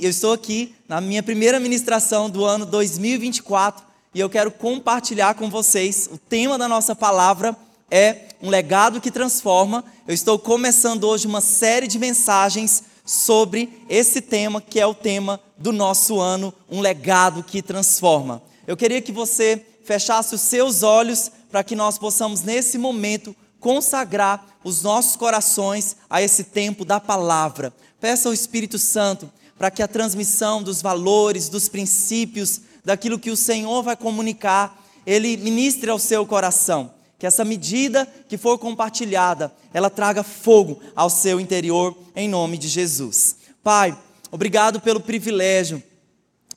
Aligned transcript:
eu 0.00 0.10
estou 0.10 0.32
aqui 0.32 0.74
na 0.88 1.00
minha 1.00 1.22
primeira 1.22 1.58
ministração 1.58 2.30
do 2.30 2.44
ano 2.44 2.64
2024 2.64 3.84
e 4.14 4.20
eu 4.20 4.30
quero 4.30 4.50
compartilhar 4.50 5.34
com 5.34 5.50
vocês. 5.50 6.08
O 6.12 6.16
tema 6.16 6.56
da 6.56 6.68
nossa 6.68 6.94
palavra 6.94 7.56
é 7.90 8.28
um 8.40 8.48
legado 8.48 9.00
que 9.00 9.10
transforma. 9.10 9.84
Eu 10.06 10.14
estou 10.14 10.38
começando 10.38 11.04
hoje 11.04 11.26
uma 11.26 11.40
série 11.40 11.86
de 11.86 11.98
mensagens 11.98 12.84
sobre 13.04 13.84
esse 13.88 14.20
tema 14.20 14.60
que 14.60 14.78
é 14.78 14.86
o 14.86 14.94
tema 14.94 15.40
do 15.58 15.72
nosso 15.72 16.20
ano, 16.20 16.54
um 16.70 16.80
legado 16.80 17.42
que 17.42 17.60
transforma. 17.60 18.42
Eu 18.66 18.76
queria 18.76 19.02
que 19.02 19.12
você 19.12 19.64
fechasse 19.84 20.34
os 20.34 20.40
seus 20.40 20.82
olhos 20.82 21.30
para 21.50 21.64
que 21.64 21.74
nós 21.74 21.98
possamos 21.98 22.42
nesse 22.42 22.78
momento 22.78 23.34
consagrar 23.58 24.44
os 24.64 24.82
nossos 24.82 25.16
corações 25.16 25.96
a 26.08 26.22
esse 26.22 26.44
tempo 26.44 26.84
da 26.84 27.00
palavra. 27.00 27.72
Peça 28.00 28.28
ao 28.28 28.32
Espírito 28.32 28.78
Santo 28.78 29.30
para 29.58 29.70
que 29.70 29.82
a 29.82 29.88
transmissão 29.88 30.62
dos 30.62 30.82
valores, 30.82 31.48
dos 31.48 31.68
princípios, 31.68 32.60
daquilo 32.84 33.18
que 33.18 33.30
o 33.30 33.36
Senhor 33.36 33.82
vai 33.82 33.96
comunicar, 33.96 34.82
ele 35.06 35.36
ministre 35.36 35.90
ao 35.90 35.98
seu 35.98 36.26
coração. 36.26 36.92
Que 37.18 37.26
essa 37.26 37.44
medida 37.44 38.06
que 38.28 38.36
for 38.36 38.58
compartilhada, 38.58 39.52
ela 39.72 39.88
traga 39.88 40.22
fogo 40.22 40.80
ao 40.94 41.08
seu 41.08 41.38
interior, 41.38 41.96
em 42.16 42.28
nome 42.28 42.58
de 42.58 42.68
Jesus. 42.68 43.36
Pai, 43.62 43.96
obrigado 44.30 44.80
pelo 44.80 45.00
privilégio 45.00 45.82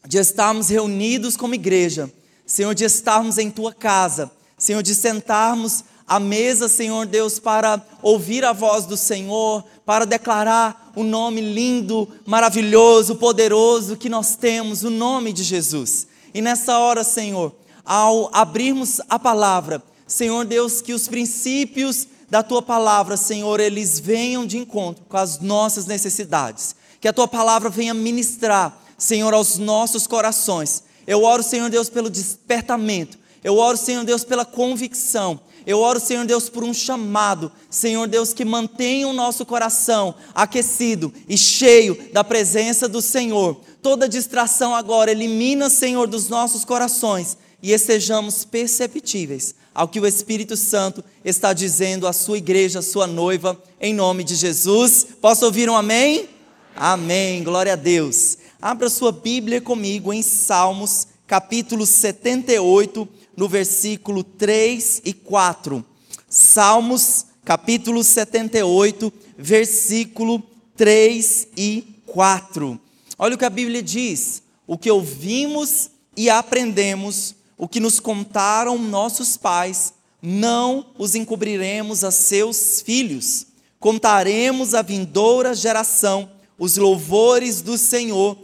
de 0.07 0.17
estarmos 0.17 0.69
reunidos 0.69 1.37
como 1.37 1.55
igreja, 1.55 2.11
Senhor, 2.45 2.73
de 2.73 2.83
estarmos 2.83 3.37
em 3.37 3.49
tua 3.49 3.73
casa, 3.73 4.31
Senhor, 4.57 4.81
de 4.81 4.95
sentarmos 4.95 5.83
à 6.07 6.19
mesa, 6.19 6.67
Senhor 6.69 7.05
Deus, 7.05 7.39
para 7.39 7.81
ouvir 8.01 8.45
a 8.45 8.53
voz 8.53 8.85
do 8.85 8.95
Senhor, 8.95 9.63
para 9.85 10.05
declarar 10.05 10.91
o 10.95 11.03
nome 11.03 11.41
lindo, 11.41 12.07
maravilhoso, 12.25 13.15
poderoso 13.15 13.97
que 13.97 14.09
nós 14.09 14.35
temos, 14.35 14.83
o 14.83 14.89
nome 14.89 15.33
de 15.33 15.43
Jesus. 15.43 16.07
E 16.33 16.41
nessa 16.41 16.77
hora, 16.79 17.03
Senhor, 17.03 17.55
ao 17.83 18.29
abrirmos 18.33 19.01
a 19.09 19.17
palavra, 19.17 19.81
Senhor 20.07 20.45
Deus, 20.45 20.81
que 20.81 20.93
os 20.93 21.07
princípios 21.07 22.07
da 22.29 22.43
tua 22.43 22.61
palavra, 22.61 23.17
Senhor, 23.17 23.59
eles 23.59 23.99
venham 23.99 24.45
de 24.45 24.57
encontro 24.57 25.03
com 25.07 25.17
as 25.17 25.39
nossas 25.39 25.85
necessidades. 25.85 26.75
Que 26.99 27.07
a 27.07 27.13
tua 27.13 27.27
palavra 27.27 27.69
venha 27.69 27.93
ministrar, 27.93 28.77
Senhor, 28.97 29.33
aos 29.33 29.57
nossos 29.57 30.07
corações. 30.07 30.83
Eu 31.05 31.23
oro, 31.23 31.43
Senhor 31.43 31.69
Deus, 31.69 31.89
pelo 31.89 32.09
despertamento. 32.09 33.17
Eu 33.43 33.57
oro, 33.57 33.77
Senhor 33.77 34.03
Deus, 34.03 34.23
pela 34.23 34.43
convicção. 34.43 35.39
Eu 35.65 35.79
oro, 35.79 35.99
Senhor 35.99 36.25
Deus, 36.25 36.47
por 36.47 36.63
um 36.63 36.73
chamado, 36.73 37.51
Senhor 37.69 38.07
Deus, 38.07 38.33
que 38.33 38.45
mantenha 38.45 39.07
o 39.07 39.13
nosso 39.13 39.45
coração 39.45 40.13
aquecido 40.33 41.11
e 41.27 41.37
cheio 41.37 41.97
da 42.13 42.23
presença 42.23 42.87
do 42.87 43.01
Senhor. 43.01 43.59
Toda 43.81 44.07
distração 44.07 44.75
agora, 44.75 45.11
elimina, 45.11 45.69
Senhor, 45.69 46.07
dos 46.07 46.29
nossos 46.29 46.63
corações 46.63 47.37
e 47.63 47.71
estejamos 47.71 48.45
perceptíveis 48.45 49.55
ao 49.73 49.87
que 49.87 49.99
o 49.99 50.05
Espírito 50.05 50.55
Santo 50.55 51.03
está 51.23 51.51
dizendo 51.51 52.07
à 52.07 52.13
sua 52.13 52.37
igreja, 52.37 52.79
à 52.79 52.81
sua 52.83 53.07
noiva, 53.07 53.59
em 53.81 53.93
nome 53.93 54.23
de 54.23 54.35
Jesus. 54.35 55.07
Posso 55.19 55.45
ouvir 55.45 55.67
um 55.67 55.75
amém? 55.75 56.29
Amém, 56.75 57.43
glória 57.43 57.73
a 57.73 57.75
Deus. 57.75 58.37
Abra 58.61 58.89
sua 58.89 59.11
Bíblia 59.11 59.59
comigo 59.59 60.13
em 60.13 60.21
Salmos, 60.21 61.07
capítulo 61.25 61.85
78 61.85 63.07
no 63.35 63.47
versículo 63.47 64.23
3 64.23 65.01
e 65.05 65.13
4. 65.13 65.83
Salmos, 66.29 67.25
capítulo 67.43 68.03
78, 68.03 69.11
versículo 69.37 70.43
3 70.75 71.47
e 71.57 72.01
4. 72.05 72.79
Olha 73.17 73.35
o 73.35 73.37
que 73.37 73.45
a 73.45 73.49
Bíblia 73.49 73.81
diz: 73.81 74.43
o 74.67 74.77
que 74.77 74.91
ouvimos 74.91 75.89
e 76.15 76.29
aprendemos, 76.29 77.35
o 77.57 77.67
que 77.67 77.79
nos 77.79 77.99
contaram 77.99 78.77
nossos 78.77 79.37
pais, 79.37 79.93
não 80.21 80.87
os 80.97 81.15
encobriremos 81.15 82.03
a 82.03 82.11
seus 82.11 82.81
filhos. 82.81 83.47
Contaremos 83.79 84.73
à 84.73 84.81
vindoura 84.81 85.53
geração 85.53 86.29
os 86.57 86.77
louvores 86.77 87.61
do 87.61 87.77
Senhor 87.77 88.37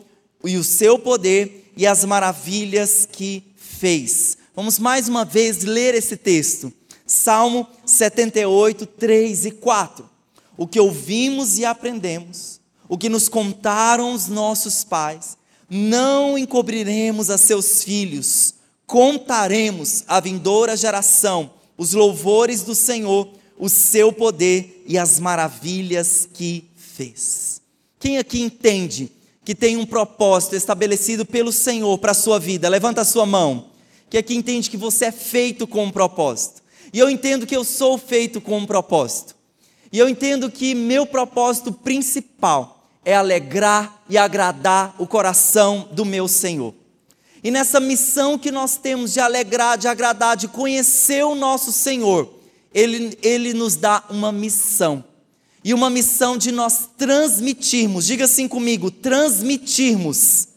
e 0.44 0.58
o 0.58 0.64
seu 0.64 1.00
poder 1.00 1.72
e 1.76 1.88
as 1.88 2.04
maravilhas 2.06 3.08
que 3.10 3.44
fez. 3.56 4.38
Vamos 4.54 4.78
mais 4.80 5.08
uma 5.08 5.24
vez 5.24 5.64
ler 5.64 5.96
esse 5.96 6.18
texto. 6.18 6.74
Salmo 7.06 7.66
78, 7.86 8.86
3 8.86 9.46
e 9.46 9.52
4. 9.52 10.10
O 10.58 10.68
que 10.68 10.80
ouvimos 10.80 11.58
e 11.58 11.64
aprendemos, 11.64 12.60
o 12.90 12.98
que 12.98 13.08
nos 13.08 13.30
contaram 13.30 14.14
os 14.14 14.28
nossos 14.28 14.84
pais, 14.84 15.38
não 15.70 16.38
encobriremos 16.38 17.30
a 17.30 17.38
seus 17.38 17.82
filhos, 17.84 18.56
contaremos 18.86 20.04
à 20.06 20.20
vindoura 20.20 20.76
geração 20.76 21.52
os 21.78 21.94
louvores 21.94 22.62
do 22.62 22.76
Senhor, 22.76 23.30
o 23.58 23.70
seu 23.70 24.12
poder 24.12 24.84
e 24.86 24.98
as 24.98 25.18
maravilhas 25.18 26.28
que 26.32 26.70
fez. 26.76 27.62
Quem 27.98 28.18
aqui 28.18 28.42
entende 28.42 29.10
que 29.46 29.56
tem 29.56 29.78
um 29.78 29.86
propósito 29.86 30.58
estabelecido 30.58 31.26
pelo 31.26 31.54
Senhor 31.54 31.98
para 31.98 32.12
a 32.12 32.16
sua 32.16 32.38
vida? 32.38 32.68
Levanta 32.68 33.02
a 33.02 33.06
sua 33.06 33.26
mão 33.26 33.71
que 34.12 34.18
aqui 34.18 34.36
entende 34.36 34.70
que 34.70 34.76
você 34.76 35.06
é 35.06 35.12
feito 35.12 35.66
com 35.66 35.86
um 35.86 35.90
propósito. 35.90 36.62
E 36.92 37.00
eu 37.00 37.10
entendo 37.10 37.48
que 37.48 37.56
eu 37.56 37.64
sou 37.64 37.98
feito 37.98 38.42
com 38.42 38.58
um 38.58 38.66
propósito. 38.66 39.34
E 39.90 39.98
eu 39.98 40.10
entendo 40.10 40.52
que 40.52 40.76
meu 40.76 41.06
propósito 41.06 41.72
principal 41.72 42.86
é 43.06 43.16
alegrar 43.16 44.04
e 44.10 44.18
agradar 44.18 44.94
o 45.00 45.08
coração 45.08 45.88
do 45.94 46.04
meu 46.04 46.28
Senhor. 46.28 46.74
E 47.42 47.50
nessa 47.50 47.80
missão 47.80 48.38
que 48.38 48.52
nós 48.52 48.76
temos 48.76 49.14
de 49.14 49.22
alegrar, 49.22 49.78
de 49.78 49.88
agradar, 49.88 50.36
de 50.36 50.50
conhecer 50.50 51.24
o 51.24 51.34
nosso 51.34 51.72
Senhor, 51.72 52.30
Ele, 52.74 53.18
Ele 53.22 53.54
nos 53.54 53.78
dá 53.78 54.04
uma 54.10 54.34
missão. 54.34 55.06
E 55.64 55.74
uma 55.74 55.90
missão 55.90 56.38
de 56.38 56.52
nós 56.52 56.90
transmitirmos, 56.98 58.08
diga 58.08 58.26
assim 58.26 58.46
comigo, 58.46 58.92
transmitirmos 58.92 60.51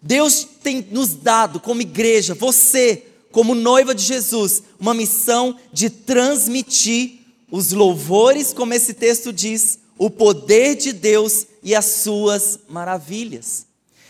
Deus 0.00 0.46
tem 0.62 0.86
nos 0.90 1.14
dado, 1.14 1.58
como 1.58 1.82
igreja, 1.82 2.34
você, 2.34 3.04
como 3.32 3.54
noiva 3.54 3.94
de 3.94 4.02
Jesus, 4.02 4.62
uma 4.78 4.94
missão 4.94 5.56
de 5.72 5.90
transmitir 5.90 7.18
os 7.50 7.72
louvores, 7.72 8.52
como 8.52 8.74
esse 8.74 8.94
texto 8.94 9.32
diz, 9.32 9.80
o 9.96 10.08
poder 10.08 10.76
de 10.76 10.92
Deus 10.92 11.46
e 11.62 11.74
as 11.74 11.84
suas 11.84 12.60
maravilhas. 12.68 13.66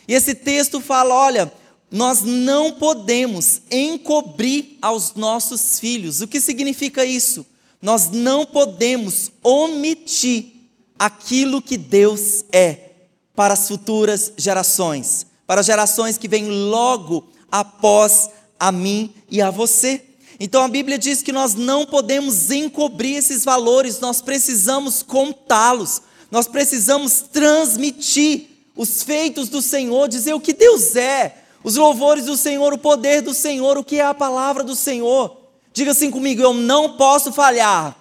E 0.07 0.13
esse 0.13 0.35
texto 0.35 0.81
fala: 0.81 1.15
olha, 1.15 1.53
nós 1.91 2.23
não 2.23 2.73
podemos 2.73 3.63
encobrir 3.71 4.77
aos 4.83 5.15
nossos 5.15 5.81
filhos. 5.81 6.21
O 6.21 6.29
que 6.29 6.41
significa 6.41 7.05
isso? 7.05 7.47
Nós 7.81 8.11
não 8.11 8.45
podemos 8.45 9.31
omitir 9.43 10.53
aquilo 10.99 11.63
que 11.63 11.79
Deus 11.79 12.45
é 12.53 12.91
para 13.35 13.55
as 13.55 13.69
futuras 13.69 14.33
gerações 14.37 15.28
para 15.49 15.63
gerações 15.63 16.19
que 16.19 16.29
vêm 16.29 16.47
logo 16.47 17.27
após 17.51 18.29
a 18.61 18.71
mim 18.71 19.15
e 19.31 19.41
a 19.41 19.51
você. 19.51 20.05
Então 20.39 20.63
a 20.63 20.69
Bíblia 20.69 20.99
diz 20.99 21.23
que 21.23 21.33
nós 21.33 21.55
não 21.55 21.87
podemos 21.87 22.51
encobrir 22.51 23.17
esses 23.17 23.47
valores, 23.47 23.99
nós 23.99 24.21
precisamos 24.21 25.03
contá-los, 25.03 26.03
nós 26.31 26.47
precisamos 26.47 27.23
transmitir 27.33 28.47
os 28.77 29.03
feitos 29.03 29.49
do 29.49 29.63
Senhor, 29.63 30.07
dizer 30.07 30.35
o 30.35 30.41
que 30.41 30.53
Deus 30.53 30.95
é, 30.95 31.45
os 31.65 31.77
louvores 31.77 32.27
do 32.27 32.37
Senhor, 32.37 32.75
o 32.75 32.79
poder 32.79 33.23
do 33.23 33.33
Senhor, 33.33 33.79
o 33.79 33.83
que 33.83 33.97
é 33.97 34.05
a 34.05 34.13
palavra 34.13 34.63
do 34.63 34.77
Senhor. 34.77 35.35
Diga 35.73 35.93
assim 35.93 36.11
comigo: 36.11 36.43
eu 36.43 36.53
não 36.53 36.99
posso 36.99 37.33
falhar 37.33 37.97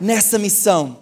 nessa 0.00 0.38
missão. 0.38 1.01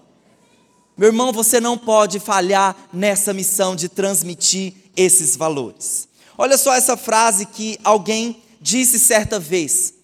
Meu 1.01 1.07
irmão, 1.07 1.33
você 1.33 1.63
não 1.63 1.79
pode 1.79 2.21
falhar 2.21 2.77
nessa 2.93 3.33
missão 3.33 3.75
de 3.75 3.89
transmitir 3.89 4.75
esses 4.95 5.35
valores. 5.35 6.07
Olha 6.37 6.59
só 6.59 6.75
essa 6.75 6.95
frase 6.95 7.47
que 7.47 7.79
alguém 7.83 8.43
disse 8.61 8.99
certa 8.99 9.41
vez. 9.41 9.95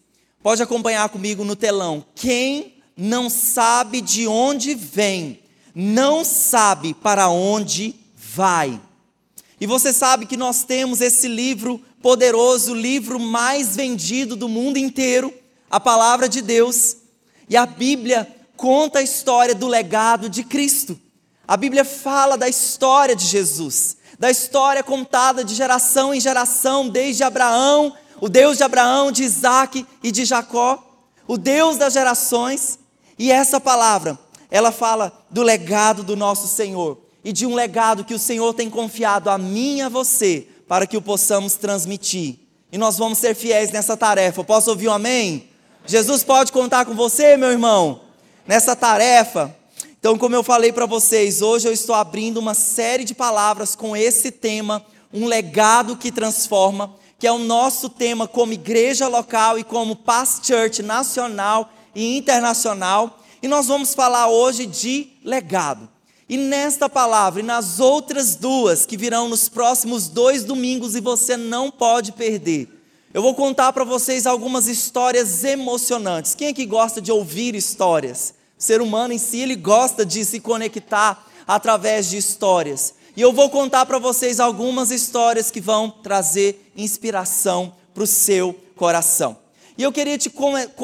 Pode 0.43 0.63
acompanhar 0.63 1.07
comigo 1.11 1.45
no 1.45 1.55
telão. 1.55 2.03
Quem 2.15 2.77
não 2.97 3.29
sabe 3.29 4.01
de 4.01 4.27
onde 4.27 4.75
vem, 4.75 5.41
não 5.75 6.25
sabe 6.25 6.95
para 6.95 7.29
onde 7.29 7.95
vai. 8.17 8.81
E 9.61 9.67
você 9.67 9.93
sabe 9.93 10.25
que 10.25 10.35
nós 10.35 10.65
temos 10.65 11.03
esse 11.03 11.29
livro 11.29 11.79
poderoso, 12.01 12.73
o 12.73 12.75
livro 12.75 13.21
mais 13.21 13.77
vendido 13.77 14.35
do 14.35 14.49
mundo 14.49 14.79
inteiro, 14.79 15.31
a 15.71 15.79
palavra 15.79 16.27
de 16.27 16.41
Deus. 16.41 16.97
E 17.51 17.55
a 17.55 17.67
Bíblia 17.67 18.27
conta 18.57 19.01
a 19.01 19.03
história 19.03 19.55
do 19.55 19.67
legado 19.67 20.29
de 20.29 20.43
Cristo. 20.43 20.99
A 21.47 21.57
Bíblia 21.57 21.85
fala 21.85 22.37
da 22.37 22.49
história 22.49 23.15
de 23.15 23.27
Jesus 23.27 23.97
da 24.19 24.31
história 24.31 24.83
contada 24.83 25.45
de 25.45 25.55
geração 25.55 26.15
em 26.15 26.21
geração, 26.21 26.89
desde 26.89 27.23
Abraão, 27.23 27.93
o 28.21 28.29
Deus 28.29 28.57
de 28.57 28.65
Abraão, 28.65 29.13
de 29.13 29.23
Isaac 29.23 29.87
e 30.03 30.11
de 30.11 30.25
Jacó, 30.25 30.83
o 31.27 31.37
Deus 31.37 31.77
das 31.77 31.93
gerações. 31.93 32.79
E 33.19 33.31
essa 33.31 33.61
palavra, 33.61 34.19
ela 34.51 34.73
fala 34.73 35.13
do 35.31 35.43
legado 35.43 36.03
do 36.03 36.17
nosso 36.17 36.47
Senhor. 36.49 37.05
e 37.25 37.33
de 37.33 37.45
um 37.45 37.57
legado 37.57 38.05
que 38.05 38.15
o 38.15 38.21
Senhor 38.21 38.55
tem 38.55 38.71
confiado 38.71 39.29
a 39.29 39.37
mim 39.37 39.79
e 39.79 39.83
a 39.83 39.89
você 39.89 40.47
para 40.69 40.87
que 40.87 40.97
o 40.97 41.03
possamos 41.03 41.55
transmitir. 41.55 42.39
E 42.71 42.79
nós 42.79 42.97
vamos 42.97 43.19
ser 43.19 43.35
fiéis 43.35 43.73
nessa 43.73 43.97
tarefa. 43.97 44.45
Posso 44.45 44.71
ouvir 44.71 44.87
um 44.87 44.93
amém? 44.93 45.49
Jesus 45.85 46.23
pode 46.23 46.53
contar 46.53 46.85
com 46.85 46.95
você, 46.95 47.37
meu 47.37 47.51
irmão, 47.51 48.03
nessa 48.47 48.77
tarefa. 48.77 49.55
Então, 49.99 50.17
como 50.17 50.35
eu 50.37 50.43
falei 50.43 50.73
para 50.73 50.87
vocês, 50.87 51.43
hoje 51.43 51.67
eu 51.67 51.73
estou 51.73 51.95
abrindo 51.95 52.39
uma 52.39 52.55
série 52.55 53.05
de 53.05 53.15
palavras 53.15 53.75
com 53.75 53.97
esse 53.97 54.31
tema, 54.31 54.85
um 55.13 55.27
legado 55.27 55.97
que 55.97 56.13
transforma, 56.13 56.95
que 57.19 57.27
é 57.27 57.33
o 57.33 57.39
nosso 57.39 57.89
tema 57.89 58.29
como 58.29 58.53
igreja 58.53 59.09
local 59.09 59.59
e 59.59 59.65
como 59.65 59.97
Past 59.97 60.47
Church 60.47 60.83
nacional 60.83 61.71
e 61.95 62.17
internacional. 62.17 63.19
E 63.43 63.49
nós 63.49 63.67
vamos 63.67 63.95
falar 63.95 64.29
hoje 64.29 64.67
de 64.67 65.09
legado. 65.25 65.89
E 66.29 66.37
nesta 66.37 66.89
palavra 66.89 67.41
e 67.41 67.45
nas 67.45 67.81
outras 67.81 68.35
duas 68.37 68.85
que 68.85 68.97
virão 68.97 69.29
nos 69.29 69.49
próximos 69.49 70.09
dois 70.09 70.45
domingos 70.45 70.95
e 70.95 71.01
você 71.01 71.37
não 71.37 71.71
pode 71.71 72.13
perder, 72.13 72.69
eu 73.15 73.23
vou 73.23 73.35
contar 73.35 73.73
para 73.73 73.85
vocês 73.85 74.27
algumas 74.27 74.67
histórias 74.67 75.43
emocionantes. 75.43 76.35
Quem 76.35 76.49
é 76.49 76.53
que 76.53 76.67
gosta 76.67 77.01
de 77.01 77.11
ouvir 77.11 77.55
histórias? 77.55 78.36
O 78.59 78.63
ser 78.63 78.81
humano 78.81 79.13
em 79.13 79.19
si, 79.19 79.41
ele 79.41 79.55
gosta 79.55 80.05
de 80.05 80.25
se 80.25 80.41
conectar 80.41 81.27
através 81.47 82.09
de 82.09 82.17
histórias. 82.17 82.95
E 83.17 83.21
eu 83.21 83.33
vou 83.33 83.51
contar 83.51 83.87
para 83.87 83.99
vocês 83.99 84.41
algumas 84.41 84.91
histórias 84.91 85.51
que 85.51 85.61
vão 85.61 85.91
trazer 85.91 86.71
inspiração 86.77 87.75
para 87.95 88.03
o 88.03 88.07
seu 88.07 88.55
coração. 88.75 89.37
E 89.77 89.83
eu 89.83 89.93
queria 89.93 90.19
te, 90.19 90.31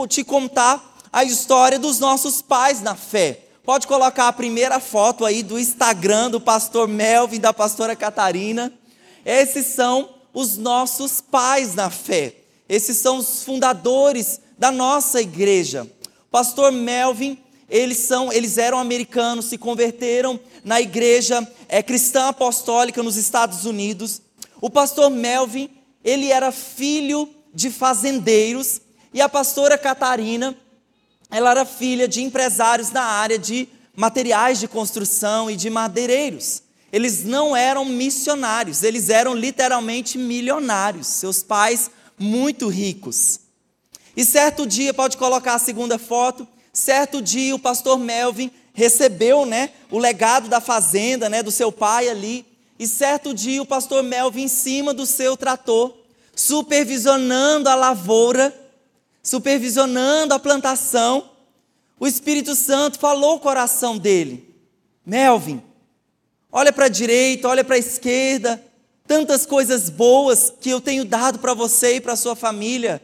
te 0.09 0.25
contar 0.25 0.99
a 1.13 1.25
história 1.25 1.79
dos 1.79 1.99
nossos 1.99 2.41
pais 2.41 2.81
na 2.81 2.95
fé. 2.95 3.41
Pode 3.65 3.87
colocar 3.87 4.29
a 4.29 4.33
primeira 4.33 4.81
foto 4.81 5.25
aí 5.25 5.43
do 5.43 5.59
Instagram 5.59 6.31
do 6.31 6.41
pastor 6.41 6.89
Melvin, 6.89 7.39
da 7.39 7.53
pastora 7.53 7.95
Catarina. 7.95 8.73
Esses 9.25 9.67
são 9.67 10.11
os 10.33 10.57
nossos 10.57 11.21
pais 11.21 11.75
na 11.75 11.91
fé. 11.91 12.35
Esses 12.69 12.97
são 12.97 13.19
os 13.19 13.45
fundadores 13.45 14.41
da 14.59 14.71
nossa 14.71 15.21
igreja. 15.21 15.87
Pastor 16.31 16.73
Melvin, 16.73 17.39
eles 17.73 17.97
são, 17.97 18.31
eles 18.31 18.59
eram 18.59 18.79
americanos, 18.79 19.47
se 19.47 19.57
converteram 19.57 20.39
na 20.63 20.79
igreja 20.79 21.51
é, 21.71 21.83
cristã 21.83 22.29
apostólica 22.29 23.03
nos 23.03 23.17
Estados 23.17 23.65
Unidos. 23.65 24.21
O 24.61 24.69
pastor 24.69 25.09
Melvin, 25.09 25.71
ele 26.05 26.31
era 26.31 26.53
filho 26.53 27.27
de 27.55 27.71
fazendeiros 27.71 28.83
e 29.15 29.23
a 29.23 29.29
pastora 29.29 29.79
Catarina, 29.79 30.55
ela 31.31 31.53
era 31.53 31.65
filha 31.65 32.07
de 32.07 32.21
empresários 32.21 32.91
da 32.91 33.03
área 33.03 33.39
de 33.39 33.67
materiais 33.97 34.61
de 34.61 34.69
construção 34.69 35.51
e 35.51 35.57
de 35.57 35.71
madeireiros. 35.71 36.63
Eles 36.93 37.25
não 37.25 37.57
eram 37.57 37.87
missionários, 37.87 38.83
eles 38.83 39.09
eram 39.09 39.35
literalmente 39.35 40.19
milionários, 40.19 41.07
seus 41.07 41.43
pais 41.43 41.91
muito 42.19 42.69
ricos. 42.69 43.41
E 44.15 44.27
certo 44.27 44.67
dia, 44.67 44.93
pode 44.93 45.17
colocar 45.17 45.55
a 45.55 45.59
segunda 45.59 45.99
foto, 45.99 46.47
certo 46.73 47.21
dia 47.21 47.55
o 47.55 47.59
pastor 47.59 47.99
Melvin 47.99 48.51
recebeu, 48.73 49.45
né, 49.45 49.71
o 49.91 49.99
legado 49.99 50.49
da 50.49 50.61
fazenda, 50.61 51.29
né, 51.29 51.43
do 51.43 51.51
seu 51.51 51.71
pai 51.71 52.09
ali, 52.09 52.47
e 52.79 52.87
certo 52.87 53.35
dia 53.35 53.61
o 53.61 53.67
pastor 53.67 54.03
Melvin 54.03 54.45
em 54.45 54.49
cima 54.49 54.95
do 54.95 55.05
seu 55.05 55.37
trator, 55.37 55.95
supervisionando 56.35 57.69
a 57.69 57.75
lavoura, 57.75 58.55
supervisionando 59.23 60.35
a 60.35 60.39
plantação, 60.39 61.31
o 62.01 62.07
Espírito 62.07 62.55
Santo 62.57 62.99
falou 62.99 63.37
o 63.37 63.41
coração 63.41 63.97
dele: 63.97 64.53
Melvin, 65.07 65.63
olha 66.51 66.73
para 66.73 66.87
a 66.87 66.89
direita, 66.89 67.49
olha 67.49 67.63
para 67.63 67.77
a 67.77 67.79
esquerda, 67.79 68.61
tantas 69.07 69.47
coisas 69.47 69.89
boas 69.91 70.53
que 70.61 70.71
eu 70.71 70.81
tenho 70.81 71.05
dado 71.05 71.39
para 71.39 71.55
você 71.55 71.97
e 71.97 72.01
para 72.01 72.17
sua 72.17 72.35
família. 72.35 73.01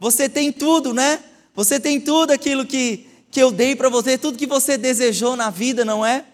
Você 0.00 0.28
tem 0.28 0.50
tudo, 0.50 0.94
né? 0.94 1.22
Você 1.54 1.78
tem 1.78 2.00
tudo 2.00 2.30
aquilo 2.30 2.64
que, 2.64 3.09
que 3.30 3.40
eu 3.40 3.52
dei 3.52 3.76
para 3.76 3.88
você, 3.88 4.18
tudo 4.18 4.38
que 4.38 4.46
você 4.46 4.76
desejou 4.76 5.36
na 5.36 5.50
vida, 5.50 5.84
não 5.84 6.04
é? 6.04 6.24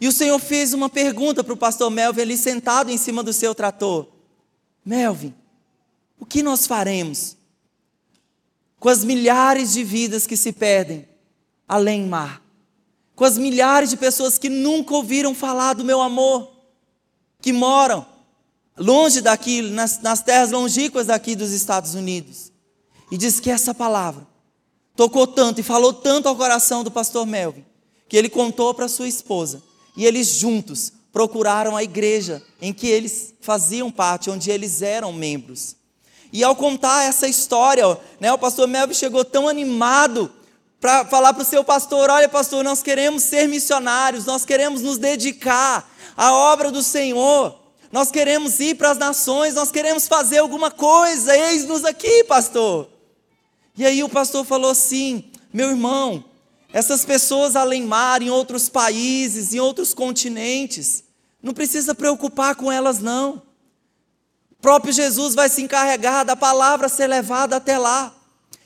E 0.00 0.06
o 0.06 0.12
Senhor 0.12 0.38
fez 0.38 0.74
uma 0.74 0.90
pergunta 0.90 1.42
para 1.42 1.54
o 1.54 1.56
pastor 1.56 1.90
Melvin 1.90 2.20
ali 2.20 2.36
sentado 2.36 2.90
em 2.90 2.98
cima 2.98 3.22
do 3.22 3.32
seu 3.32 3.54
trator: 3.54 4.06
Melvin, 4.84 5.34
o 6.18 6.26
que 6.26 6.42
nós 6.42 6.66
faremos 6.66 7.36
com 8.78 8.88
as 8.90 9.02
milhares 9.02 9.72
de 9.72 9.82
vidas 9.82 10.26
que 10.26 10.36
se 10.36 10.52
perdem 10.52 11.08
além 11.66 12.06
mar, 12.06 12.42
com 13.16 13.24
as 13.24 13.38
milhares 13.38 13.88
de 13.88 13.96
pessoas 13.96 14.36
que 14.36 14.50
nunca 14.50 14.94
ouviram 14.94 15.34
falar 15.34 15.72
do 15.72 15.84
meu 15.84 16.02
amor, 16.02 16.52
que 17.40 17.52
moram 17.52 18.04
longe 18.76 19.22
daqui, 19.22 19.62
nas, 19.62 20.00
nas 20.00 20.22
terras 20.22 20.50
longínquas 20.50 21.06
daqui 21.06 21.34
dos 21.34 21.52
Estados 21.52 21.94
Unidos. 21.94 22.52
E 23.10 23.16
diz 23.16 23.40
que 23.40 23.50
essa 23.50 23.72
palavra 23.72 24.33
tocou 24.96 25.26
tanto 25.26 25.60
e 25.60 25.64
falou 25.64 25.92
tanto 25.92 26.28
ao 26.28 26.36
coração 26.36 26.84
do 26.84 26.90
pastor 26.90 27.26
Melvin, 27.26 27.64
que 28.08 28.16
ele 28.16 28.28
contou 28.28 28.72
para 28.74 28.88
sua 28.88 29.08
esposa, 29.08 29.62
e 29.96 30.04
eles 30.04 30.28
juntos 30.28 30.92
procuraram 31.12 31.76
a 31.76 31.82
igreja 31.82 32.42
em 32.60 32.72
que 32.72 32.88
eles 32.88 33.34
faziam 33.40 33.90
parte, 33.90 34.30
onde 34.30 34.50
eles 34.50 34.82
eram 34.82 35.12
membros. 35.12 35.76
E 36.32 36.42
ao 36.42 36.56
contar 36.56 37.04
essa 37.04 37.28
história, 37.28 37.96
né, 38.18 38.32
o 38.32 38.38
pastor 38.38 38.66
Melvin 38.66 38.94
chegou 38.94 39.24
tão 39.24 39.48
animado 39.48 40.32
para 40.80 41.04
falar 41.04 41.32
para 41.32 41.42
o 41.42 41.46
seu 41.46 41.62
pastor: 41.62 42.10
olha, 42.10 42.28
pastor, 42.28 42.64
nós 42.64 42.82
queremos 42.82 43.22
ser 43.22 43.48
missionários, 43.48 44.24
nós 44.24 44.44
queremos 44.44 44.82
nos 44.82 44.98
dedicar 44.98 45.88
à 46.16 46.32
obra 46.32 46.72
do 46.72 46.82
Senhor, 46.82 47.56
nós 47.92 48.10
queremos 48.10 48.58
ir 48.58 48.74
para 48.74 48.90
as 48.90 48.98
nações, 48.98 49.54
nós 49.54 49.70
queremos 49.70 50.08
fazer 50.08 50.38
alguma 50.38 50.70
coisa, 50.70 51.36
eis-nos 51.36 51.84
aqui, 51.84 52.24
pastor. 52.24 52.88
E 53.76 53.84
aí 53.84 54.02
o 54.02 54.08
pastor 54.08 54.44
falou 54.44 54.70
assim: 54.70 55.24
meu 55.52 55.70
irmão, 55.70 56.24
essas 56.72 57.04
pessoas 57.04 57.56
além 57.56 57.82
mar, 57.84 58.22
em 58.22 58.30
outros 58.30 58.68
países, 58.68 59.52
em 59.52 59.60
outros 59.60 59.94
continentes, 59.94 61.04
não 61.42 61.52
precisa 61.52 61.94
preocupar 61.94 62.54
com 62.54 62.70
elas, 62.70 63.00
não 63.00 63.42
próprio 64.64 64.94
Jesus 64.94 65.34
vai 65.34 65.50
se 65.50 65.60
encarregar 65.60 66.24
da 66.24 66.34
palavra 66.34 66.88
ser 66.88 67.06
levada 67.06 67.56
até 67.56 67.76
lá. 67.76 68.14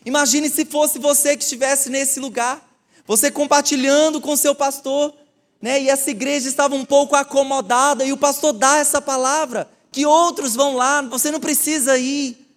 Imagine 0.07 0.49
se 0.49 0.65
fosse 0.65 0.97
você 0.97 1.37
que 1.37 1.43
estivesse 1.43 1.91
nesse 1.91 2.21
lugar, 2.21 2.65
você 3.05 3.33
compartilhando 3.33 4.21
com 4.21 4.37
seu 4.37 4.55
pastor, 4.55 5.13
né? 5.61 5.83
E 5.83 5.91
essa 5.91 6.09
igreja 6.09 6.49
estava 6.49 6.77
um 6.77 6.85
pouco 6.85 7.17
acomodada 7.17 8.05
e 8.05 8.13
o 8.13 8.17
pastor 8.17 8.53
dá 8.53 8.77
essa 8.77 9.03
palavra, 9.03 9.69
que 9.91 10.07
outros 10.07 10.55
vão 10.55 10.77
lá, 10.77 11.03
você 11.03 11.33
não 11.33 11.41
precisa 11.41 11.99
ir. 11.99 12.48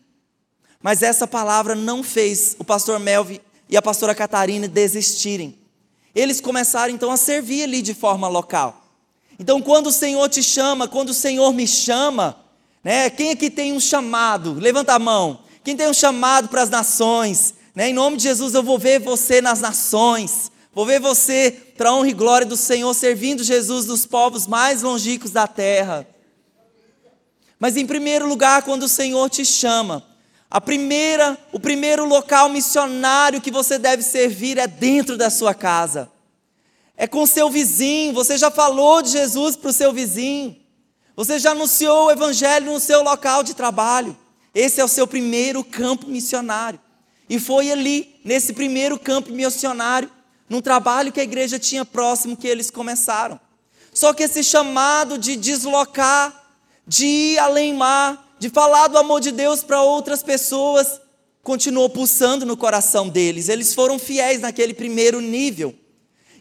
Mas 0.81 1.03
essa 1.03 1.27
palavra 1.27 1.75
não 1.75 2.03
fez 2.03 2.55
o 2.57 2.63
pastor 2.63 2.99
Melvin 2.99 3.39
e 3.69 3.77
a 3.77 3.81
pastora 3.81 4.15
Catarina 4.15 4.67
desistirem. 4.67 5.57
Eles 6.13 6.41
começaram 6.41 6.93
então 6.93 7.11
a 7.11 7.17
servir 7.17 7.63
ali 7.63 7.81
de 7.81 7.93
forma 7.93 8.27
local. 8.27 8.83
Então, 9.39 9.61
quando 9.61 9.87
o 9.87 9.91
Senhor 9.91 10.27
te 10.29 10.43
chama, 10.43 10.87
quando 10.87 11.09
o 11.09 11.13
Senhor 11.13 11.53
me 11.53 11.67
chama, 11.67 12.37
né? 12.83 13.09
Quem 13.09 13.31
aqui 13.31 13.49
tem 13.49 13.73
um 13.73 13.79
chamado? 13.79 14.53
Levanta 14.53 14.93
a 14.93 14.99
mão. 14.99 15.39
Quem 15.63 15.75
tem 15.75 15.87
um 15.87 15.93
chamado 15.93 16.49
para 16.49 16.63
as 16.63 16.69
nações? 16.69 17.53
Né? 17.75 17.89
Em 17.89 17.93
nome 17.93 18.17
de 18.17 18.23
Jesus, 18.23 18.53
eu 18.53 18.63
vou 18.63 18.79
ver 18.79 18.99
você 18.99 19.41
nas 19.41 19.61
nações. 19.61 20.51
Vou 20.73 20.85
ver 20.85 20.99
você, 20.99 21.51
para 21.77 21.93
honra 21.93 22.09
e 22.09 22.13
glória 22.13 22.47
do 22.47 22.57
Senhor, 22.57 22.93
servindo 22.93 23.43
Jesus 23.43 23.85
nos 23.85 24.05
povos 24.05 24.47
mais 24.47 24.81
longínquos 24.81 25.31
da 25.31 25.45
terra. 25.47 26.07
Mas 27.59 27.77
em 27.77 27.85
primeiro 27.85 28.27
lugar, 28.27 28.63
quando 28.63 28.83
o 28.83 28.89
Senhor 28.89 29.29
te 29.29 29.45
chama, 29.45 30.03
a 30.51 30.59
primeira, 30.59 31.37
o 31.53 31.59
primeiro 31.61 32.05
local 32.05 32.49
missionário 32.49 33.39
que 33.39 33.49
você 33.49 33.79
deve 33.79 34.03
servir 34.03 34.57
é 34.57 34.67
dentro 34.67 35.15
da 35.15 35.29
sua 35.29 35.53
casa. 35.53 36.11
É 36.97 37.07
com 37.07 37.25
seu 37.25 37.49
vizinho. 37.49 38.13
Você 38.13 38.37
já 38.37 38.51
falou 38.51 39.01
de 39.01 39.11
Jesus 39.11 39.55
para 39.55 39.69
o 39.69 39.73
seu 39.73 39.93
vizinho. 39.93 40.57
Você 41.15 41.39
já 41.39 41.51
anunciou 41.51 42.07
o 42.07 42.11
evangelho 42.11 42.73
no 42.73 42.81
seu 42.81 43.01
local 43.01 43.43
de 43.43 43.53
trabalho. 43.53 44.17
Esse 44.53 44.81
é 44.81 44.83
o 44.83 44.89
seu 44.89 45.07
primeiro 45.07 45.63
campo 45.63 46.07
missionário. 46.07 46.81
E 47.29 47.39
foi 47.39 47.71
ali, 47.71 48.19
nesse 48.25 48.51
primeiro 48.51 48.99
campo 48.99 49.31
missionário, 49.31 50.11
num 50.49 50.59
trabalho 50.59 51.13
que 51.13 51.21
a 51.21 51.23
igreja 51.23 51.57
tinha 51.57 51.85
próximo, 51.85 52.35
que 52.35 52.45
eles 52.45 52.69
começaram. 52.69 53.39
Só 53.93 54.13
que 54.13 54.23
esse 54.23 54.43
chamado 54.43 55.17
de 55.17 55.37
deslocar, 55.37 56.43
de 56.85 57.05
ir 57.05 57.39
além 57.39 57.73
mar, 57.73 58.30
de 58.41 58.49
falar 58.49 58.87
do 58.87 58.97
amor 58.97 59.21
de 59.21 59.31
Deus 59.31 59.61
para 59.61 59.83
outras 59.83 60.23
pessoas, 60.23 60.99
continuou 61.43 61.87
pulsando 61.87 62.43
no 62.43 62.57
coração 62.57 63.07
deles. 63.07 63.49
Eles 63.49 63.75
foram 63.75 63.99
fiéis 63.99 64.41
naquele 64.41 64.73
primeiro 64.73 65.21
nível. 65.21 65.75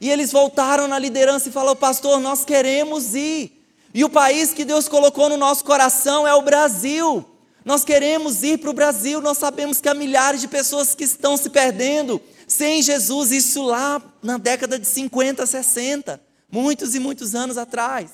E 0.01 0.09
eles 0.09 0.33
voltaram 0.33 0.89
na 0.89 0.99
liderança 0.99 1.51
e 1.51 1.53
falaram: 1.53 1.77
Pastor, 1.77 2.19
nós 2.19 2.43
queremos 2.43 3.15
ir. 3.15 3.53
E 3.93 4.03
o 4.03 4.09
país 4.09 4.55
que 4.55 4.65
Deus 4.65 4.89
colocou 4.89 5.29
no 5.29 5.37
nosso 5.37 5.63
coração 5.63 6.27
é 6.27 6.33
o 6.35 6.41
Brasil. 6.41 7.23
Nós 7.67 7.85
queremos 7.85 8.43
ir 8.43 8.57
para 8.57 8.71
o 8.71 8.73
Brasil, 8.73 9.21
nós 9.21 9.37
sabemos 9.37 9.79
que 9.79 9.87
há 9.87 9.93
milhares 9.93 10.41
de 10.41 10.49
pessoas 10.49 10.95
que 10.95 11.05
estão 11.05 11.37
se 11.37 11.51
perdendo 11.51 12.19
sem 12.49 12.81
Jesus, 12.81 13.31
isso 13.31 13.63
lá 13.63 14.01
na 14.23 14.39
década 14.39 14.79
de 14.79 14.87
50, 14.87 15.45
60. 15.45 16.19
muitos 16.51 16.95
e 16.95 16.99
muitos 16.99 17.35
anos 17.35 17.59
atrás. 17.59 18.13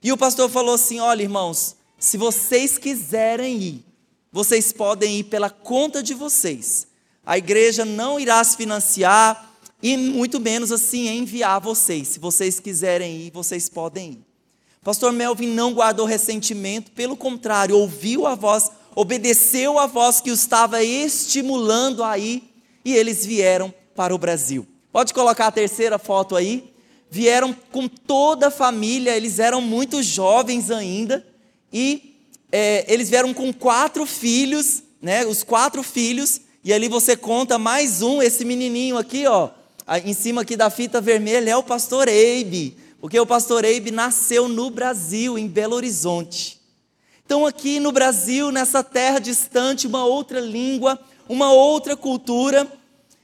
E 0.00 0.12
o 0.12 0.16
pastor 0.16 0.48
falou 0.48 0.76
assim: 0.76 1.00
olha, 1.00 1.24
irmãos, 1.24 1.79
se 2.00 2.16
vocês 2.16 2.78
quiserem 2.78 3.58
ir, 3.58 3.84
vocês 4.32 4.72
podem 4.72 5.18
ir 5.18 5.24
pela 5.24 5.50
conta 5.50 6.02
de 6.02 6.14
vocês. 6.14 6.86
A 7.24 7.36
igreja 7.36 7.84
não 7.84 8.18
irá 8.18 8.42
se 8.42 8.56
financiar 8.56 9.52
e 9.82 9.98
muito 9.98 10.40
menos 10.40 10.72
assim 10.72 11.08
enviar 11.08 11.60
vocês. 11.60 12.08
Se 12.08 12.18
vocês 12.18 12.58
quiserem 12.58 13.18
ir, 13.18 13.30
vocês 13.30 13.68
podem 13.68 14.12
ir. 14.12 14.24
Pastor 14.82 15.12
Melvin 15.12 15.48
não 15.48 15.74
guardou 15.74 16.06
ressentimento, 16.06 16.90
pelo 16.92 17.14
contrário, 17.14 17.76
ouviu 17.76 18.26
a 18.26 18.34
voz, 18.34 18.70
obedeceu 18.96 19.78
a 19.78 19.86
voz 19.86 20.22
que 20.22 20.30
o 20.30 20.34
estava 20.34 20.82
estimulando 20.82 22.02
a 22.02 22.16
ir 22.16 22.42
e 22.82 22.94
eles 22.94 23.26
vieram 23.26 23.74
para 23.94 24.14
o 24.14 24.18
Brasil. 24.18 24.66
Pode 24.90 25.12
colocar 25.12 25.48
a 25.48 25.52
terceira 25.52 25.98
foto 25.98 26.34
aí? 26.34 26.72
Vieram 27.10 27.54
com 27.70 27.86
toda 27.86 28.46
a 28.46 28.50
família, 28.50 29.14
eles 29.14 29.38
eram 29.38 29.60
muito 29.60 30.02
jovens 30.02 30.70
ainda 30.70 31.29
e 31.72 32.16
é, 32.52 32.84
eles 32.92 33.08
vieram 33.08 33.32
com 33.32 33.52
quatro 33.52 34.04
filhos, 34.06 34.82
né? 35.00 35.24
Os 35.24 35.42
quatro 35.42 35.82
filhos 35.82 36.40
e 36.62 36.74
ali 36.74 36.88
você 36.88 37.16
conta 37.16 37.58
mais 37.58 38.02
um, 38.02 38.20
esse 38.20 38.44
menininho 38.44 38.98
aqui, 38.98 39.26
ó, 39.26 39.48
em 40.04 40.12
cima 40.12 40.42
aqui 40.42 40.56
da 40.56 40.68
fita 40.68 41.00
vermelha 41.00 41.50
é 41.50 41.56
o 41.56 41.62
pastor 41.62 42.06
Eibe, 42.06 42.76
porque 43.00 43.18
o 43.18 43.24
pastor 43.24 43.64
Eibe 43.64 43.90
nasceu 43.90 44.46
no 44.46 44.68
Brasil, 44.68 45.38
em 45.38 45.48
Belo 45.48 45.74
Horizonte. 45.74 46.60
Então 47.24 47.46
aqui 47.46 47.80
no 47.80 47.92
Brasil, 47.92 48.52
nessa 48.52 48.84
terra 48.84 49.18
distante, 49.18 49.86
uma 49.86 50.04
outra 50.04 50.38
língua, 50.38 51.00
uma 51.26 51.50
outra 51.50 51.96
cultura, 51.96 52.70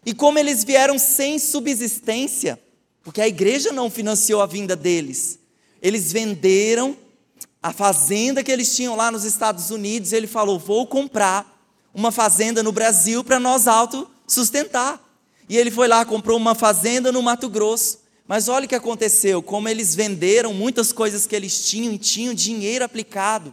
e 0.04 0.14
como 0.14 0.38
eles 0.38 0.64
vieram 0.64 0.98
sem 0.98 1.38
subsistência, 1.38 2.58
porque 3.02 3.20
a 3.20 3.28
igreja 3.28 3.70
não 3.70 3.90
financiou 3.90 4.40
a 4.40 4.46
vinda 4.46 4.74
deles, 4.74 5.38
eles 5.82 6.10
venderam 6.10 6.96
a 7.66 7.72
fazenda 7.72 8.44
que 8.44 8.52
eles 8.52 8.76
tinham 8.76 8.94
lá 8.94 9.10
nos 9.10 9.24
Estados 9.24 9.70
Unidos, 9.70 10.12
ele 10.12 10.28
falou: 10.28 10.56
"Vou 10.56 10.86
comprar 10.86 11.44
uma 11.92 12.12
fazenda 12.12 12.62
no 12.62 12.70
Brasil 12.70 13.24
para 13.24 13.40
nós 13.40 13.66
auto 13.66 14.08
sustentar". 14.24 15.02
E 15.48 15.56
ele 15.56 15.72
foi 15.72 15.88
lá, 15.88 16.04
comprou 16.04 16.36
uma 16.36 16.54
fazenda 16.54 17.10
no 17.10 17.20
Mato 17.20 17.48
Grosso. 17.48 17.98
Mas 18.28 18.48
olha 18.48 18.66
o 18.66 18.68
que 18.68 18.74
aconteceu, 18.76 19.42
como 19.42 19.68
eles 19.68 19.96
venderam 19.96 20.54
muitas 20.54 20.92
coisas 20.92 21.26
que 21.26 21.34
eles 21.34 21.68
tinham 21.68 21.92
e 21.92 21.98
tinham 21.98 22.32
dinheiro 22.32 22.84
aplicado. 22.84 23.52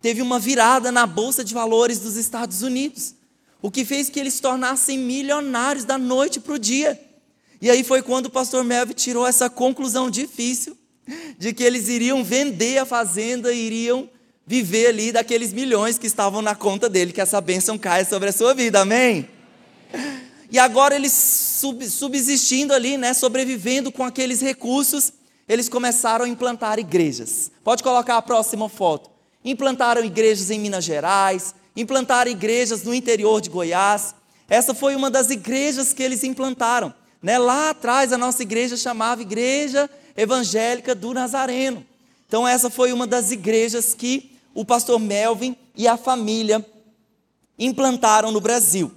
Teve 0.00 0.22
uma 0.22 0.40
virada 0.40 0.90
na 0.90 1.06
bolsa 1.06 1.44
de 1.44 1.54
valores 1.54 2.00
dos 2.00 2.16
Estados 2.16 2.62
Unidos 2.62 3.14
o 3.62 3.70
que 3.70 3.84
fez 3.84 4.10
que 4.10 4.18
eles 4.18 4.34
se 4.34 4.42
tornassem 4.42 4.98
milionários 4.98 5.84
da 5.84 5.96
noite 5.96 6.40
para 6.40 6.54
o 6.54 6.58
dia. 6.58 7.00
E 7.60 7.70
aí 7.70 7.84
foi 7.84 8.02
quando 8.02 8.26
o 8.26 8.30
pastor 8.30 8.64
Melvin 8.64 8.92
tirou 8.92 9.24
essa 9.24 9.48
conclusão 9.48 10.10
difícil 10.10 10.76
de 11.38 11.52
que 11.52 11.64
eles 11.64 11.88
iriam 11.88 12.22
vender 12.22 12.78
a 12.78 12.84
fazenda 12.84 13.52
e 13.52 13.66
iriam 13.66 14.08
viver 14.46 14.88
ali 14.88 15.12
daqueles 15.12 15.52
milhões 15.52 15.98
que 15.98 16.06
estavam 16.06 16.42
na 16.42 16.54
conta 16.54 16.88
dele, 16.88 17.12
que 17.12 17.20
essa 17.20 17.40
bênção 17.40 17.78
caia 17.78 18.04
sobre 18.04 18.28
a 18.28 18.32
sua 18.32 18.54
vida, 18.54 18.80
amém? 18.80 19.28
E 20.50 20.58
agora 20.58 20.94
eles 20.94 21.12
subsistindo 21.12 22.74
ali, 22.74 22.96
né, 22.96 23.14
sobrevivendo 23.14 23.90
com 23.90 24.04
aqueles 24.04 24.40
recursos, 24.40 25.12
eles 25.48 25.68
começaram 25.68 26.24
a 26.24 26.28
implantar 26.28 26.78
igrejas. 26.78 27.50
Pode 27.64 27.82
colocar 27.82 28.16
a 28.16 28.22
próxima 28.22 28.68
foto. 28.68 29.10
Implantaram 29.44 30.04
igrejas 30.04 30.50
em 30.50 30.58
Minas 30.58 30.84
Gerais, 30.84 31.54
implantaram 31.74 32.30
igrejas 32.30 32.82
no 32.82 32.94
interior 32.94 33.40
de 33.40 33.48
Goiás. 33.48 34.14
Essa 34.48 34.74
foi 34.74 34.94
uma 34.94 35.10
das 35.10 35.30
igrejas 35.30 35.92
que 35.92 36.02
eles 36.02 36.22
implantaram. 36.22 36.92
Né? 37.22 37.38
Lá 37.38 37.70
atrás, 37.70 38.12
a 38.12 38.18
nossa 38.18 38.42
igreja 38.42 38.76
chamava 38.76 39.22
Igreja 39.22 39.88
Evangélica 40.16 40.94
do 40.94 41.12
Nazareno. 41.12 41.84
Então, 42.26 42.46
essa 42.46 42.70
foi 42.70 42.92
uma 42.92 43.06
das 43.06 43.30
igrejas 43.30 43.94
que 43.94 44.32
o 44.54 44.64
pastor 44.64 44.98
Melvin 44.98 45.56
e 45.76 45.86
a 45.86 45.96
família 45.96 46.64
implantaram 47.58 48.30
no 48.30 48.40
Brasil. 48.40 48.90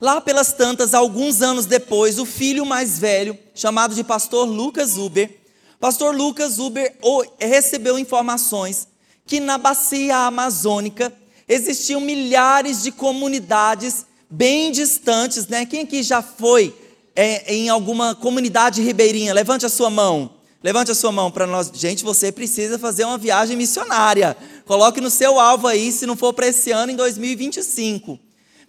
Lá 0.00 0.20
pelas 0.20 0.52
tantas, 0.52 0.94
alguns 0.94 1.42
anos 1.42 1.66
depois, 1.66 2.18
o 2.18 2.26
filho 2.26 2.66
mais 2.66 2.98
velho, 2.98 3.38
chamado 3.54 3.94
de 3.94 4.02
pastor 4.02 4.48
Lucas 4.48 4.96
Uber, 4.96 5.30
pastor 5.78 6.14
Lucas 6.14 6.58
Uber 6.58 6.96
recebeu 7.38 7.98
informações 7.98 8.88
que 9.26 9.38
na 9.38 9.56
bacia 9.56 10.26
amazônica 10.26 11.12
existiam 11.48 12.00
milhares 12.00 12.82
de 12.82 12.90
comunidades 12.90 14.06
bem 14.28 14.72
distantes, 14.72 15.46
né? 15.46 15.64
Quem 15.66 15.82
aqui 15.82 16.02
já 16.02 16.20
foi 16.22 16.74
é, 17.14 17.54
em 17.54 17.68
alguma 17.68 18.14
comunidade 18.14 18.82
ribeirinha? 18.82 19.34
Levante 19.34 19.66
a 19.66 19.68
sua 19.68 19.90
mão. 19.90 20.41
Levante 20.62 20.90
a 20.90 20.94
sua 20.94 21.10
mão 21.10 21.30
para 21.30 21.46
nós. 21.46 21.70
Gente, 21.74 22.04
você 22.04 22.30
precisa 22.30 22.78
fazer 22.78 23.04
uma 23.04 23.18
viagem 23.18 23.56
missionária. 23.56 24.36
Coloque 24.64 25.00
no 25.00 25.10
seu 25.10 25.40
alvo 25.40 25.66
aí, 25.66 25.90
se 25.90 26.06
não 26.06 26.16
for 26.16 26.32
para 26.32 26.46
esse 26.46 26.70
ano, 26.70 26.92
em 26.92 26.96
2025. 26.96 28.18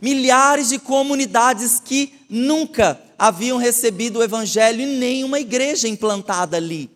Milhares 0.02 0.70
de 0.70 0.80
comunidades 0.80 1.82
que 1.84 2.14
nunca 2.30 3.00
haviam 3.18 3.58
recebido 3.58 4.20
o 4.20 4.24
evangelho 4.24 4.82
e 4.82 4.86
nenhuma 4.86 5.40
igreja 5.40 5.88
implantada 5.88 6.58
ali. 6.58 6.90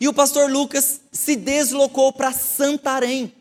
E 0.00 0.08
o 0.08 0.12
pastor 0.12 0.50
Lucas 0.50 1.00
se 1.12 1.36
deslocou 1.36 2.12
para 2.12 2.32
Santarém 2.32 3.32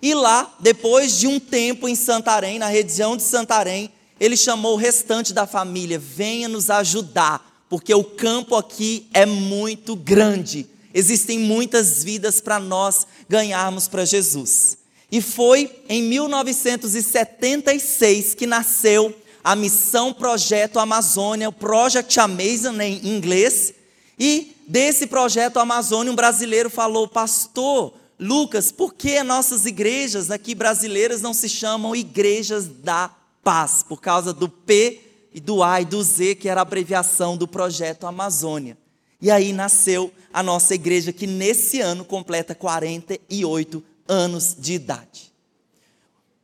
e 0.00 0.14
lá, 0.14 0.54
depois 0.60 1.18
de 1.18 1.26
um 1.26 1.40
tempo 1.40 1.88
em 1.88 1.94
Santarém, 1.96 2.58
na 2.58 2.68
região 2.68 3.16
de 3.16 3.22
Santarém, 3.24 3.90
ele 4.20 4.36
chamou 4.36 4.74
o 4.74 4.78
restante 4.78 5.32
da 5.32 5.46
família: 5.46 5.98
venha 5.98 6.48
nos 6.48 6.70
ajudar, 6.70 7.47
porque 7.68 7.94
o 7.94 8.02
campo 8.02 8.56
aqui 8.56 9.06
é 9.12 9.26
muito 9.26 9.94
grande. 9.94 10.66
Existem 10.94 11.38
muitas 11.38 12.02
vidas 12.02 12.40
para 12.40 12.58
nós 12.58 13.06
ganharmos 13.28 13.86
para 13.86 14.04
Jesus. 14.04 14.78
E 15.10 15.20
foi 15.20 15.82
em 15.88 16.02
1976 16.02 18.34
que 18.34 18.46
nasceu 18.46 19.14
a 19.42 19.56
Missão 19.56 20.12
Projeto 20.12 20.78
Amazônia, 20.78 21.48
o 21.48 21.52
Project 21.52 22.20
Amazon 22.20 22.78
em 22.80 23.06
inglês. 23.06 23.72
E 24.18 24.54
desse 24.66 25.06
projeto 25.06 25.58
Amazônia, 25.58 26.12
um 26.12 26.16
brasileiro 26.16 26.68
falou: 26.68 27.08
Pastor, 27.08 27.94
Lucas, 28.18 28.72
por 28.72 28.94
que 28.94 29.22
nossas 29.22 29.64
igrejas 29.64 30.30
aqui 30.30 30.54
brasileiras 30.54 31.22
não 31.22 31.32
se 31.32 31.48
chamam 31.48 31.94
igrejas 31.94 32.66
da 32.66 33.10
paz? 33.42 33.82
Por 33.82 34.00
causa 34.00 34.32
do 34.32 34.48
P 34.48 35.07
e 35.38 35.40
do 35.40 35.62
A 35.62 35.80
e 35.80 35.84
do 35.84 36.02
Z, 36.02 36.34
que 36.34 36.48
era 36.48 36.60
a 36.60 36.62
abreviação 36.62 37.36
do 37.36 37.46
projeto 37.46 38.08
Amazônia. 38.08 38.76
E 39.22 39.30
aí 39.30 39.52
nasceu 39.52 40.12
a 40.32 40.42
nossa 40.42 40.74
igreja, 40.74 41.12
que 41.12 41.28
nesse 41.28 41.80
ano 41.80 42.04
completa 42.04 42.56
48 42.56 43.80
anos 44.08 44.56
de 44.58 44.72
idade. 44.72 45.32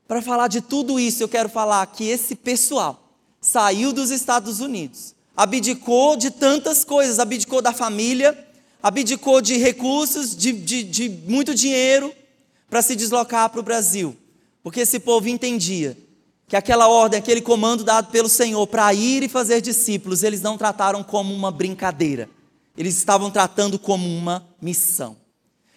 Para 0.07 0.23
falar 0.23 0.47
de 0.47 0.61
tudo 0.61 1.01
isso, 1.01 1.25
eu 1.25 1.29
quero 1.29 1.49
falar 1.49 1.85
que 1.89 2.05
esse 2.05 2.37
pessoal 2.37 3.11
saiu 3.41 3.93
dos 3.93 4.13
Estados 4.13 4.61
Unidos, 4.61 5.13
abdicou 5.37 6.17
de 6.17 6.31
tantas 6.31 6.85
coisas, 6.85 7.19
abdicou 7.19 7.61
da 7.61 7.73
família, 7.73 8.47
abdicou 8.81 9.41
de 9.41 9.57
recursos, 9.57 10.37
de, 10.37 10.53
de, 10.53 10.85
de 10.85 11.09
muito 11.09 11.53
dinheiro, 11.53 12.15
para 12.71 12.81
se 12.81 12.95
deslocar 12.95 13.51
para 13.51 13.59
o 13.59 13.65
Brasil. 13.65 14.17
Porque 14.63 14.83
esse 14.83 15.01
povo 15.01 15.29
entendia 15.29 15.99
que 16.47 16.57
aquela 16.57 16.89
ordem, 16.89 17.19
aquele 17.19 17.41
comando 17.41 17.85
dado 17.85 18.11
pelo 18.11 18.29
Senhor 18.29 18.67
para 18.67 18.93
ir 18.93 19.23
e 19.23 19.29
fazer 19.29 19.61
discípulos, 19.61 20.23
eles 20.23 20.43
não 20.43 20.59
trataram 20.59 21.03
como 21.03 21.33
uma 21.33 21.51
brincadeira. 21.51 22.29
Eles 22.77 22.97
estavam 22.97 23.31
tratando 23.31 23.79
como 23.79 24.07
uma 24.07 24.47
missão. 24.61 25.17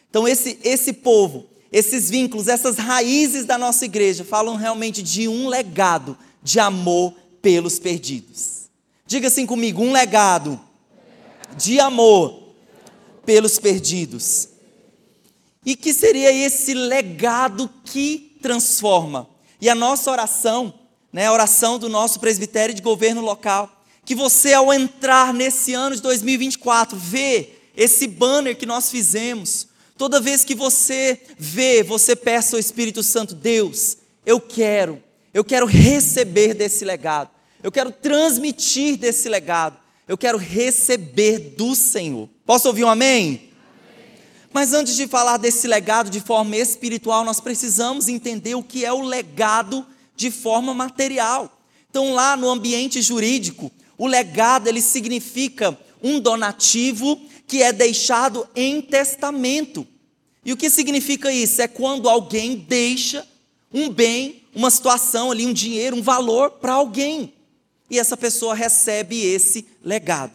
Então, 0.10 0.28
esse, 0.28 0.60
esse 0.64 0.94
povo, 0.94 1.46
esses 1.72 2.10
vínculos, 2.10 2.48
essas 2.48 2.78
raízes 2.78 3.46
da 3.46 3.58
nossa 3.58 3.86
igreja 3.86 4.24
falam 4.24 4.56
realmente 4.56 5.02
de 5.02 5.28
um 5.28 5.48
legado 5.48 6.18
de 6.42 6.60
amor 6.60 7.14
pelos 7.42 7.80
perdidos. 7.80 8.70
Diga 9.06 9.28
assim 9.28 9.46
comigo: 9.46 9.82
um 9.82 9.92
legado 9.92 10.60
de 11.56 11.80
amor 11.80 12.54
pelos 13.26 13.60
perdidos. 13.60 14.50
E 15.66 15.76
que 15.76 15.94
seria 15.94 16.32
esse 16.32 16.74
legado 16.74 17.70
que 17.84 18.38
transforma? 18.42 19.28
E 19.60 19.70
a 19.70 19.76
nossa 19.76 20.12
oração, 20.12 20.74
né, 21.12 21.28
a 21.28 21.34
oração 21.34 21.80
do 21.80 21.90
nosso 21.90 22.20
presbitério 22.20 22.76
de 22.76 22.82
governo 22.82 23.22
local, 23.22 23.72
que 24.06 24.16
você 24.16 24.54
ao 24.54 24.74
entrar 24.74 25.34
nesse 25.34 25.74
ano 25.74 25.96
de 25.96 26.02
2024, 26.02 26.98
vê 26.98 27.50
esse 27.76 28.08
banner 28.08 28.56
que 28.58 28.66
nós 28.66 28.90
fizemos, 28.90 29.68
toda 29.98 30.22
vez 30.22 30.44
que 30.44 30.56
você 30.56 31.20
vê, 31.38 31.84
você 31.84 32.16
peça 32.16 32.56
ao 32.56 32.60
Espírito 32.60 33.04
Santo, 33.04 33.36
Deus, 33.36 33.98
eu 34.26 34.40
quero, 34.40 35.04
eu 35.34 35.44
quero 35.44 35.66
receber 35.66 36.54
desse 36.54 36.86
legado, 36.86 37.30
eu 37.62 37.72
quero 37.72 37.92
transmitir 37.92 38.98
desse 38.98 39.28
legado, 39.28 39.78
eu 40.08 40.18
quero 40.18 40.38
receber 40.38 41.40
do 41.58 41.76
Senhor. 41.76 42.30
Posso 42.46 42.68
ouvir 42.68 42.86
um 42.86 42.90
amém? 42.90 43.47
Mas 44.58 44.74
antes 44.74 44.96
de 44.96 45.08
falar 45.08 45.38
desse 45.38 45.68
legado 45.68 46.10
de 46.10 46.20
forma 46.20 46.58
espiritual, 46.58 47.24
nós 47.24 47.40
precisamos 47.40 48.08
entender 48.08 48.56
o 48.56 48.64
que 48.64 48.84
é 48.84 48.92
o 48.92 49.04
legado 49.04 49.86
de 50.16 50.32
forma 50.32 50.74
material. 50.74 51.62
Então, 51.88 52.12
lá 52.12 52.36
no 52.36 52.50
ambiente 52.50 53.00
jurídico, 53.00 53.72
o 54.00 54.08
legado 54.08 54.68
ele 54.68 54.82
significa 54.82 55.78
um 56.02 56.20
donativo 56.20 57.22
que 57.46 57.62
é 57.62 57.72
deixado 57.72 58.48
em 58.56 58.82
testamento. 58.82 59.86
E 60.44 60.52
o 60.52 60.58
que 60.58 60.72
significa 60.72 61.32
isso? 61.32 61.62
É 61.62 61.68
quando 61.68 62.10
alguém 62.10 62.56
deixa 62.56 63.28
um 63.72 63.92
bem, 63.92 64.42
uma 64.56 64.72
situação 64.72 65.30
ali, 65.30 65.46
um 65.46 65.54
dinheiro, 65.54 65.96
um 65.96 66.02
valor 66.02 66.50
para 66.50 66.74
alguém. 66.74 67.32
E 67.92 68.00
essa 68.00 68.18
pessoa 68.18 68.56
recebe 68.56 69.24
esse 69.24 69.68
legado. 69.84 70.34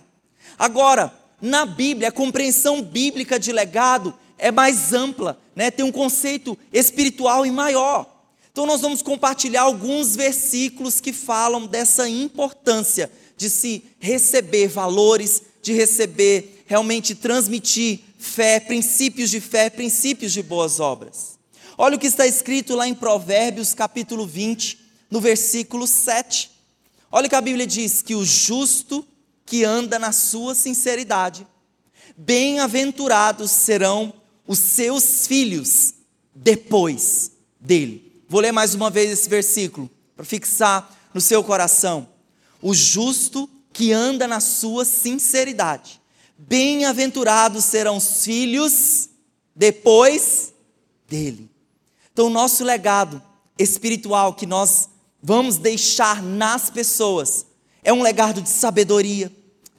Agora, 0.57 1.13
na 1.43 1.67
Bíblia, 1.67 2.09
a 2.09 2.13
compreensão 2.13 2.81
bíblica 2.81 3.37
de 3.37 3.51
legado 3.51 4.15
é 4.39 4.53
mais 4.53 4.93
ampla, 4.93 5.37
né? 5.57 5.73
tem 5.73 5.85
um 5.85 5.91
conceito 5.91 6.57
espiritual 6.73 7.45
e 7.45 7.51
maior. 7.51 8.09
Então, 8.53 8.65
nós 8.65 8.81
vamos 8.81 9.03
compartilhar 9.03 9.63
alguns 9.63 10.15
versículos 10.15 11.01
que 11.01 11.13
falam 11.13 11.67
dessa 11.67 12.09
importância 12.09 13.11
de 13.37 13.51
se 13.51 13.83
receber 13.99 14.69
valores, 14.69 15.43
de 15.61 15.73
receber, 15.73 16.63
realmente 16.67 17.15
transmitir 17.15 18.01
fé, 18.19 18.61
princípios 18.61 19.29
de 19.29 19.41
fé, 19.41 19.69
princípios 19.69 20.33
de 20.33 20.43
boas 20.45 20.79
obras. 20.79 21.39
Olha 21.77 21.97
o 21.97 21.99
que 21.99 22.07
está 22.07 22.25
escrito 22.25 22.77
lá 22.77 22.87
em 22.87 22.95
Provérbios, 22.95 23.75
capítulo 23.75 24.27
20, 24.27 24.79
no 25.11 25.21
versículo 25.21 25.89
7. 25.89 26.51
Olha 27.11 27.29
que 27.29 27.35
a 27.35 27.41
Bíblia 27.41 27.67
diz 27.67 28.01
que 28.01 28.15
o 28.15 28.25
justo 28.25 29.05
que 29.53 29.67
anda 29.67 29.99
na 29.99 30.13
sua 30.13 30.55
sinceridade, 30.55 31.47
bem-aventurados 32.17 33.51
serão 33.51 34.15
os 34.47 34.59
seus 34.59 35.27
filhos 35.27 35.93
depois 36.35 37.33
dele. 37.61 38.25
Vou 38.27 38.41
ler 38.41 38.51
mais 38.51 38.75
uma 38.75 38.89
vez 38.89 39.11
esse 39.11 39.29
versículo 39.29 39.91
para 40.17 40.25
fixar 40.25 40.91
no 41.13 41.21
seu 41.21 41.45
coração. 41.45 42.09
O 42.63 42.73
justo 42.73 43.47
que 43.75 43.93
anda 43.93 44.27
na 44.27 44.41
sua 44.41 44.87
sinceridade, 44.87 46.01
bem-aventurados 46.39 47.67
serão 47.67 47.99
os 47.99 48.25
filhos 48.25 49.11
depois 49.55 50.55
dele. 51.07 51.51
Então, 52.11 52.29
o 52.29 52.31
nosso 52.31 52.65
legado 52.65 53.23
espiritual 53.59 54.33
que 54.33 54.47
nós 54.47 54.89
vamos 55.23 55.59
deixar 55.59 56.23
nas 56.23 56.71
pessoas 56.71 57.45
é 57.85 57.93
um 57.93 58.03
legado 58.03 58.41
de 58.41 58.49
sabedoria, 58.49 59.31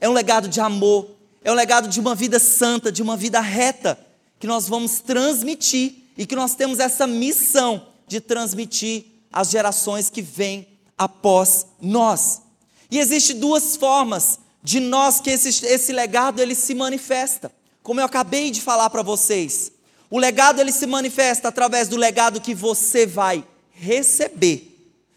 é 0.04 0.08
um 0.08 0.12
legado 0.12 0.48
de 0.48 0.60
amor, 0.60 1.08
é 1.42 1.50
um 1.50 1.54
legado 1.54 1.88
de 1.88 1.98
uma 1.98 2.14
vida 2.14 2.38
santa, 2.38 2.92
de 2.92 3.02
uma 3.02 3.16
vida 3.16 3.40
reta, 3.40 3.98
que 4.38 4.46
nós 4.46 4.68
vamos 4.68 5.00
transmitir 5.00 5.94
e 6.18 6.26
que 6.26 6.36
nós 6.36 6.54
temos 6.54 6.78
essa 6.78 7.06
missão 7.06 7.86
de 8.06 8.20
transmitir 8.20 9.06
às 9.32 9.48
gerações 9.48 10.10
que 10.10 10.20
vêm 10.20 10.68
após 10.98 11.68
nós. 11.80 12.42
E 12.90 12.98
existe 12.98 13.32
duas 13.32 13.76
formas 13.76 14.40
de 14.62 14.78
nós 14.78 15.22
que 15.22 15.30
esse, 15.30 15.64
esse 15.64 15.90
legado 15.90 16.38
ele 16.38 16.54
se 16.54 16.74
manifesta. 16.74 17.50
Como 17.82 17.98
eu 17.98 18.04
acabei 18.04 18.50
de 18.50 18.60
falar 18.60 18.90
para 18.90 19.00
vocês, 19.00 19.72
o 20.10 20.18
legado 20.18 20.60
ele 20.60 20.70
se 20.70 20.84
manifesta 20.86 21.48
através 21.48 21.88
do 21.88 21.96
legado 21.96 22.42
que 22.42 22.54
você 22.54 23.06
vai 23.06 23.42
receber 23.70 24.70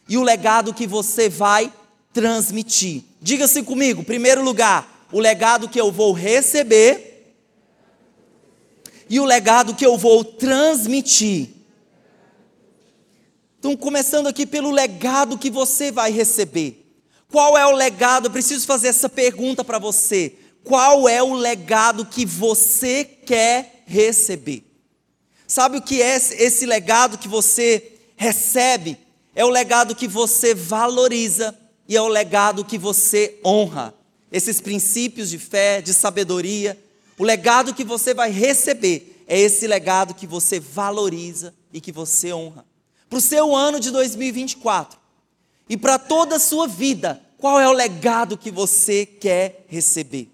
e 0.08 0.18
o 0.18 0.24
legado 0.24 0.74
que 0.74 0.88
você 0.88 1.28
vai 1.28 1.74
transmitir. 2.14 3.04
Diga-se 3.22 3.64
comigo, 3.64 4.04
primeiro 4.04 4.44
lugar, 4.44 5.08
o 5.12 5.20
legado 5.20 5.70
que 5.70 5.80
eu 5.80 5.92
vou 5.92 6.12
receber 6.14 7.36
e 9.10 9.20
o 9.20 9.26
legado 9.26 9.74
que 9.74 9.86
eu 9.86 9.98
vou 9.98 10.24
transmitir. 10.24 11.50
Então, 13.60 13.76
começando 13.76 14.28
aqui 14.28 14.46
pelo 14.46 14.70
legado 14.70 15.38
que 15.38 15.50
você 15.50 15.92
vai 15.92 16.12
receber. 16.12 16.86
Qual 17.30 17.58
é 17.58 17.66
o 17.66 17.72
legado? 17.72 18.28
Eu 18.28 18.32
preciso 18.32 18.66
fazer 18.66 18.90
essa 18.90 19.10
pergunta 19.10 19.64
para 19.64 19.80
você. 19.80 20.34
Qual 20.64 21.08
é 21.10 21.24
o 21.24 21.34
legado 21.34 22.06
que 22.06 22.26
você 22.26 23.04
quer 23.04 23.84
receber? 23.86 24.64
Sabe 25.48 25.78
o 25.78 25.82
que 25.82 26.02
é 26.02 26.16
esse 26.16 26.66
legado 26.66 27.18
que 27.18 27.28
você 27.28 27.94
recebe? 28.16 28.98
É 29.34 29.46
o 29.46 29.50
legado 29.50 29.96
que 29.96 30.08
você 30.08 30.54
valoriza 30.54 31.58
e 31.88 31.96
é 31.96 32.02
o 32.02 32.08
legado 32.08 32.66
que 32.66 32.78
você 32.78 33.40
honra. 33.46 33.94
Esses 34.32 34.60
princípios 34.60 35.30
de 35.30 35.40
fé, 35.40 35.82
de 35.82 35.94
sabedoria, 35.94 36.78
o 37.18 37.24
legado 37.24 37.74
que 37.74 37.84
você 37.84 38.14
vai 38.14 38.30
receber 38.30 39.24
é 39.28 39.40
esse 39.40 39.66
legado 39.68 40.14
que 40.14 40.28
você 40.28 40.60
valoriza 40.60 41.54
e 41.72 41.82
que 41.82 41.92
você 41.92 42.34
honra. 42.34 42.66
Para 43.10 43.18
o 43.18 43.22
seu 43.22 43.56
ano 43.56 43.80
de 43.80 43.90
2024 43.92 45.00
e 45.70 45.78
para 45.78 45.98
toda 45.98 46.36
a 46.36 46.40
sua 46.40 46.68
vida, 46.68 47.22
qual 47.38 47.60
é 47.60 47.68
o 47.68 47.74
legado 47.74 48.38
que 48.38 48.52
você 48.52 49.06
quer 49.06 49.66
receber? 49.68 50.30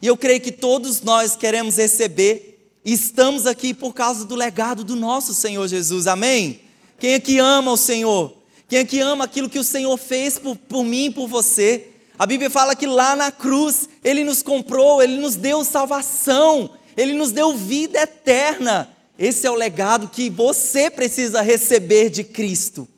E 0.00 0.06
eu 0.06 0.16
creio 0.16 0.40
que 0.40 0.52
todos 0.52 1.00
nós 1.00 1.34
queremos 1.34 1.76
receber 1.76 2.70
e 2.84 2.92
estamos 2.92 3.46
aqui 3.46 3.72
por 3.72 3.94
causa 3.94 4.24
do 4.24 4.34
legado 4.34 4.84
do 4.84 4.94
nosso 4.94 5.32
Senhor 5.32 5.66
Jesus, 5.66 6.06
amém? 6.06 6.60
Quem 6.98 7.14
aqui 7.14 7.38
ama 7.38 7.72
o 7.72 7.76
Senhor? 7.76 8.43
Quem 8.74 8.80
aqui 8.80 8.98
ama 8.98 9.22
aquilo 9.22 9.48
que 9.48 9.60
o 9.60 9.62
Senhor 9.62 9.96
fez 9.96 10.36
por, 10.36 10.56
por 10.56 10.82
mim 10.82 11.04
e 11.04 11.10
por 11.12 11.28
você? 11.28 11.90
A 12.18 12.26
Bíblia 12.26 12.50
fala 12.50 12.74
que 12.74 12.88
lá 12.88 13.14
na 13.14 13.30
cruz 13.30 13.88
Ele 14.02 14.24
nos 14.24 14.42
comprou, 14.42 15.00
Ele 15.00 15.16
nos 15.16 15.36
deu 15.36 15.64
salvação, 15.64 16.70
Ele 16.96 17.12
nos 17.12 17.30
deu 17.30 17.56
vida 17.56 18.00
eterna. 18.00 18.92
Esse 19.16 19.46
é 19.46 19.50
o 19.52 19.54
legado 19.54 20.08
que 20.08 20.28
você 20.28 20.90
precisa 20.90 21.40
receber 21.40 22.10
de 22.10 22.24
Cristo. 22.24 22.88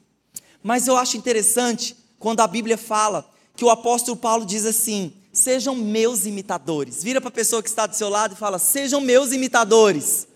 Mas 0.62 0.88
eu 0.88 0.96
acho 0.96 1.18
interessante 1.18 1.94
quando 2.18 2.40
a 2.40 2.46
Bíblia 2.46 2.78
fala 2.78 3.28
que 3.54 3.62
o 3.62 3.68
apóstolo 3.68 4.16
Paulo 4.16 4.46
diz 4.46 4.64
assim: 4.64 5.12
sejam 5.30 5.74
meus 5.74 6.24
imitadores. 6.24 7.04
Vira 7.04 7.20
para 7.20 7.28
a 7.28 7.32
pessoa 7.32 7.62
que 7.62 7.68
está 7.68 7.84
do 7.84 7.94
seu 7.94 8.08
lado 8.08 8.32
e 8.32 8.38
fala: 8.38 8.58
sejam 8.58 8.98
meus 8.98 9.30
imitadores. 9.30 10.26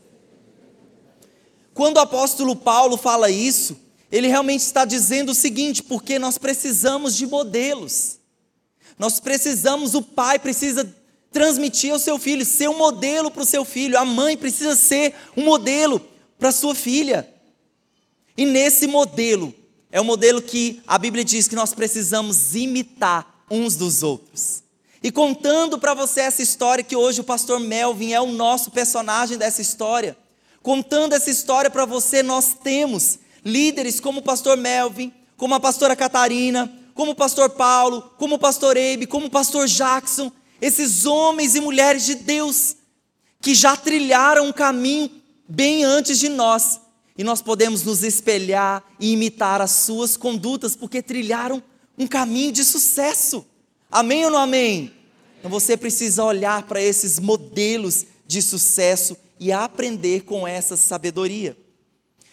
Quando 1.72 1.96
o 1.96 2.00
apóstolo 2.00 2.54
Paulo 2.54 2.98
fala 2.98 3.30
isso, 3.30 3.88
ele 4.10 4.28
realmente 4.28 4.60
está 4.60 4.84
dizendo 4.84 5.30
o 5.30 5.34
seguinte: 5.34 5.82
porque 5.82 6.18
nós 6.18 6.38
precisamos 6.38 7.16
de 7.16 7.26
modelos. 7.26 8.18
Nós 8.98 9.18
precisamos, 9.18 9.94
o 9.94 10.02
pai 10.02 10.38
precisa 10.38 10.94
transmitir 11.30 11.92
ao 11.92 11.98
seu 11.98 12.18
filho, 12.18 12.44
ser 12.44 12.68
um 12.68 12.76
modelo 12.76 13.30
para 13.30 13.42
o 13.42 13.46
seu 13.46 13.64
filho, 13.64 13.98
a 13.98 14.04
mãe 14.04 14.36
precisa 14.36 14.74
ser 14.74 15.14
um 15.36 15.44
modelo 15.44 16.00
para 16.38 16.48
a 16.48 16.52
sua 16.52 16.74
filha. 16.74 17.28
E 18.36 18.44
nesse 18.44 18.86
modelo, 18.86 19.54
é 19.92 20.00
o 20.00 20.04
modelo 20.04 20.42
que 20.42 20.82
a 20.86 20.98
Bíblia 20.98 21.24
diz 21.24 21.48
que 21.48 21.54
nós 21.54 21.72
precisamos 21.72 22.54
imitar 22.54 23.44
uns 23.50 23.76
dos 23.76 24.02
outros. 24.02 24.62
E 25.02 25.10
contando 25.10 25.78
para 25.78 25.94
você 25.94 26.20
essa 26.20 26.42
história, 26.42 26.84
que 26.84 26.94
hoje 26.94 27.20
o 27.20 27.24
pastor 27.24 27.58
Melvin 27.58 28.12
é 28.12 28.20
o 28.20 28.32
nosso 28.32 28.70
personagem 28.70 29.38
dessa 29.38 29.62
história, 29.62 30.16
contando 30.62 31.14
essa 31.14 31.30
história 31.30 31.70
para 31.70 31.86
você, 31.86 32.22
nós 32.22 32.54
temos 32.62 33.18
líderes 33.44 34.00
como 34.00 34.20
o 34.20 34.22
pastor 34.22 34.56
Melvin, 34.56 35.12
como 35.36 35.54
a 35.54 35.60
pastora 35.60 35.96
Catarina, 35.96 36.72
como 36.94 37.12
o 37.12 37.14
pastor 37.14 37.50
Paulo, 37.50 38.02
como 38.18 38.34
o 38.34 38.38
pastor 38.38 38.76
Eibe, 38.76 39.06
como 39.06 39.26
o 39.26 39.30
pastor 39.30 39.66
Jackson, 39.66 40.30
esses 40.60 41.06
homens 41.06 41.54
e 41.54 41.60
mulheres 41.60 42.04
de 42.04 42.14
Deus 42.16 42.76
que 43.40 43.54
já 43.54 43.76
trilharam 43.76 44.46
um 44.46 44.52
caminho 44.52 45.10
bem 45.48 45.82
antes 45.82 46.18
de 46.18 46.28
nós. 46.28 46.80
E 47.16 47.24
nós 47.24 47.42
podemos 47.42 47.82
nos 47.82 48.02
espelhar 48.02 48.84
e 48.98 49.12
imitar 49.12 49.60
as 49.60 49.70
suas 49.70 50.16
condutas, 50.16 50.76
porque 50.76 51.02
trilharam 51.02 51.62
um 51.98 52.06
caminho 52.06 52.52
de 52.52 52.64
sucesso. 52.64 53.44
Amém 53.90 54.24
ou 54.24 54.30
não 54.30 54.38
amém? 54.38 54.92
Então 55.38 55.50
você 55.50 55.76
precisa 55.76 56.22
olhar 56.22 56.62
para 56.64 56.80
esses 56.80 57.18
modelos 57.18 58.06
de 58.26 58.40
sucesso 58.40 59.16
e 59.38 59.50
aprender 59.50 60.22
com 60.24 60.46
essa 60.46 60.76
sabedoria. 60.76 61.56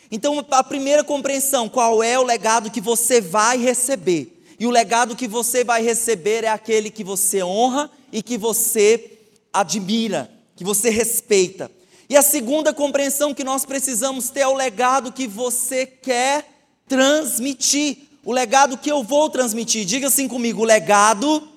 Então, 0.09 0.45
a 0.51 0.63
primeira 0.63 1.03
compreensão, 1.03 1.67
qual 1.67 2.01
é 2.01 2.17
o 2.17 2.23
legado 2.23 2.71
que 2.71 2.79
você 2.79 3.19
vai 3.19 3.57
receber? 3.57 4.43
E 4.59 4.65
o 4.65 4.71
legado 4.71 5.15
que 5.15 5.27
você 5.27 5.63
vai 5.63 5.83
receber 5.83 6.43
é 6.43 6.47
aquele 6.47 6.89
que 6.89 7.03
você 7.03 7.43
honra 7.43 7.91
e 8.11 8.23
que 8.23 8.37
você 8.37 9.19
admira, 9.51 10.31
que 10.55 10.63
você 10.63 10.89
respeita. 10.89 11.69
E 12.09 12.15
a 12.15 12.21
segunda 12.21 12.73
compreensão 12.73 13.33
que 13.33 13.43
nós 13.43 13.65
precisamos 13.65 14.29
ter 14.29 14.41
é 14.41 14.47
o 14.47 14.55
legado 14.55 15.11
que 15.11 15.27
você 15.27 15.85
quer 15.85 16.47
transmitir. 16.87 17.97
O 18.23 18.31
legado 18.31 18.77
que 18.77 18.89
eu 18.89 19.03
vou 19.03 19.29
transmitir. 19.29 19.85
Diga 19.85 20.07
assim 20.07 20.27
comigo: 20.27 20.61
o 20.61 20.65
legado 20.65 21.47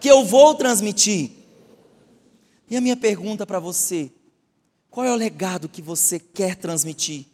que 0.00 0.08
eu 0.08 0.24
vou 0.24 0.54
transmitir. 0.54 1.32
E 2.70 2.76
a 2.76 2.80
minha 2.80 2.96
pergunta 2.96 3.46
para 3.46 3.60
você: 3.60 4.10
qual 4.90 5.04
é 5.04 5.12
o 5.12 5.16
legado 5.16 5.68
que 5.68 5.82
você 5.82 6.18
quer 6.18 6.56
transmitir 6.56 7.26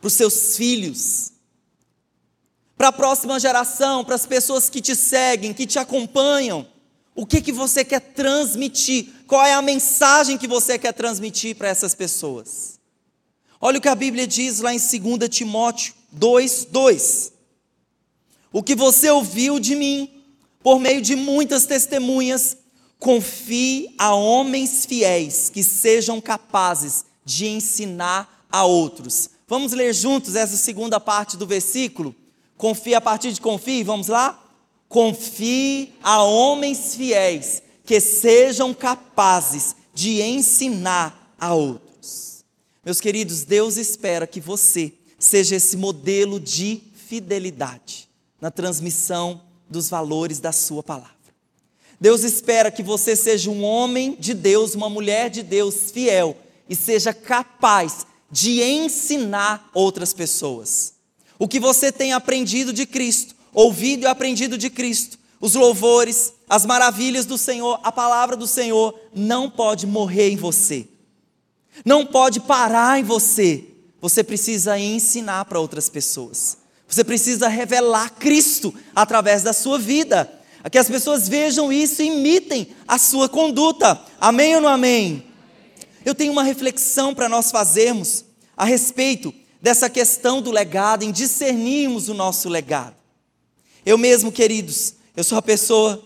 para 0.00 0.08
os 0.08 0.14
seus 0.14 0.56
filhos? 0.56 1.30
para 2.80 2.88
a 2.88 2.92
próxima 2.92 3.38
geração, 3.38 4.02
para 4.02 4.14
as 4.14 4.24
pessoas 4.24 4.70
que 4.70 4.80
te 4.80 4.96
seguem, 4.96 5.52
que 5.52 5.66
te 5.66 5.78
acompanham. 5.78 6.66
O 7.14 7.26
que, 7.26 7.42
que 7.42 7.52
você 7.52 7.84
quer 7.84 8.00
transmitir? 8.00 9.06
Qual 9.26 9.44
é 9.44 9.52
a 9.52 9.60
mensagem 9.60 10.38
que 10.38 10.48
você 10.48 10.78
quer 10.78 10.94
transmitir 10.94 11.54
para 11.56 11.68
essas 11.68 11.94
pessoas? 11.94 12.80
Olha 13.60 13.76
o 13.76 13.82
que 13.82 13.88
a 13.88 13.94
Bíblia 13.94 14.26
diz 14.26 14.60
lá 14.60 14.72
em 14.72 14.78
2 14.78 15.28
Timóteo 15.28 15.92
2, 16.10 16.68
2. 16.70 17.32
O 18.50 18.62
que 18.62 18.74
você 18.74 19.10
ouviu 19.10 19.60
de 19.60 19.76
mim, 19.76 20.24
por 20.62 20.80
meio 20.80 21.02
de 21.02 21.14
muitas 21.14 21.66
testemunhas, 21.66 22.56
confie 22.98 23.94
a 23.98 24.14
homens 24.14 24.86
fiéis 24.86 25.50
que 25.50 25.62
sejam 25.62 26.18
capazes 26.18 27.04
de 27.26 27.46
ensinar 27.46 28.46
a 28.50 28.64
outros. 28.64 29.28
Vamos 29.50 29.72
ler 29.72 29.92
juntos 29.92 30.36
essa 30.36 30.56
segunda 30.56 31.00
parte 31.00 31.36
do 31.36 31.44
versículo? 31.44 32.14
Confie 32.56 32.94
a 32.94 33.00
partir 33.00 33.32
de 33.32 33.40
confie, 33.40 33.82
vamos 33.82 34.06
lá? 34.06 34.40
Confie 34.88 35.92
a 36.04 36.22
homens 36.22 36.94
fiéis 36.94 37.60
que 37.84 38.00
sejam 38.00 38.72
capazes 38.72 39.74
de 39.92 40.22
ensinar 40.22 41.34
a 41.36 41.52
outros. 41.52 42.44
Meus 42.84 43.00
queridos, 43.00 43.42
Deus 43.42 43.76
espera 43.76 44.24
que 44.24 44.40
você 44.40 44.92
seja 45.18 45.56
esse 45.56 45.76
modelo 45.76 46.38
de 46.38 46.80
fidelidade 46.94 48.08
na 48.40 48.52
transmissão 48.52 49.42
dos 49.68 49.90
valores 49.90 50.38
da 50.38 50.52
Sua 50.52 50.80
palavra. 50.84 51.10
Deus 52.00 52.22
espera 52.22 52.70
que 52.70 52.84
você 52.84 53.16
seja 53.16 53.50
um 53.50 53.64
homem 53.64 54.16
de 54.16 54.32
Deus, 54.32 54.76
uma 54.76 54.88
mulher 54.88 55.28
de 55.28 55.42
Deus 55.42 55.90
fiel 55.90 56.36
e 56.68 56.76
seja 56.76 57.12
capaz 57.12 58.06
de 58.30 58.62
ensinar 58.62 59.70
outras 59.74 60.12
pessoas. 60.12 60.94
O 61.38 61.48
que 61.48 61.58
você 61.58 61.90
tem 61.90 62.12
aprendido 62.12 62.72
de 62.72 62.86
Cristo, 62.86 63.34
ouvido 63.52 64.04
e 64.04 64.06
aprendido 64.06 64.56
de 64.56 64.70
Cristo, 64.70 65.18
os 65.40 65.54
louvores, 65.54 66.34
as 66.48 66.66
maravilhas 66.66 67.24
do 67.24 67.38
Senhor, 67.38 67.80
a 67.82 67.90
palavra 67.90 68.36
do 68.36 68.46
Senhor, 68.46 68.94
não 69.14 69.48
pode 69.48 69.86
morrer 69.86 70.30
em 70.30 70.36
você, 70.36 70.86
não 71.84 72.04
pode 72.04 72.40
parar 72.40 73.00
em 73.00 73.02
você. 73.02 73.64
Você 74.02 74.22
precisa 74.22 74.78
ensinar 74.78 75.44
para 75.46 75.60
outras 75.60 75.88
pessoas, 75.88 76.58
você 76.86 77.02
precisa 77.02 77.48
revelar 77.48 78.10
Cristo 78.10 78.74
através 78.94 79.42
da 79.42 79.52
sua 79.52 79.78
vida, 79.78 80.30
que 80.70 80.78
as 80.78 80.88
pessoas 80.88 81.26
vejam 81.26 81.72
isso 81.72 82.02
e 82.02 82.06
imitem 82.06 82.68
a 82.86 82.98
sua 82.98 83.28
conduta. 83.28 83.98
Amém 84.20 84.56
ou 84.56 84.60
não 84.60 84.68
amém? 84.68 85.29
Eu 86.04 86.14
tenho 86.14 86.32
uma 86.32 86.42
reflexão 86.42 87.14
para 87.14 87.28
nós 87.28 87.50
fazermos 87.50 88.24
a 88.56 88.64
respeito 88.64 89.34
dessa 89.60 89.90
questão 89.90 90.40
do 90.40 90.50
legado, 90.50 91.02
em 91.02 91.12
discernirmos 91.12 92.08
o 92.08 92.14
nosso 92.14 92.48
legado. 92.48 92.96
Eu 93.84 93.98
mesmo, 93.98 94.32
queridos, 94.32 94.94
eu 95.16 95.22
sou 95.24 95.36
uma 95.36 95.42
pessoa 95.42 96.02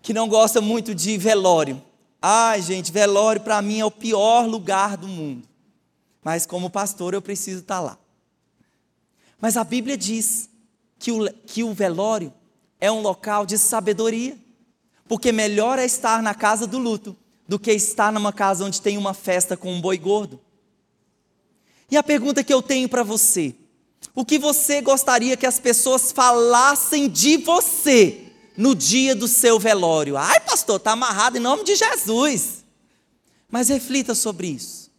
que 0.00 0.14
não 0.14 0.28
gosta 0.28 0.60
muito 0.60 0.94
de 0.94 1.18
velório. 1.18 1.82
Ai, 2.20 2.62
gente, 2.62 2.90
velório 2.90 3.42
para 3.42 3.60
mim 3.60 3.80
é 3.80 3.84
o 3.84 3.90
pior 3.90 4.46
lugar 4.46 4.96
do 4.96 5.06
mundo. 5.06 5.46
Mas 6.22 6.46
como 6.46 6.70
pastor 6.70 7.14
eu 7.14 7.22
preciso 7.22 7.60
estar 7.60 7.76
tá 7.76 7.80
lá. 7.80 7.98
Mas 9.40 9.56
a 9.56 9.64
Bíblia 9.64 9.96
diz 9.96 10.48
que 10.98 11.12
o, 11.12 11.30
que 11.46 11.62
o 11.62 11.74
velório 11.74 12.32
é 12.80 12.90
um 12.90 13.00
local 13.00 13.44
de 13.44 13.58
sabedoria. 13.58 14.36
Porque 15.06 15.30
melhor 15.30 15.78
é 15.78 15.84
estar 15.84 16.22
na 16.22 16.34
casa 16.34 16.66
do 16.66 16.78
luto 16.78 17.16
do 17.48 17.58
que 17.58 17.72
estar 17.72 18.12
numa 18.12 18.32
casa 18.32 18.64
onde 18.64 18.80
tem 18.80 18.98
uma 18.98 19.14
festa 19.14 19.56
com 19.56 19.72
um 19.72 19.80
boi 19.80 19.98
gordo. 19.98 20.40
E 21.90 21.96
a 21.96 22.02
pergunta 22.02 22.42
que 22.42 22.52
eu 22.52 22.60
tenho 22.60 22.88
para 22.88 23.02
você: 23.02 23.54
o 24.14 24.24
que 24.24 24.38
você 24.38 24.80
gostaria 24.80 25.36
que 25.36 25.46
as 25.46 25.58
pessoas 25.58 26.10
falassem 26.12 27.08
de 27.08 27.36
você 27.36 28.22
no 28.56 28.74
dia 28.74 29.14
do 29.14 29.28
seu 29.28 29.58
velório? 29.58 30.16
Ai, 30.16 30.40
pastor, 30.40 30.76
está 30.76 30.92
amarrado 30.92 31.36
em 31.36 31.40
nome 31.40 31.64
de 31.64 31.76
Jesus. 31.76 32.64
Mas 33.48 33.68
reflita 33.68 34.14
sobre 34.14 34.48
isso. 34.48 34.90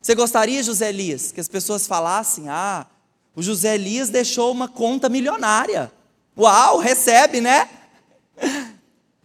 Você 0.00 0.14
gostaria, 0.14 0.62
José 0.62 0.90
Elias, 0.90 1.32
que 1.32 1.40
as 1.40 1.48
pessoas 1.48 1.86
falassem: 1.86 2.48
ah, 2.48 2.86
o 3.34 3.42
José 3.42 3.74
Elias 3.74 4.10
deixou 4.10 4.52
uma 4.52 4.68
conta 4.68 5.08
milionária. 5.08 5.90
Uau, 6.36 6.78
recebe, 6.78 7.40
né? 7.40 7.68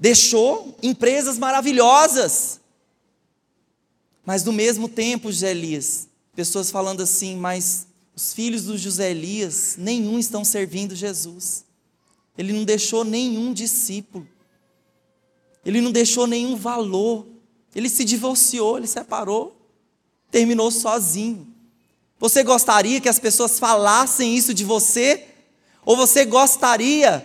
Deixou 0.01 0.75
empresas 0.81 1.37
maravilhosas. 1.37 2.59
Mas 4.25 4.43
no 4.43 4.51
mesmo 4.51 4.89
tempo, 4.89 5.31
José 5.31 5.51
Elias, 5.51 6.07
pessoas 6.35 6.71
falando 6.71 7.01
assim, 7.01 7.35
mas 7.35 7.85
os 8.15 8.33
filhos 8.33 8.63
do 8.63 8.79
José 8.79 9.11
Elias, 9.11 9.75
nenhum 9.77 10.17
estão 10.17 10.43
servindo 10.43 10.95
Jesus. 10.95 11.63
Ele 12.35 12.51
não 12.51 12.63
deixou 12.63 13.03
nenhum 13.03 13.53
discípulo. 13.53 14.27
Ele 15.63 15.79
não 15.79 15.91
deixou 15.91 16.25
nenhum 16.25 16.55
valor. 16.55 17.27
Ele 17.75 17.87
se 17.87 18.03
divorciou, 18.03 18.77
ele 18.77 18.87
separou, 18.87 19.55
terminou 20.31 20.71
sozinho. 20.71 21.47
Você 22.19 22.43
gostaria 22.43 22.99
que 22.99 23.09
as 23.09 23.19
pessoas 23.19 23.59
falassem 23.59 24.35
isso 24.35 24.51
de 24.51 24.65
você? 24.65 25.27
Ou 25.85 25.95
você 25.95 26.25
gostaria, 26.25 27.23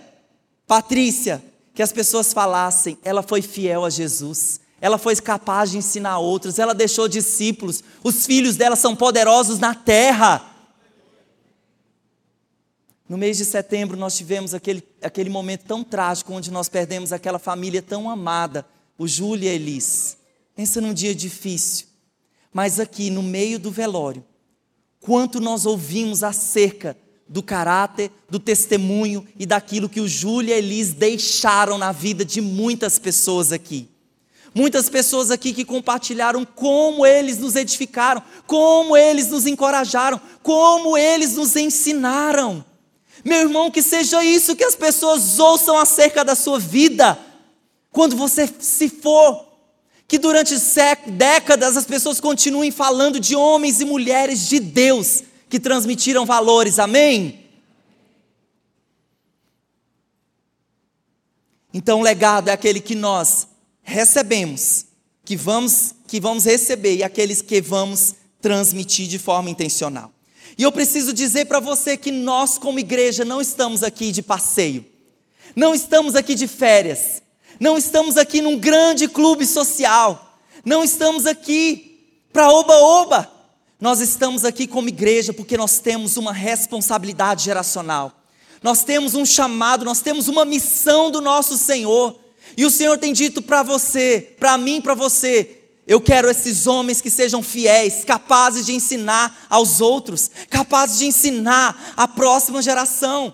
Patrícia, 0.67 1.43
que 1.77 1.83
as 1.83 1.93
pessoas 1.93 2.33
falassem: 2.33 2.97
ela 3.03 3.21
foi 3.21 3.39
fiel 3.39 3.85
a 3.85 3.89
Jesus, 3.91 4.59
ela 4.81 4.97
foi 4.97 5.15
capaz 5.17 5.69
de 5.69 5.77
ensinar 5.77 6.17
outros, 6.17 6.57
ela 6.57 6.73
deixou 6.73 7.07
discípulos, 7.07 7.83
os 8.03 8.25
filhos 8.25 8.55
dela 8.55 8.75
são 8.75 8.95
poderosos 8.95 9.59
na 9.59 9.75
terra. 9.75 10.55
No 13.07 13.15
mês 13.15 13.37
de 13.37 13.45
setembro, 13.45 13.95
nós 13.95 14.17
tivemos 14.17 14.55
aquele, 14.55 14.83
aquele 15.03 15.29
momento 15.29 15.65
tão 15.65 15.83
trágico, 15.83 16.33
onde 16.33 16.49
nós 16.49 16.67
perdemos 16.67 17.13
aquela 17.13 17.37
família 17.37 17.83
tão 17.83 18.09
amada, 18.09 18.65
o 18.97 19.07
Júlio 19.07 19.45
e 19.45 19.47
a 19.47 19.53
Elis. 19.53 20.17
Pensa 20.55 20.81
num 20.81 20.95
dia 20.95 21.13
difícil. 21.13 21.85
Mas 22.51 22.79
aqui, 22.79 23.11
no 23.11 23.21
meio 23.21 23.59
do 23.59 23.69
velório, 23.69 24.25
quanto 24.99 25.39
nós 25.39 25.67
ouvimos 25.67 26.23
acerca 26.23 26.97
do 27.29 27.43
caráter, 27.43 28.11
do 28.29 28.39
testemunho 28.39 29.27
e 29.37 29.45
daquilo 29.45 29.89
que 29.89 29.99
o 29.99 30.07
Júlio 30.07 30.49
e 30.49 30.53
a 30.53 30.57
deixaram 30.93 31.77
na 31.77 31.91
vida 31.91 32.23
de 32.23 32.39
muitas 32.39 32.97
pessoas 32.97 33.51
aqui. 33.51 33.89
Muitas 34.55 34.89
pessoas 34.89 35.29
aqui 35.29 35.53
que 35.53 35.65
compartilharam 35.65 36.43
como 36.45 37.05
eles 37.05 37.37
nos 37.37 37.55
edificaram, 37.55 38.23
como 38.47 38.95
eles 38.95 39.27
nos 39.27 39.45
encorajaram, 39.45 40.19
como 40.41 40.97
eles 40.97 41.35
nos 41.35 41.55
ensinaram. 41.55 42.65
Meu 43.23 43.41
irmão, 43.41 43.69
que 43.69 43.83
seja 43.83 44.23
isso 44.23 44.55
que 44.55 44.63
as 44.63 44.75
pessoas 44.75 45.37
ouçam 45.37 45.77
acerca 45.77 46.23
da 46.23 46.33
sua 46.33 46.59
vida, 46.59 47.19
quando 47.91 48.15
você 48.15 48.49
se 48.59 48.89
for. 48.89 49.45
Que 50.07 50.17
durante 50.17 50.55
décadas 51.07 51.75
as 51.75 51.85
pessoas 51.85 52.21
continuem 52.21 52.71
falando 52.71 53.19
de 53.19 53.35
homens 53.35 53.81
e 53.81 53.85
mulheres 53.85 54.47
de 54.47 54.57
Deus 54.57 55.23
que 55.49 55.59
transmitiram 55.59 56.25
valores, 56.25 56.79
amém? 56.79 57.45
Então, 61.73 61.99
o 61.99 62.03
legado 62.03 62.49
é 62.49 62.53
aquele 62.53 62.79
que 62.79 62.95
nós 62.95 63.47
recebemos, 63.83 64.85
que 65.23 65.35
vamos, 65.35 65.93
que 66.07 66.19
vamos 66.19 66.45
receber 66.45 66.97
e 66.97 67.03
aqueles 67.03 67.41
que 67.41 67.61
vamos 67.61 68.15
transmitir 68.41 69.07
de 69.07 69.19
forma 69.19 69.49
intencional. 69.49 70.11
E 70.57 70.63
eu 70.63 70.71
preciso 70.71 71.13
dizer 71.13 71.45
para 71.45 71.59
você 71.59 71.95
que 71.95 72.11
nós, 72.11 72.57
como 72.57 72.79
igreja, 72.79 73.23
não 73.23 73.39
estamos 73.39 73.83
aqui 73.83 74.11
de 74.11 74.23
passeio, 74.23 74.85
não 75.55 75.75
estamos 75.75 76.15
aqui 76.15 76.33
de 76.33 76.47
férias, 76.47 77.21
não 77.59 77.77
estamos 77.77 78.17
aqui 78.17 78.41
num 78.41 78.57
grande 78.57 79.07
clube 79.07 79.45
social, 79.45 80.39
não 80.65 80.83
estamos 80.83 81.25
aqui 81.25 82.09
para 82.33 82.51
oba-oba. 82.51 83.36
Nós 83.79 83.99
estamos 83.99 84.43
aqui 84.43 84.65
como 84.65 84.89
igreja 84.89 85.31
porque 85.31 85.55
nós 85.55 85.79
temos 85.79 86.17
uma 86.17 86.33
responsabilidade 86.33 87.43
geracional. 87.43 88.11
Nós 88.63 88.83
temos 88.83 89.13
um 89.13 89.25
chamado, 89.25 89.85
nós 89.85 90.01
temos 90.01 90.27
uma 90.27 90.43
missão 90.43 91.11
do 91.11 91.21
nosso 91.21 91.57
Senhor. 91.57 92.17
E 92.55 92.65
o 92.65 92.71
Senhor 92.71 92.97
tem 92.97 93.13
dito 93.13 93.41
para 93.41 93.61
você, 93.61 94.35
para 94.39 94.57
mim, 94.57 94.81
para 94.81 94.95
você, 94.95 95.57
eu 95.85 96.01
quero 96.01 96.29
esses 96.29 96.65
homens 96.65 96.99
que 96.99 97.09
sejam 97.09 97.43
fiéis, 97.43 98.03
capazes 98.03 98.65
de 98.65 98.73
ensinar 98.73 99.45
aos 99.49 99.79
outros, 99.79 100.29
capazes 100.49 100.97
de 100.97 101.05
ensinar 101.05 101.93
a 101.95 102.07
próxima 102.07 102.61
geração. 102.61 103.33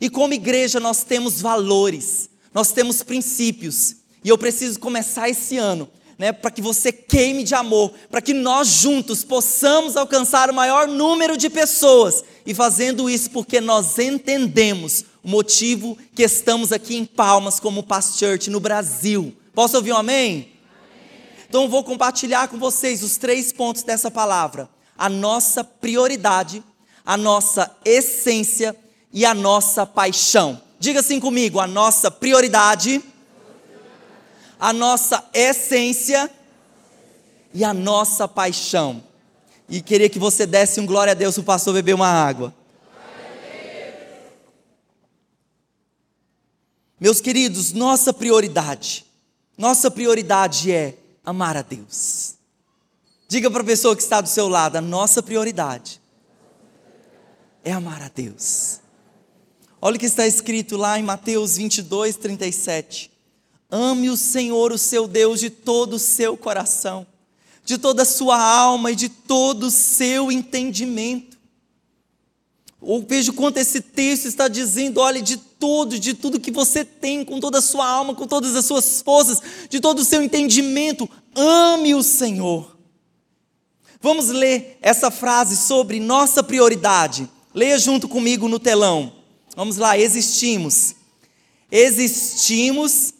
E 0.00 0.10
como 0.10 0.34
igreja 0.34 0.80
nós 0.80 1.04
temos 1.04 1.40
valores, 1.40 2.28
nós 2.52 2.72
temos 2.72 3.02
princípios. 3.02 3.96
E 4.24 4.28
eu 4.28 4.38
preciso 4.38 4.80
começar 4.80 5.28
esse 5.28 5.58
ano 5.58 5.88
né, 6.22 6.30
para 6.30 6.52
que 6.52 6.62
você 6.62 6.92
queime 6.92 7.42
de 7.42 7.52
amor, 7.52 7.92
para 8.08 8.22
que 8.22 8.32
nós 8.32 8.68
juntos 8.68 9.24
possamos 9.24 9.96
alcançar 9.96 10.48
o 10.48 10.54
maior 10.54 10.86
número 10.86 11.36
de 11.36 11.50
pessoas 11.50 12.22
e 12.46 12.54
fazendo 12.54 13.10
isso 13.10 13.28
porque 13.32 13.60
nós 13.60 13.98
entendemos 13.98 15.04
o 15.20 15.28
motivo 15.28 15.98
que 16.14 16.22
estamos 16.22 16.70
aqui 16.70 16.94
em 16.94 17.04
Palmas 17.04 17.58
como 17.58 17.82
Past 17.82 18.20
Church 18.20 18.50
no 18.50 18.60
Brasil. 18.60 19.36
Posso 19.52 19.76
ouvir 19.76 19.92
um 19.94 19.96
amém? 19.96 20.22
amém? 20.30 20.52
Então 21.48 21.68
vou 21.68 21.82
compartilhar 21.82 22.46
com 22.46 22.56
vocês 22.56 23.02
os 23.02 23.16
três 23.16 23.52
pontos 23.52 23.82
dessa 23.82 24.08
palavra: 24.08 24.70
a 24.96 25.08
nossa 25.08 25.64
prioridade, 25.64 26.62
a 27.04 27.16
nossa 27.16 27.68
essência 27.84 28.76
e 29.12 29.24
a 29.24 29.34
nossa 29.34 29.84
paixão. 29.84 30.62
Diga 30.78 31.00
assim 31.00 31.18
comigo: 31.18 31.58
a 31.58 31.66
nossa 31.66 32.12
prioridade 32.12 33.02
a 34.62 34.72
nossa 34.72 35.28
essência 35.34 36.30
e 37.52 37.64
a 37.64 37.74
nossa 37.74 38.28
paixão. 38.28 39.02
E 39.68 39.82
queria 39.82 40.08
que 40.08 40.20
você 40.20 40.46
desse 40.46 40.78
um 40.78 40.86
glória 40.86 41.10
a 41.10 41.14
Deus 41.14 41.36
o 41.36 41.42
pastor 41.42 41.74
beber 41.74 41.96
uma 41.96 42.06
água. 42.06 42.54
Meus 47.00 47.20
queridos, 47.20 47.72
nossa 47.72 48.12
prioridade, 48.12 49.04
Nossa 49.58 49.90
prioridade 49.90 50.70
é 50.70 50.94
amar 51.24 51.56
a 51.56 51.62
Deus. 51.62 52.34
Diga 53.26 53.50
para 53.50 53.62
a 53.62 53.66
pessoa 53.66 53.96
que 53.96 54.02
está 54.02 54.20
do 54.20 54.28
seu 54.28 54.46
lado: 54.46 54.76
a 54.76 54.80
nossa 54.80 55.24
prioridade 55.24 56.00
é 57.64 57.72
amar 57.72 58.00
a 58.00 58.08
Deus. 58.08 58.80
Olha 59.80 59.96
o 59.96 59.98
que 59.98 60.06
está 60.06 60.24
escrito 60.24 60.76
lá 60.76 61.00
em 61.00 61.02
Mateus 61.02 61.56
22, 61.56 62.14
37. 62.14 63.11
Ame 63.74 64.10
o 64.10 64.18
Senhor, 64.18 64.70
o 64.70 64.76
seu 64.76 65.08
Deus, 65.08 65.40
de 65.40 65.48
todo 65.48 65.94
o 65.94 65.98
seu 65.98 66.36
coração, 66.36 67.06
de 67.64 67.78
toda 67.78 68.02
a 68.02 68.04
sua 68.04 68.38
alma 68.38 68.90
e 68.90 68.94
de 68.94 69.08
todo 69.08 69.68
o 69.68 69.70
seu 69.70 70.30
entendimento. 70.30 71.38
Ou 72.82 73.00
veja 73.00 73.32
quanto 73.32 73.56
esse 73.56 73.80
texto 73.80 74.26
está 74.26 74.46
dizendo, 74.46 75.00
olhe 75.00 75.22
de 75.22 75.38
tudo, 75.38 75.98
de 75.98 76.12
tudo 76.12 76.38
que 76.38 76.50
você 76.50 76.84
tem, 76.84 77.24
com 77.24 77.40
toda 77.40 77.60
a 77.60 77.62
sua 77.62 77.88
alma, 77.88 78.14
com 78.14 78.26
todas 78.26 78.54
as 78.54 78.66
suas 78.66 79.00
forças, 79.00 79.40
de 79.70 79.80
todo 79.80 80.00
o 80.00 80.04
seu 80.04 80.22
entendimento, 80.22 81.08
ame 81.34 81.94
o 81.94 82.02
Senhor. 82.02 82.76
Vamos 84.02 84.28
ler 84.28 84.76
essa 84.82 85.10
frase 85.10 85.56
sobre 85.56 85.98
nossa 85.98 86.42
prioridade. 86.42 87.26
Leia 87.54 87.78
junto 87.78 88.06
comigo 88.06 88.48
no 88.48 88.58
telão. 88.58 89.14
Vamos 89.56 89.78
lá, 89.78 89.96
existimos. 89.96 90.94
Existimos 91.70 93.14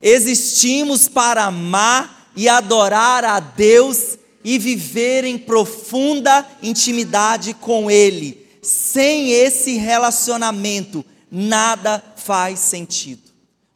Existimos 0.00 1.08
para 1.08 1.44
amar 1.44 2.30
e 2.36 2.48
adorar 2.48 3.24
a 3.24 3.40
Deus 3.40 4.16
e 4.44 4.58
viver 4.58 5.24
em 5.24 5.36
profunda 5.36 6.46
intimidade 6.62 7.52
com 7.52 7.90
Ele. 7.90 8.46
Sem 8.62 9.32
esse 9.32 9.76
relacionamento, 9.76 11.04
nada 11.30 12.02
faz 12.16 12.60
sentido. 12.60 13.22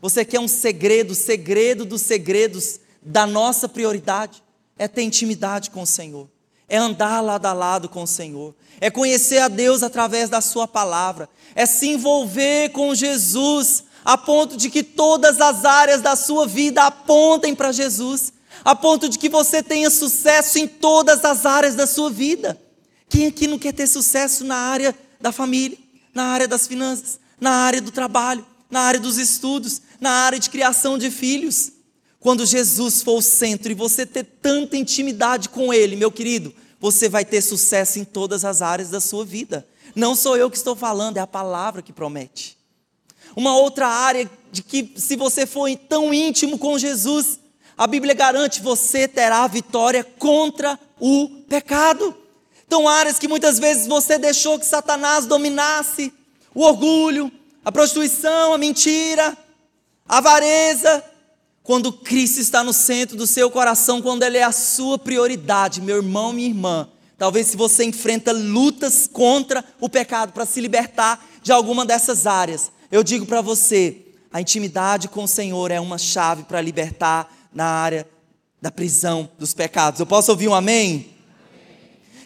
Você 0.00 0.24
quer 0.24 0.40
um 0.40 0.48
segredo, 0.48 1.14
segredo 1.14 1.84
dos 1.84 2.02
segredos 2.02 2.80
da 3.02 3.26
nossa 3.26 3.68
prioridade? 3.68 4.42
É 4.78 4.86
ter 4.86 5.02
intimidade 5.02 5.70
com 5.70 5.82
o 5.82 5.86
Senhor, 5.86 6.28
é 6.68 6.76
andar 6.76 7.20
lado 7.20 7.46
a 7.46 7.52
lado 7.52 7.88
com 7.88 8.02
o 8.02 8.06
Senhor, 8.06 8.54
é 8.80 8.90
conhecer 8.90 9.38
a 9.38 9.48
Deus 9.48 9.82
através 9.82 10.28
da 10.28 10.40
Sua 10.40 10.66
palavra, 10.66 11.28
é 11.54 11.66
se 11.66 11.88
envolver 11.88 12.70
com 12.70 12.94
Jesus 12.94 13.84
a 14.04 14.18
ponto 14.18 14.56
de 14.56 14.68
que 14.68 14.82
todas 14.82 15.40
as 15.40 15.64
áreas 15.64 16.00
da 16.00 16.16
sua 16.16 16.46
vida 16.46 16.82
apontem 16.82 17.54
para 17.54 17.72
Jesus, 17.72 18.32
a 18.64 18.74
ponto 18.74 19.08
de 19.08 19.18
que 19.18 19.28
você 19.28 19.62
tenha 19.62 19.90
sucesso 19.90 20.58
em 20.58 20.66
todas 20.66 21.24
as 21.24 21.46
áreas 21.46 21.74
da 21.74 21.86
sua 21.86 22.10
vida. 22.10 22.60
Quem 23.08 23.26
aqui 23.26 23.46
não 23.46 23.58
quer 23.58 23.72
ter 23.72 23.86
sucesso 23.86 24.44
na 24.44 24.56
área 24.56 24.94
da 25.20 25.32
família, 25.32 25.78
na 26.14 26.24
área 26.24 26.48
das 26.48 26.66
finanças, 26.66 27.20
na 27.40 27.50
área 27.50 27.80
do 27.80 27.90
trabalho, 27.90 28.46
na 28.70 28.80
área 28.80 29.00
dos 29.00 29.18
estudos, 29.18 29.82
na 30.00 30.10
área 30.10 30.38
de 30.38 30.50
criação 30.50 30.96
de 30.96 31.10
filhos? 31.10 31.72
Quando 32.18 32.46
Jesus 32.46 33.02
for 33.02 33.18
o 33.18 33.22
centro 33.22 33.70
e 33.70 33.74
você 33.74 34.06
ter 34.06 34.24
tanta 34.24 34.76
intimidade 34.76 35.48
com 35.48 35.74
Ele, 35.74 35.96
meu 35.96 36.10
querido, 36.10 36.54
você 36.80 37.08
vai 37.08 37.24
ter 37.24 37.42
sucesso 37.42 37.98
em 37.98 38.04
todas 38.04 38.44
as 38.44 38.62
áreas 38.62 38.90
da 38.90 39.00
sua 39.00 39.24
vida. 39.24 39.66
Não 39.94 40.14
sou 40.14 40.36
eu 40.36 40.50
que 40.50 40.56
estou 40.56 40.74
falando, 40.74 41.16
é 41.16 41.20
a 41.20 41.26
palavra 41.26 41.82
que 41.82 41.92
promete. 41.92 42.61
Uma 43.36 43.56
outra 43.56 43.88
área 43.88 44.30
de 44.50 44.62
que, 44.62 44.92
se 44.96 45.16
você 45.16 45.46
for 45.46 45.68
tão 45.88 46.12
íntimo 46.12 46.58
com 46.58 46.78
Jesus, 46.78 47.40
a 47.76 47.86
Bíblia 47.86 48.14
garante 48.14 48.60
você 48.60 49.08
terá 49.08 49.46
vitória 49.46 50.04
contra 50.18 50.78
o 51.00 51.28
pecado. 51.48 52.14
Então, 52.66 52.88
áreas 52.88 53.18
que 53.18 53.28
muitas 53.28 53.58
vezes 53.58 53.86
você 53.86 54.18
deixou 54.18 54.58
que 54.58 54.66
Satanás 54.66 55.26
dominasse: 55.26 56.12
o 56.54 56.62
orgulho, 56.62 57.30
a 57.64 57.72
prostituição, 57.72 58.52
a 58.52 58.58
mentira, 58.58 59.36
a 60.08 60.18
avareza. 60.18 61.04
Quando 61.62 61.92
Cristo 61.92 62.40
está 62.40 62.64
no 62.64 62.72
centro 62.72 63.16
do 63.16 63.26
seu 63.26 63.48
coração, 63.48 64.02
quando 64.02 64.24
Ele 64.24 64.36
é 64.36 64.42
a 64.42 64.50
sua 64.50 64.98
prioridade, 64.98 65.80
meu 65.80 65.96
irmão, 65.96 66.32
minha 66.32 66.48
irmã, 66.48 66.88
talvez 67.16 67.46
se 67.46 67.56
você 67.56 67.84
enfrenta 67.84 68.32
lutas 68.32 69.08
contra 69.10 69.64
o 69.80 69.88
pecado 69.88 70.32
para 70.32 70.44
se 70.44 70.60
libertar 70.60 71.24
de 71.40 71.52
alguma 71.52 71.86
dessas 71.86 72.26
áreas, 72.26 72.72
eu 72.92 73.02
digo 73.02 73.24
para 73.24 73.40
você, 73.40 73.96
a 74.30 74.38
intimidade 74.38 75.08
com 75.08 75.24
o 75.24 75.28
Senhor 75.28 75.70
é 75.70 75.80
uma 75.80 75.96
chave 75.96 76.42
para 76.42 76.60
libertar 76.60 77.34
na 77.50 77.64
área 77.64 78.06
da 78.60 78.70
prisão 78.70 79.30
dos 79.38 79.54
pecados. 79.54 79.98
Eu 79.98 80.04
posso 80.04 80.30
ouvir 80.30 80.46
um 80.46 80.54
amém? 80.54 81.08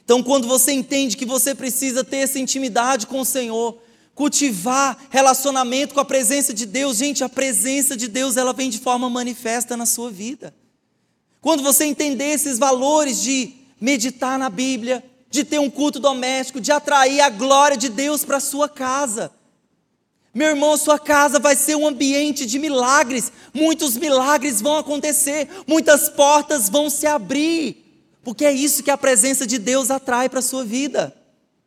Então, 0.04 0.24
quando 0.24 0.48
você 0.48 0.72
entende 0.72 1.16
que 1.16 1.24
você 1.24 1.54
precisa 1.54 2.02
ter 2.02 2.16
essa 2.16 2.40
intimidade 2.40 3.06
com 3.06 3.20
o 3.20 3.24
Senhor, 3.24 3.78
cultivar 4.12 4.98
relacionamento 5.08 5.94
com 5.94 6.00
a 6.00 6.04
presença 6.04 6.52
de 6.52 6.66
Deus, 6.66 6.96
gente, 6.96 7.22
a 7.22 7.28
presença 7.28 7.96
de 7.96 8.08
Deus 8.08 8.36
ela 8.36 8.52
vem 8.52 8.68
de 8.68 8.80
forma 8.80 9.08
manifesta 9.08 9.76
na 9.76 9.86
sua 9.86 10.10
vida. 10.10 10.52
Quando 11.40 11.62
você 11.62 11.84
entender 11.84 12.32
esses 12.32 12.58
valores 12.58 13.22
de 13.22 13.54
meditar 13.80 14.36
na 14.36 14.50
Bíblia, 14.50 15.04
de 15.30 15.44
ter 15.44 15.60
um 15.60 15.70
culto 15.70 16.00
doméstico, 16.00 16.60
de 16.60 16.72
atrair 16.72 17.20
a 17.20 17.30
glória 17.30 17.76
de 17.76 17.88
Deus 17.88 18.24
para 18.24 18.40
sua 18.40 18.68
casa, 18.68 19.30
meu 20.36 20.48
irmão, 20.48 20.76
sua 20.76 20.98
casa 20.98 21.38
vai 21.38 21.56
ser 21.56 21.76
um 21.76 21.86
ambiente 21.86 22.44
de 22.44 22.58
milagres. 22.58 23.32
Muitos 23.54 23.96
milagres 23.96 24.60
vão 24.60 24.76
acontecer, 24.76 25.48
muitas 25.66 26.10
portas 26.10 26.68
vão 26.68 26.90
se 26.90 27.06
abrir, 27.06 28.10
porque 28.22 28.44
é 28.44 28.52
isso 28.52 28.82
que 28.82 28.90
a 28.90 28.98
presença 28.98 29.46
de 29.46 29.56
Deus 29.56 29.90
atrai 29.90 30.28
para 30.28 30.40
a 30.40 30.42
sua 30.42 30.62
vida. 30.62 31.16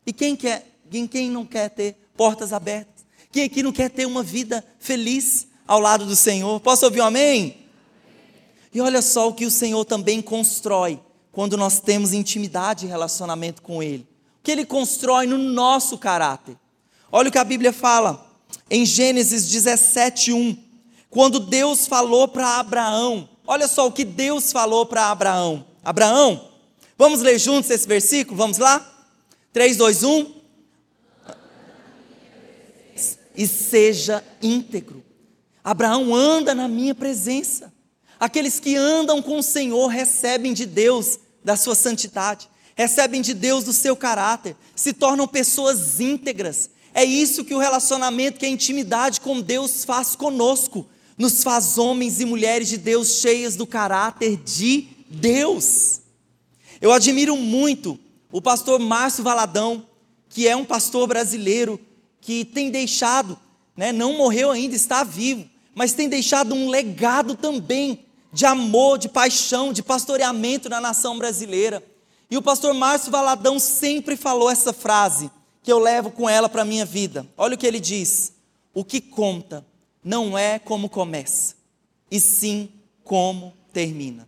E 0.05 0.13
quem 0.13 0.35
quer, 0.35 0.67
quem, 0.87 1.07
quem 1.07 1.31
não 1.31 1.47
quer 1.47 1.71
ter 1.71 1.95
portas 2.15 2.53
abertas? 2.53 3.03
Quem 3.31 3.43
aqui 3.43 3.63
não 3.63 3.71
quer 3.71 3.89
ter 3.89 4.05
uma 4.05 4.21
vida 4.21 4.63
feliz 4.77 5.47
ao 5.67 5.79
lado 5.79 6.05
do 6.05 6.15
Senhor? 6.15 6.59
Posso 6.59 6.85
ouvir 6.85 7.01
um 7.01 7.05
amém? 7.05 7.57
E 8.71 8.79
olha 8.79 9.01
só 9.01 9.29
o 9.29 9.33
que 9.33 9.47
o 9.47 9.51
Senhor 9.51 9.83
também 9.83 10.21
constrói 10.21 10.99
quando 11.31 11.57
nós 11.57 11.79
temos 11.79 12.13
intimidade 12.13 12.85
e 12.85 12.89
relacionamento 12.89 13.63
com 13.63 13.81
Ele. 13.81 14.07
O 14.39 14.43
que 14.43 14.51
Ele 14.51 14.63
constrói 14.63 15.25
no 15.25 15.39
nosso 15.39 15.97
caráter. 15.97 16.55
Olha 17.11 17.29
o 17.29 17.31
que 17.31 17.39
a 17.39 17.43
Bíblia 17.43 17.73
fala 17.73 18.28
em 18.69 18.85
Gênesis 18.85 19.49
17, 19.49 20.31
1, 20.33 20.57
quando 21.09 21.39
Deus 21.39 21.87
falou 21.87 22.27
para 22.27 22.59
Abraão, 22.59 23.27
olha 23.45 23.67
só 23.67 23.87
o 23.87 23.91
que 23.91 24.05
Deus 24.05 24.51
falou 24.51 24.85
para 24.85 25.09
Abraão. 25.09 25.65
Abraão, 25.83 26.49
vamos 26.97 27.21
ler 27.21 27.39
juntos 27.39 27.71
esse 27.71 27.87
versículo? 27.87 28.37
Vamos 28.37 28.57
lá? 28.57 28.85
3, 29.51 29.77
2, 29.77 30.03
1. 30.03 30.39
E 33.35 33.47
seja 33.47 34.23
íntegro. 34.41 35.03
Abraão 35.63 36.13
anda 36.13 36.53
na 36.53 36.67
minha 36.67 36.93
presença. 36.93 37.73
Aqueles 38.19 38.59
que 38.59 38.75
andam 38.75 39.21
com 39.21 39.39
o 39.39 39.43
Senhor 39.43 39.87
recebem 39.87 40.53
de 40.53 40.65
Deus 40.65 41.19
da 41.43 41.55
sua 41.55 41.73
santidade, 41.73 42.49
recebem 42.75 43.21
de 43.21 43.33
Deus 43.33 43.63
do 43.63 43.71
seu 43.71 43.95
caráter, 43.95 44.55
se 44.75 44.91
tornam 44.91 45.27
pessoas 45.27 45.99
íntegras, 45.99 46.69
é 46.93 47.03
isso 47.03 47.45
que 47.45 47.53
o 47.53 47.59
relacionamento, 47.59 48.39
que 48.39 48.45
a 48.45 48.49
intimidade 48.49 49.21
com 49.21 49.41
Deus 49.41 49.85
faz 49.85 50.15
conosco. 50.15 50.87
Nos 51.17 51.43
faz 51.43 51.77
homens 51.77 52.19
e 52.21 52.25
mulheres 52.25 52.69
de 52.69 52.77
Deus 52.77 53.19
cheias 53.19 53.55
do 53.55 53.67
caráter 53.67 54.37
de 54.37 54.87
Deus. 55.09 56.01
Eu 56.79 56.91
admiro 56.91 57.35
muito 57.35 57.99
o 58.31 58.41
pastor 58.41 58.79
Márcio 58.79 59.23
Valadão, 59.23 59.85
que 60.29 60.47
é 60.47 60.55
um 60.55 60.63
pastor 60.63 61.07
brasileiro 61.07 61.79
que 62.21 62.45
tem 62.45 62.69
deixado, 62.69 63.37
né, 63.75 63.91
não 63.91 64.17
morreu 64.17 64.51
ainda, 64.51 64.75
está 64.75 65.03
vivo, 65.03 65.49
mas 65.73 65.93
tem 65.93 66.07
deixado 66.07 66.53
um 66.53 66.69
legado 66.69 67.35
também 67.35 68.05
de 68.31 68.45
amor, 68.45 68.97
de 68.97 69.09
paixão, 69.09 69.73
de 69.73 69.81
pastoreamento 69.81 70.69
na 70.69 70.79
nação 70.79 71.17
brasileira. 71.17 71.83
E 72.29 72.37
o 72.37 72.41
pastor 72.41 72.73
Márcio 72.73 73.11
Valadão 73.11 73.57
sempre 73.59 74.15
falou 74.15 74.49
essa 74.49 74.71
frase: 74.71 75.31
que 75.63 75.71
eu 75.71 75.79
levo 75.79 76.11
com 76.11 76.29
ela 76.29 76.47
para 76.49 76.61
a 76.61 76.65
minha 76.65 76.85
vida. 76.85 77.25
Olha 77.37 77.55
o 77.55 77.57
que 77.57 77.67
ele 77.67 77.79
diz: 77.79 78.33
o 78.73 78.83
que 78.83 79.01
conta 79.01 79.65
não 80.03 80.37
é 80.37 80.59
como 80.59 80.89
começa, 80.89 81.55
e 82.09 82.19
sim 82.19 82.69
como 83.03 83.53
termina. 83.73 84.27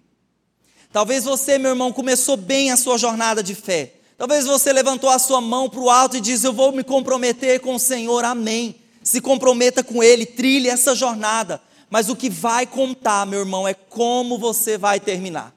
Talvez 0.92 1.24
você, 1.24 1.58
meu 1.58 1.72
irmão, 1.72 1.94
começou 1.94 2.36
bem 2.36 2.72
a 2.72 2.78
sua 2.78 2.98
jornada 2.98 3.42
de 3.42 3.56
fé. 3.56 3.94
Talvez 4.18 4.46
você 4.46 4.74
levantou 4.74 5.10
a 5.10 5.18
sua 5.18 5.40
mão 5.40 5.70
para 5.70 5.80
o 5.80 5.90
alto 5.90 6.18
e 6.18 6.22
diz: 6.22 6.44
Eu 6.44 6.54
vou 6.54 6.72
me 6.72 6.84
comprometer 6.84 7.60
com 7.60 7.76
o 7.76 7.80
Senhor, 7.80 8.24
amém. 8.26 8.76
Se 9.02 9.20
comprometa 9.20 9.84
com 9.84 10.04
Ele, 10.04 10.26
trilhe 10.26 10.70
essa 10.70 10.94
jornada. 10.94 11.62
Mas 11.90 12.08
o 12.08 12.16
que 12.16 12.30
vai 12.30 12.66
contar, 12.66 13.26
meu 13.26 13.40
irmão, 13.40 13.68
é 13.68 13.74
como 13.74 14.38
você 14.38 14.78
vai 14.78 15.00
terminar. 15.00 15.54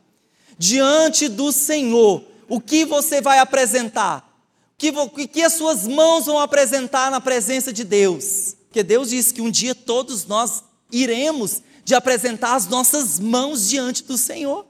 Diante 0.58 1.28
do 1.28 1.52
Senhor, 1.52 2.24
o 2.48 2.60
que 2.60 2.84
você 2.84 3.20
vai 3.20 3.38
apresentar? 3.38 4.34
Que, 4.76 4.92
que 5.28 5.42
as 5.42 5.54
suas 5.54 5.87
mãos 5.87 6.26
vão 6.26 6.38
apresentar 6.38 7.10
na 7.10 7.20
presença 7.20 7.72
de 7.72 7.84
Deus. 7.84 8.56
Porque 8.66 8.82
Deus 8.82 9.10
disse 9.10 9.32
que 9.32 9.40
um 9.40 9.50
dia 9.50 9.74
todos 9.74 10.26
nós 10.26 10.64
iremos 10.90 11.62
de 11.84 11.94
apresentar 11.94 12.54
as 12.54 12.66
nossas 12.66 13.20
mãos 13.20 13.68
diante 13.68 14.02
do 14.04 14.16
Senhor. 14.18 14.66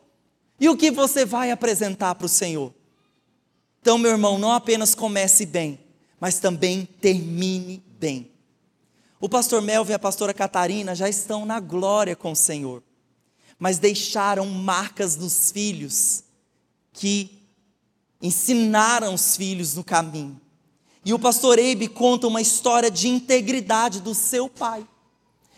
E 0.61 0.69
o 0.69 0.77
que 0.77 0.91
você 0.91 1.25
vai 1.25 1.51
apresentar 1.51 2.15
para 2.15 2.27
o 2.27 2.29
Senhor? 2.29 2.73
Então, 3.81 3.99
meu 3.99 4.11
irmão, 4.11 4.39
não 4.39 4.53
apenas 4.53 4.95
comece 4.95 5.45
bem, 5.45 5.79
mas 6.19 6.39
também 6.39 6.89
termine 7.01 7.83
bem. 7.99 8.31
O 9.21 9.29
pastor 9.29 9.63
Melvin 9.63 9.93
e 9.93 9.95
a 9.95 9.99
pastora 9.99 10.35
Catarina 10.35 10.95
já 10.95 11.09
estão 11.09 11.47
na 11.47 11.61
glória 11.61 12.17
com 12.17 12.33
o 12.33 12.37
Senhor, 12.37 12.83
mas 13.59 13.79
deixaram 13.79 14.47
marcas 14.47 15.17
nos 15.17 15.51
filhos 15.51 16.25
que 16.93 17.44
ensinaram 18.25 19.13
os 19.13 19.37
filhos 19.37 19.75
no 19.75 19.85
caminho. 19.85 20.41
E 21.05 21.13
o 21.13 21.19
pastor 21.19 21.59
Eibe 21.59 21.89
conta 21.89 22.27
uma 22.27 22.41
história 22.41 22.91
de 22.91 23.07
integridade 23.07 24.01
do 24.01 24.15
seu 24.15 24.49
pai. 24.49 24.87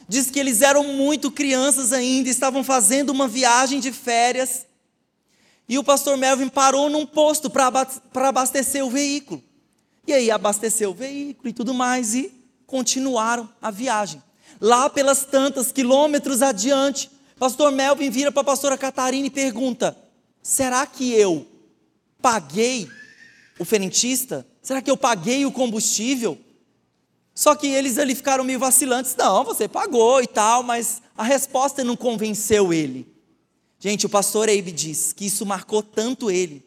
Diz 0.09 0.33
que 0.33 0.41
eles 0.41 0.63
eram 0.63 0.83
muito 0.83 1.31
crianças 1.31 1.93
ainda, 1.93 2.29
estavam 2.29 2.65
fazendo 2.65 3.11
uma 3.11 3.29
viagem 3.29 3.79
de 3.79 3.93
férias. 3.93 4.67
E 5.69 5.79
o 5.79 5.85
pastor 5.85 6.17
Melvin 6.17 6.49
parou 6.49 6.91
num 6.91 7.07
posto 7.07 7.49
para 7.49 7.71
abastecer 8.15 8.85
o 8.85 8.91
veículo. 8.91 9.41
E 10.05 10.13
aí 10.13 10.29
abasteceu 10.29 10.91
o 10.91 10.95
veículo 10.95 11.49
e 11.49 11.53
tudo 11.53 11.73
mais 11.73 12.17
e 12.17 12.33
continuaram 12.67 13.49
a 13.63 13.71
viagem. 13.71 14.21
Lá 14.61 14.91
pelas 14.91 15.25
tantas 15.25 15.71
quilômetros 15.71 16.43
adiante, 16.43 17.09
pastor 17.39 17.71
Melvin 17.71 18.11
vira 18.11 18.33
para 18.33 18.41
a 18.41 18.45
pastora 18.45 18.77
Catarina 18.77 19.29
e 19.29 19.31
pergunta: 19.31 19.97
Será 20.43 20.85
que 20.85 21.13
eu 21.13 21.47
paguei 22.27 22.89
o 23.57 23.65
frentista? 23.65 24.45
Será 24.61 24.83
que 24.83 24.91
eu 24.91 24.97
paguei 24.97 25.47
o 25.47 25.53
combustível? 25.53 26.37
Só 27.33 27.55
que 27.55 27.69
eles 27.69 27.99
ali 27.99 28.17
ficaram 28.17 28.43
meio 28.43 28.59
vacilantes. 28.59 29.15
Não, 29.15 29.45
você 29.45 29.69
pagou 29.69 30.21
e 30.21 30.27
tal, 30.27 30.65
mas 30.65 31.01
a 31.17 31.23
resposta 31.23 31.85
não 31.85 31.95
convenceu 31.95 32.73
ele. 32.73 33.07
Gente, 33.79 34.07
o 34.07 34.09
pastor 34.09 34.49
Abe 34.49 34.73
diz 34.73 35.13
que 35.13 35.27
isso 35.27 35.47
marcou 35.47 35.85
tanto 35.85 36.29
ele, 36.29 36.67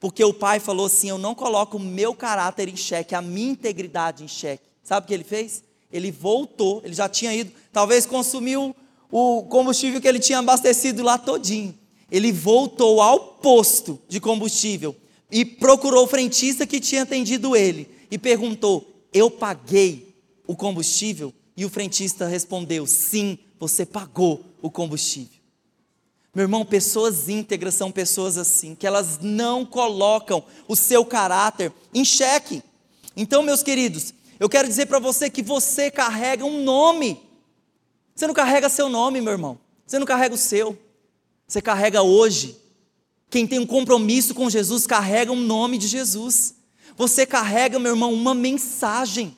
porque 0.00 0.24
o 0.24 0.34
pai 0.34 0.58
falou 0.58 0.86
assim: 0.86 1.08
Eu 1.08 1.18
não 1.18 1.36
coloco 1.36 1.76
o 1.76 1.80
meu 1.80 2.12
caráter 2.12 2.68
em 2.68 2.76
xeque, 2.76 3.14
a 3.14 3.22
minha 3.22 3.52
integridade 3.52 4.24
em 4.24 4.28
xeque. 4.28 4.64
Sabe 4.82 5.04
o 5.04 5.06
que 5.06 5.14
ele 5.14 5.22
fez? 5.22 5.62
Ele 5.92 6.10
voltou, 6.10 6.82
ele 6.84 6.94
já 6.94 7.08
tinha 7.08 7.32
ido, 7.32 7.52
talvez 7.72 8.06
consumiu 8.06 8.74
o 9.08 9.44
combustível 9.44 10.00
que 10.00 10.08
ele 10.08 10.18
tinha 10.18 10.40
abastecido 10.40 11.04
lá 11.04 11.16
todinho. 11.16 11.78
Ele 12.10 12.30
voltou 12.30 13.00
ao 13.00 13.18
posto 13.18 14.00
de 14.08 14.20
combustível 14.20 14.94
e 15.30 15.44
procurou 15.44 16.04
o 16.04 16.08
frentista 16.08 16.66
que 16.66 16.80
tinha 16.80 17.02
atendido 17.02 17.56
ele 17.56 17.88
e 18.10 18.16
perguntou: 18.16 19.06
Eu 19.12 19.30
paguei 19.30 20.14
o 20.46 20.54
combustível? 20.54 21.32
E 21.56 21.64
o 21.64 21.70
frentista 21.70 22.26
respondeu: 22.26 22.86
Sim, 22.86 23.38
você 23.58 23.84
pagou 23.84 24.44
o 24.62 24.70
combustível. 24.70 25.36
Meu 26.34 26.44
irmão, 26.44 26.66
pessoas 26.66 27.28
íntegras 27.30 27.74
são 27.74 27.90
pessoas 27.90 28.36
assim, 28.36 28.74
que 28.74 28.86
elas 28.86 29.18
não 29.22 29.64
colocam 29.64 30.44
o 30.68 30.76
seu 30.76 31.02
caráter 31.02 31.72
em 31.94 32.04
xeque. 32.04 32.62
Então, 33.16 33.42
meus 33.42 33.62
queridos, 33.62 34.12
eu 34.38 34.48
quero 34.48 34.68
dizer 34.68 34.84
para 34.84 34.98
você 34.98 35.30
que 35.30 35.42
você 35.42 35.90
carrega 35.90 36.44
um 36.44 36.62
nome. 36.62 37.18
Você 38.14 38.26
não 38.26 38.34
carrega 38.34 38.68
seu 38.68 38.88
nome, 38.88 39.22
meu 39.22 39.32
irmão. 39.32 39.58
Você 39.86 39.98
não 39.98 40.06
carrega 40.06 40.34
o 40.34 40.38
seu. 40.38 40.78
Você 41.46 41.62
carrega 41.62 42.02
hoje. 42.02 42.56
Quem 43.30 43.46
tem 43.46 43.58
um 43.58 43.66
compromisso 43.66 44.34
com 44.34 44.50
Jesus 44.50 44.86
carrega 44.86 45.32
um 45.32 45.40
nome 45.40 45.78
de 45.78 45.86
Jesus. 45.86 46.54
Você 46.96 47.26
carrega, 47.26 47.78
meu 47.78 47.92
irmão, 47.92 48.12
uma 48.12 48.34
mensagem 48.34 49.36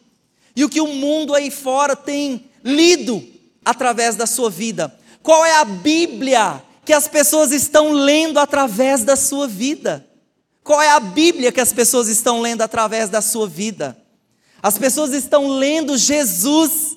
e 0.55 0.64
o 0.64 0.68
que 0.68 0.81
o 0.81 0.88
mundo 0.88 1.35
aí 1.35 1.51
fora 1.51 1.94
tem 1.94 2.51
lido 2.64 3.25
através 3.64 4.16
da 4.16 4.27
sua 4.27 4.51
vida. 4.51 4.92
Qual 5.23 5.44
é 5.44 5.53
a 5.57 5.64
Bíblia 5.64 6.62
que 6.85 6.92
as 6.92 7.07
pessoas 7.07 7.53
estão 7.53 7.92
lendo 7.92 8.38
através 8.38 9.05
da 9.05 9.14
sua 9.14 9.47
vida? 9.47 10.07
Qual 10.64 10.81
é 10.83 10.90
a 10.90 11.01
Bíblia 11.01 11.53
que 11.53 11.61
as 11.61 11.73
pessoas 11.73 12.09
estão 12.09 12.40
lendo 12.40 12.62
através 12.62 13.09
da 13.09 13.21
sua 13.21 13.47
vida? 13.47 13.97
As 14.62 14.77
pessoas 14.77 15.12
estão 15.12 15.49
lendo 15.49 15.97
Jesus. 15.97 16.97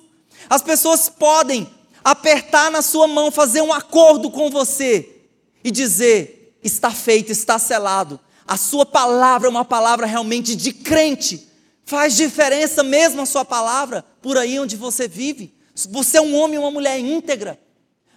As 0.50 0.62
pessoas 0.62 1.08
podem 1.10 1.70
apertar 2.04 2.72
na 2.72 2.82
sua 2.82 3.08
mão, 3.08 3.32
fazer 3.32 3.62
um 3.62 3.74
acordo 3.74 4.30
com 4.32 4.50
você 4.50 5.22
e 5.64 5.72
dizer: 5.72 6.58
está 6.64 6.92
feito, 6.92 7.32
está 7.32 7.58
selado. 7.60 8.20
A 8.48 8.58
sua 8.58 8.86
palavra 8.86 9.48
é 9.48 9.50
uma 9.50 9.66
palavra 9.66 10.06
realmente 10.06 10.56
de 10.56 10.74
crente 10.74 11.52
Faz 11.92 12.16
diferença 12.16 12.84
mesmo 12.84 13.22
a 13.22 13.26
sua 13.26 13.44
palavra 13.44 14.06
por 14.22 14.38
aí 14.38 14.58
onde 14.58 14.78
você 14.78 15.10
vive. 15.10 15.54
Você 15.90 16.20
é 16.20 16.22
um 16.22 16.36
homem 16.36 16.58
uma 16.58 16.72
mulher 16.72 16.98
íntegra. 16.98 17.60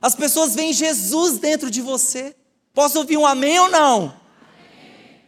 As 0.01 0.15
pessoas 0.15 0.55
veem 0.55 0.73
Jesus 0.73 1.39
dentro 1.39 1.69
de 1.69 1.81
você. 1.81 2.37
Posso 2.73 2.99
ouvir 2.99 3.17
um 3.17 3.27
amém 3.27 3.59
ou 3.59 3.69
não? 3.69 4.03
Amém. 4.03 5.23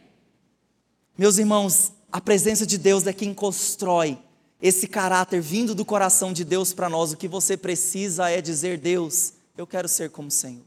Meus 1.17 1.37
irmãos, 1.37 1.91
a 2.09 2.21
presença 2.21 2.65
de 2.65 2.77
Deus 2.77 3.05
é 3.05 3.11
quem 3.11 3.33
constrói 3.33 4.17
esse 4.61 4.87
caráter 4.87 5.41
vindo 5.41 5.75
do 5.75 5.85
coração 5.85 6.33
de 6.33 6.43
Deus 6.43 6.73
para 6.73 6.89
nós. 6.89 7.11
O 7.11 7.17
que 7.17 7.27
você 7.27 7.55
precisa 7.55 8.29
é 8.29 8.41
dizer: 8.41 8.77
Deus, 8.77 9.33
eu 9.57 9.67
quero 9.67 9.87
ser 9.87 10.09
como 10.09 10.27
o 10.27 10.31
Senhor. 10.31 10.63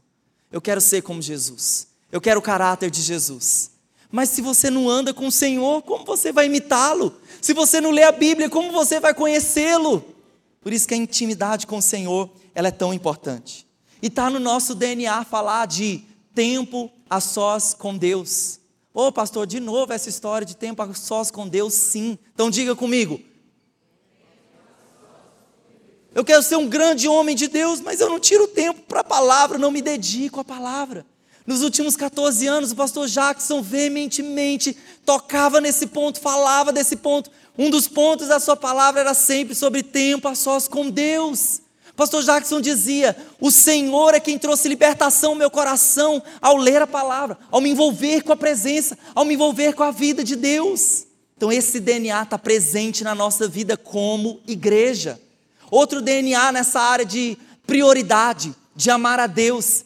Eu 0.51 0.61
quero 0.61 0.81
ser 0.81 1.01
como 1.01 1.21
Jesus. 1.21 1.87
Eu 2.11 2.19
quero 2.19 2.39
o 2.39 2.43
caráter 2.43 2.89
de 2.89 3.01
Jesus. 3.01 3.71
Mas 4.11 4.29
se 4.29 4.41
você 4.41 4.69
não 4.69 4.89
anda 4.89 5.13
com 5.13 5.27
o 5.27 5.31
Senhor, 5.31 5.81
como 5.83 6.03
você 6.03 6.33
vai 6.33 6.47
imitá-lo? 6.47 7.15
Se 7.41 7.53
você 7.53 7.79
não 7.79 7.91
lê 7.91 8.03
a 8.03 8.11
Bíblia, 8.11 8.49
como 8.49 8.71
você 8.71 8.99
vai 8.99 9.13
conhecê-lo? 9.13 10.03
Por 10.59 10.73
isso 10.73 10.87
que 10.87 10.93
a 10.93 10.97
intimidade 10.97 11.65
com 11.65 11.77
o 11.77 11.81
Senhor, 11.81 12.29
ela 12.53 12.67
é 12.67 12.71
tão 12.71 12.93
importante. 12.93 13.65
E 14.01 14.07
está 14.07 14.29
no 14.29 14.39
nosso 14.39 14.75
DNA 14.75 15.23
falar 15.23 15.65
de 15.65 16.03
tempo 16.35 16.91
a 17.09 17.21
sós 17.21 17.73
com 17.73 17.97
Deus. 17.97 18.59
Ô 18.93 19.07
oh, 19.07 19.11
pastor, 19.11 19.47
de 19.47 19.61
novo 19.61 19.93
essa 19.93 20.09
história 20.09 20.45
de 20.45 20.57
tempo 20.57 20.81
a 20.81 20.93
sós 20.93 21.31
com 21.31 21.47
Deus, 21.47 21.73
sim. 21.73 22.19
Então 22.33 22.49
diga 22.49 22.75
comigo. 22.75 23.21
Eu 26.13 26.25
quero 26.25 26.43
ser 26.43 26.57
um 26.57 26.67
grande 26.67 27.07
homem 27.07 27.35
de 27.35 27.47
Deus, 27.47 27.79
mas 27.79 28.01
eu 28.01 28.09
não 28.09 28.19
tiro 28.19 28.47
tempo 28.47 28.81
para 28.81 28.99
a 28.99 29.03
palavra, 29.03 29.57
não 29.57 29.71
me 29.71 29.81
dedico 29.81 30.41
à 30.41 30.43
palavra. 30.43 31.05
Nos 31.47 31.63
últimos 31.63 31.95
14 31.95 32.45
anos, 32.47 32.71
o 32.71 32.75
pastor 32.75 33.07
Jackson 33.07 33.61
veementemente 33.61 34.77
tocava 35.05 35.61
nesse 35.61 35.87
ponto, 35.87 36.19
falava 36.19 36.71
desse 36.71 36.97
ponto. 36.97 37.31
Um 37.57 37.69
dos 37.69 37.87
pontos 37.87 38.27
da 38.27 38.39
sua 38.39 38.55
palavra 38.55 39.01
era 39.01 39.13
sempre 39.13 39.55
sobre 39.55 39.81
tempo 39.81 40.27
a 40.27 40.35
sós 40.35 40.67
com 40.67 40.89
Deus. 40.89 41.61
Pastor 41.95 42.23
Jackson 42.23 42.59
dizia: 42.59 43.15
O 43.39 43.49
Senhor 43.49 44.13
é 44.13 44.19
quem 44.19 44.37
trouxe 44.37 44.67
libertação 44.67 45.31
ao 45.31 45.37
meu 45.37 45.49
coração 45.49 46.21
ao 46.41 46.57
ler 46.57 46.81
a 46.81 46.87
palavra, 46.87 47.37
ao 47.49 47.61
me 47.61 47.69
envolver 47.69 48.21
com 48.21 48.33
a 48.33 48.37
presença, 48.37 48.97
ao 49.15 49.25
me 49.25 49.33
envolver 49.33 49.73
com 49.73 49.83
a 49.83 49.91
vida 49.91 50.23
de 50.23 50.35
Deus. 50.35 51.05
Então, 51.37 51.51
esse 51.51 51.79
DNA 51.79 52.21
está 52.21 52.37
presente 52.37 53.03
na 53.03 53.15
nossa 53.15 53.47
vida 53.47 53.75
como 53.75 54.39
igreja. 54.45 55.19
Outro 55.71 56.01
DNA 56.01 56.51
nessa 56.51 56.81
área 56.81 57.05
de 57.05 57.37
prioridade, 57.65 58.53
de 58.75 58.91
amar 58.91 59.21
a 59.21 59.25
Deus, 59.25 59.85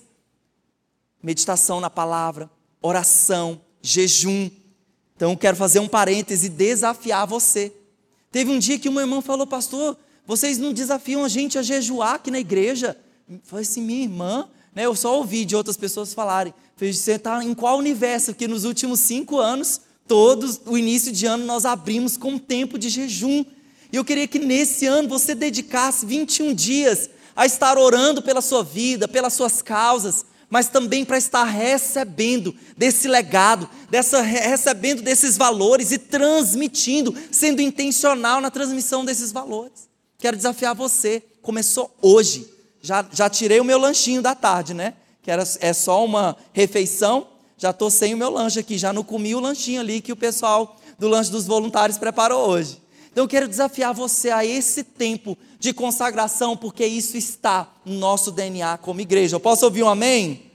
meditação 1.21 1.80
na 1.80 1.91
palavra, 1.91 2.50
oração, 2.82 3.62
jejum. 3.84 4.50
Então, 5.15 5.36
quero 5.36 5.56
fazer 5.56 5.78
um 5.80 5.88
parêntese 5.88 6.48
e 6.48 6.50
desafiar 6.50 7.28
você. 7.28 7.71
Teve 8.32 8.52
um 8.52 8.58
dia 8.58 8.80
que 8.80 8.89
uma 8.89 9.02
irmã 9.02 9.21
falou, 9.21 9.45
pastor, 9.45 9.95
vocês 10.26 10.58
não 10.58 10.74
desafiam 10.74 11.24
a 11.24 11.30
gente 11.30 11.60
a 11.60 11.62
jejuar 11.62 12.15
aqui 12.15 12.32
na 12.32 12.39
igreja? 12.39 12.98
Eu 13.30 13.39
falei 13.43 13.63
assim, 13.63 13.82
minha 13.82 14.04
irmã, 14.04 14.50
né, 14.74 14.88
eu 14.88 14.95
só 14.95 15.15
ouvi 15.15 15.45
de 15.45 15.56
outras 15.56 15.78
pessoas 15.78 16.15
falarem. 16.15 16.54
Você 16.76 17.13
está 17.13 17.43
em 17.43 17.54
qual 17.54 17.78
universo? 17.78 18.34
Porque 18.34 18.48
nos 18.48 18.65
últimos 18.65 19.00
cinco 19.02 19.38
anos, 19.38 19.82
todos, 20.08 20.60
o 20.65 20.76
início 20.78 21.12
de 21.12 21.28
ano, 21.28 21.45
nós 21.45 21.63
abrimos 21.63 22.17
com 22.17 22.32
um 22.32 22.39
tempo 22.39 22.80
de 22.80 22.89
jejum. 22.89 23.45
E 23.95 23.97
eu 23.97 24.03
queria 24.03 24.27
que 24.27 24.39
nesse 24.39 24.86
ano 24.86 25.08
você 25.08 25.34
dedicasse 25.34 26.05
21 26.05 26.53
dias 26.53 27.10
a 27.34 27.45
estar 27.45 27.77
orando 27.77 28.21
pela 28.21 28.41
sua 28.41 28.62
vida, 28.62 29.08
pelas 29.08 29.31
suas 29.31 29.62
causas, 29.62 30.25
mas 30.49 30.67
também 30.67 31.05
para 31.05 31.17
estar 31.17 31.45
recebendo 31.45 32.53
desse 32.75 33.08
legado, 33.08 33.69
dessa, 33.89 34.19
recebendo 34.21 35.02
desses 35.02 35.37
valores 35.37 35.93
e 35.93 35.98
transmitindo, 35.98 37.15
sendo 37.31 37.62
intencional 37.62 38.41
na 38.41 38.52
transmissão 38.52 39.06
desses 39.06 39.31
valores. 39.31 39.87
Quero 40.17 40.35
desafiar 40.35 40.75
você. 40.75 41.23
Começou 41.41 41.89
hoje. 42.02 42.52
Já, 42.81 43.06
já 43.13 43.29
tirei 43.29 43.62
o 43.62 43.63
meu 43.63 43.77
lanchinho 43.77 44.21
da 44.21 44.35
tarde, 44.35 44.73
né? 44.73 44.93
Que 45.21 45.31
era, 45.31 45.43
é 45.62 45.71
só 45.71 46.04
uma 46.04 46.35
refeição. 46.52 47.27
Já 47.58 47.69
estou 47.69 47.89
sem 47.89 48.13
o 48.13 48.17
meu 48.17 48.29
lanche 48.29 48.60
aqui. 48.60 48.77
Já 48.77 48.91
não 48.91 49.06
comi 49.06 49.33
o 49.33 49.39
lanchinho 49.39 49.79
ali 49.79 50.02
que 50.02 50.12
o 50.12 50.17
pessoal 50.17 50.75
do 51.00 51.08
lanche 51.08 51.31
dos 51.31 51.46
voluntários 51.46 51.98
preparou 51.98 52.50
hoje. 52.50 52.83
Então 53.16 53.24
eu 53.24 53.30
quero 53.30 53.48
desafiar 53.48 53.94
você 53.94 54.30
a 54.30 54.44
esse 54.44 54.84
tempo 54.84 55.38
de 55.58 55.72
consagração, 55.72 56.58
porque 56.58 56.86
isso 56.86 57.16
está 57.16 57.74
no 57.86 57.94
nosso 57.94 58.30
DNA 58.30 58.78
como 58.80 59.00
igreja. 59.00 59.38
Eu 59.38 59.40
posso 59.40 59.63
ouvir 59.63 59.84
um 59.84 59.88
amém? 59.88 60.52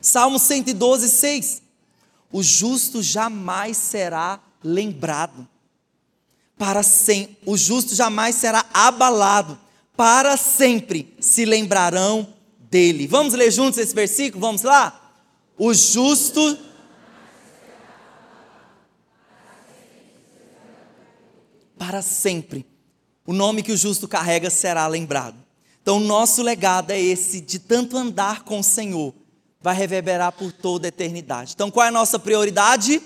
Salmo 0.00 0.36
112, 0.36 1.08
6. 1.08 1.62
O 2.32 2.42
justo 2.42 3.00
jamais 3.00 3.76
será 3.76 4.40
lembrado. 4.64 5.46
Para 6.58 6.82
sempre, 6.82 7.38
o 7.46 7.56
justo 7.56 7.94
jamais 7.94 8.34
será 8.34 8.66
abalado. 8.74 9.56
Para 9.96 10.36
sempre 10.36 11.14
se 11.20 11.44
lembrarão 11.44 12.26
dele. 12.68 13.06
Vamos 13.06 13.32
ler 13.32 13.52
juntos 13.52 13.78
esse 13.78 13.94
versículo? 13.94 14.40
Vamos 14.40 14.62
lá? 14.62 15.14
O 15.56 15.72
justo 15.72 16.58
para 21.84 22.00
sempre 22.00 22.66
o 23.26 23.32
nome 23.32 23.62
que 23.62 23.72
o 23.72 23.76
justo 23.76 24.08
carrega 24.08 24.50
será 24.50 24.86
lembrado. 24.86 25.36
Então, 25.82 26.00
nosso 26.00 26.42
legado 26.42 26.90
é 26.90 27.00
esse 27.00 27.40
de 27.40 27.58
tanto 27.58 27.96
andar 27.96 28.42
com 28.42 28.60
o 28.60 28.64
Senhor, 28.64 29.14
vai 29.60 29.74
reverberar 29.74 30.32
por 30.32 30.50
toda 30.50 30.86
a 30.86 30.88
eternidade. 30.88 31.52
Então, 31.54 31.70
qual 31.70 31.84
é 31.84 31.88
a 31.88 31.92
nossa 31.92 32.18
prioridade? 32.18 33.02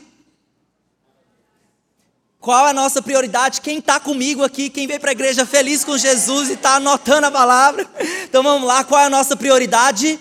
Qual 2.41 2.67
é 2.67 2.71
a 2.71 2.73
nossa 2.73 3.03
prioridade? 3.03 3.61
Quem 3.61 3.79
está 3.79 3.99
comigo 3.99 4.45
aqui, 4.45 4.71
quem 4.71 4.87
veio 4.87 5.01
para 5.01 5.11
a 5.11 5.13
igreja 5.13 5.45
feliz 5.45 5.85
com 5.85 5.99
Jesus 5.99 6.51
e 6.51 6.53
está 6.53 6.77
anotando 6.77 7.27
a 7.27 7.31
palavra. 7.33 7.89
Então 8.25 8.45
vamos 8.45 8.67
lá, 8.67 8.85
qual 8.85 9.01
é 9.01 9.07
a 9.07 9.11
nossa 9.11 9.37
prioridade? 9.37 10.21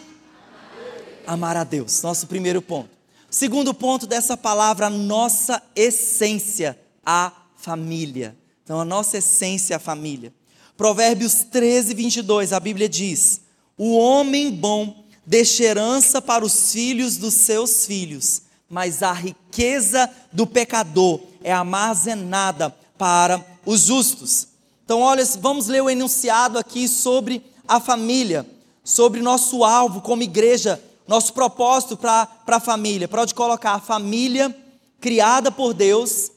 Amar 1.27 1.55
a 1.57 1.63
Deus, 1.63 2.01
nosso 2.01 2.25
primeiro 2.25 2.59
ponto. 2.59 2.89
Segundo 3.29 3.71
ponto 3.71 4.07
dessa 4.07 4.35
palavra, 4.35 4.89
nossa 4.89 5.61
essência, 5.75 6.79
a 7.05 7.31
família. 7.55 8.35
Então, 8.67 8.81
a 8.81 8.85
nossa 8.85 9.19
essência, 9.19 9.77
a 9.77 9.79
família. 9.79 10.33
Provérbios 10.75 11.35
13, 11.35 11.93
22, 11.93 12.51
a 12.51 12.59
Bíblia 12.59 12.89
diz: 12.89 13.39
O 13.77 13.95
homem 13.97 14.51
bom 14.51 15.05
deixa 15.25 15.63
herança 15.63 16.21
para 16.21 16.43
os 16.43 16.73
filhos 16.73 17.15
dos 17.15 17.33
seus 17.33 17.85
filhos, 17.85 18.41
mas 18.69 19.01
a 19.01 19.13
riqueza 19.13 20.11
do 20.33 20.45
pecador 20.45 21.21
é 21.41 21.53
armazenada 21.53 22.69
para 22.97 23.41
os 23.65 23.83
justos. 23.83 24.49
Então, 24.83 24.99
olha, 24.99 25.23
vamos 25.39 25.67
ler 25.67 25.81
o 25.81 25.89
enunciado 25.89 26.59
aqui 26.59 26.89
sobre 26.89 27.41
a 27.65 27.79
família, 27.79 28.45
sobre 28.83 29.21
nosso 29.21 29.63
alvo 29.63 30.01
como 30.01 30.23
igreja, 30.23 30.83
nosso 31.07 31.31
propósito 31.31 31.95
para 31.95 32.27
a 32.45 32.59
família. 32.59 33.07
Pode 33.07 33.33
colocar 33.33 33.75
a 33.75 33.79
família 33.79 34.53
criada 34.99 35.49
por 35.53 35.73
Deus. 35.73 36.31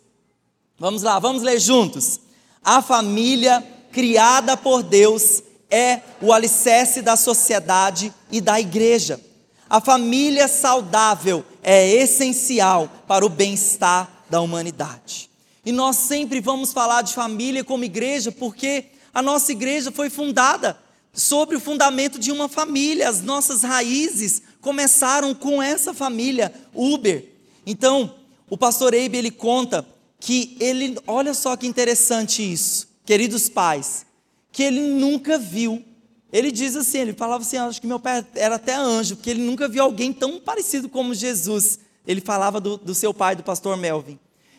Vamos 0.80 1.02
lá, 1.02 1.18
vamos 1.18 1.42
ler 1.42 1.60
juntos. 1.60 2.20
A 2.64 2.80
família 2.80 3.62
criada 3.92 4.56
por 4.56 4.82
Deus 4.82 5.42
é 5.70 6.00
o 6.22 6.32
alicerce 6.32 7.02
da 7.02 7.18
sociedade 7.18 8.10
e 8.32 8.40
da 8.40 8.58
igreja. 8.58 9.20
A 9.68 9.78
família 9.78 10.48
saudável 10.48 11.44
é 11.62 11.86
essencial 11.86 12.90
para 13.06 13.26
o 13.26 13.28
bem-estar 13.28 14.24
da 14.30 14.40
humanidade. 14.40 15.28
E 15.66 15.70
nós 15.70 15.96
sempre 15.96 16.40
vamos 16.40 16.72
falar 16.72 17.02
de 17.02 17.12
família 17.12 17.62
como 17.62 17.84
igreja, 17.84 18.32
porque 18.32 18.86
a 19.12 19.20
nossa 19.20 19.52
igreja 19.52 19.92
foi 19.92 20.08
fundada 20.08 20.78
sobre 21.12 21.56
o 21.56 21.60
fundamento 21.60 22.18
de 22.18 22.32
uma 22.32 22.48
família. 22.48 23.06
As 23.06 23.20
nossas 23.20 23.62
raízes 23.62 24.40
começaram 24.62 25.34
com 25.34 25.62
essa 25.62 25.92
família, 25.92 26.50
Uber. 26.74 27.22
Então, 27.66 28.14
o 28.48 28.56
pastor 28.56 28.94
Eibe 28.94 29.18
ele 29.18 29.30
conta 29.30 29.86
que 30.20 30.56
ele, 30.60 30.98
olha 31.06 31.32
só 31.32 31.56
que 31.56 31.66
interessante 31.66 32.42
isso, 32.42 32.86
queridos 33.04 33.48
pais, 33.48 34.04
que 34.52 34.62
ele 34.62 34.80
nunca 34.80 35.38
viu. 35.38 35.82
Ele 36.32 36.52
diz 36.52 36.76
assim, 36.76 36.98
ele 36.98 37.12
falava 37.14 37.42
assim, 37.42 37.56
acho 37.56 37.80
que 37.80 37.86
meu 37.86 37.98
pai 37.98 38.24
era 38.36 38.56
até 38.56 38.74
anjo, 38.74 39.16
porque 39.16 39.30
ele 39.30 39.42
nunca 39.42 39.66
viu 39.66 39.82
alguém 39.82 40.12
tão 40.12 40.38
parecido 40.38 40.88
como 40.88 41.14
Jesus. 41.14 41.80
Ele 42.06 42.20
falava 42.20 42.60
do, 42.60 42.76
do 42.76 42.94
seu 42.94 43.12
pai, 43.12 43.34
do 43.34 43.42
pastor 43.42 43.76
Melvin. 43.76 44.18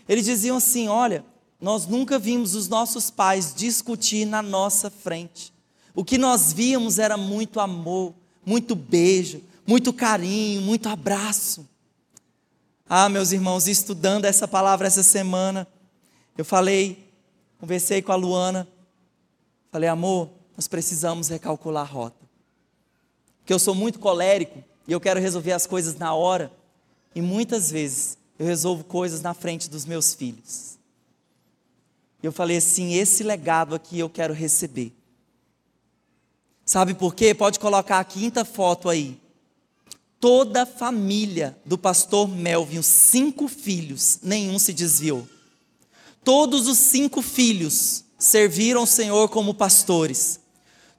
Eles 0.09 0.26
diziam 0.26 0.57
assim: 0.57 0.88
olha, 0.88 1.24
nós 1.59 1.88
nunca 1.88 2.20
vimos 2.20 2.55
os 2.55 2.68
nossos 2.68 3.09
pais 3.09 3.53
discutir 3.55 4.26
na 4.26 4.41
nossa 4.41 4.89
frente. 4.89 5.53
O 5.93 6.03
que 6.03 6.18
nós 6.18 6.51
víamos 6.51 6.99
era 6.99 7.16
muito 7.16 7.59
amor, 7.59 8.14
muito 8.45 8.76
beijo, 8.76 9.41
muito 9.66 9.93
carinho, 9.93 10.62
muito 10.62 10.89
abraço. 10.89 11.68
Ah, 12.94 13.08
meus 13.08 13.32
irmãos, 13.32 13.70
estudando 13.70 14.26
essa 14.26 14.46
palavra 14.46 14.86
essa 14.86 15.02
semana, 15.02 15.66
eu 16.38 16.44
falei, 16.44 17.10
conversei 17.58 18.02
com 18.02 18.12
a 18.12 18.18
Luana, 18.18 18.68
falei, 19.72 19.88
amor, 19.88 20.30
nós 20.58 20.68
precisamos 20.68 21.30
recalcular 21.30 21.84
a 21.84 21.89
rota. 21.89 22.28
Porque 23.39 23.54
eu 23.54 23.60
sou 23.60 23.74
muito 23.74 23.98
colérico 23.98 24.62
e 24.86 24.92
eu 24.92 25.00
quero 25.00 25.22
resolver 25.22 25.54
as 25.54 25.66
coisas 25.66 25.96
na 25.96 26.14
hora. 26.14 26.52
E 27.16 27.22
muitas 27.22 27.72
vezes 27.72 28.18
eu 28.38 28.46
resolvo 28.46 28.84
coisas 28.84 29.22
na 29.22 29.34
frente 29.34 29.70
dos 29.70 29.86
meus 29.86 30.14
filhos. 30.14 30.78
Eu 32.22 32.34
falei 32.34 32.58
assim: 32.58 32.96
esse 32.96 33.24
legado 33.24 33.74
aqui 33.74 34.00
eu 34.00 34.10
quero 34.10 34.34
receber. 34.34 34.92
Sabe 36.66 36.94
por 36.94 37.16
quê? 37.16 37.34
Pode 37.34 37.58
colocar 37.58 38.00
a 38.00 38.04
quinta 38.04 38.44
foto 38.44 38.89
aí. 38.89 39.18
Toda 40.22 40.61
a 40.61 40.65
família 40.67 41.57
do 41.65 41.80
pastor 41.80 42.30
Melvin, 42.30 42.78
os 42.78 42.86
cinco 42.86 43.47
filhos, 43.47 44.19
nenhum 44.22 44.59
se 44.59 44.72
desviou. 44.72 45.28
Todos 46.24 46.67
os 46.67 46.78
cinco 46.78 47.24
filhos 47.24 48.03
serviram 48.19 48.84
o 48.84 48.88
Senhor 48.88 49.28
como 49.30 49.55
pastores. 49.55 50.39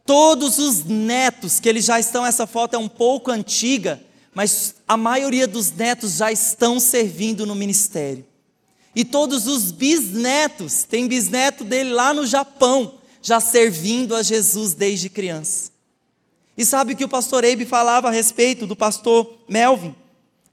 Todos 0.05 0.59
os 0.59 0.85
netos, 0.85 1.61
que 1.61 1.69
eles 1.69 1.85
já 1.85 2.01
estão, 2.01 2.27
essa 2.27 2.49
foto 2.49 2.75
é 2.75 2.79
um 2.79 2.89
pouco 2.89 3.31
antiga, 3.31 4.03
mas 4.35 4.75
a 4.89 4.97
maioria 4.97 5.47
dos 5.47 5.71
netos 5.71 6.17
já 6.17 6.33
estão 6.33 6.81
servindo 6.81 7.47
no 7.47 7.55
ministério. 7.55 8.27
E 8.95 9.05
todos 9.05 9.47
os 9.47 9.71
bisnetos, 9.71 10.83
tem 10.83 11.07
bisneto 11.07 11.63
dele 11.63 11.91
lá 11.91 12.13
no 12.13 12.27
Japão, 12.27 12.99
já 13.23 13.39
servindo 13.39 14.17
a 14.17 14.23
Jesus 14.23 14.75
desde 14.75 15.09
criança. 15.09 15.72
E 16.57 16.65
sabe 16.65 16.93
o 16.93 16.97
que 16.97 17.05
o 17.05 17.09
pastor 17.09 17.45
Eibe 17.45 17.65
falava 17.65 18.09
a 18.09 18.11
respeito 18.11 18.67
do 18.67 18.77
pastor 18.77 19.39
Melvin? 19.49 19.95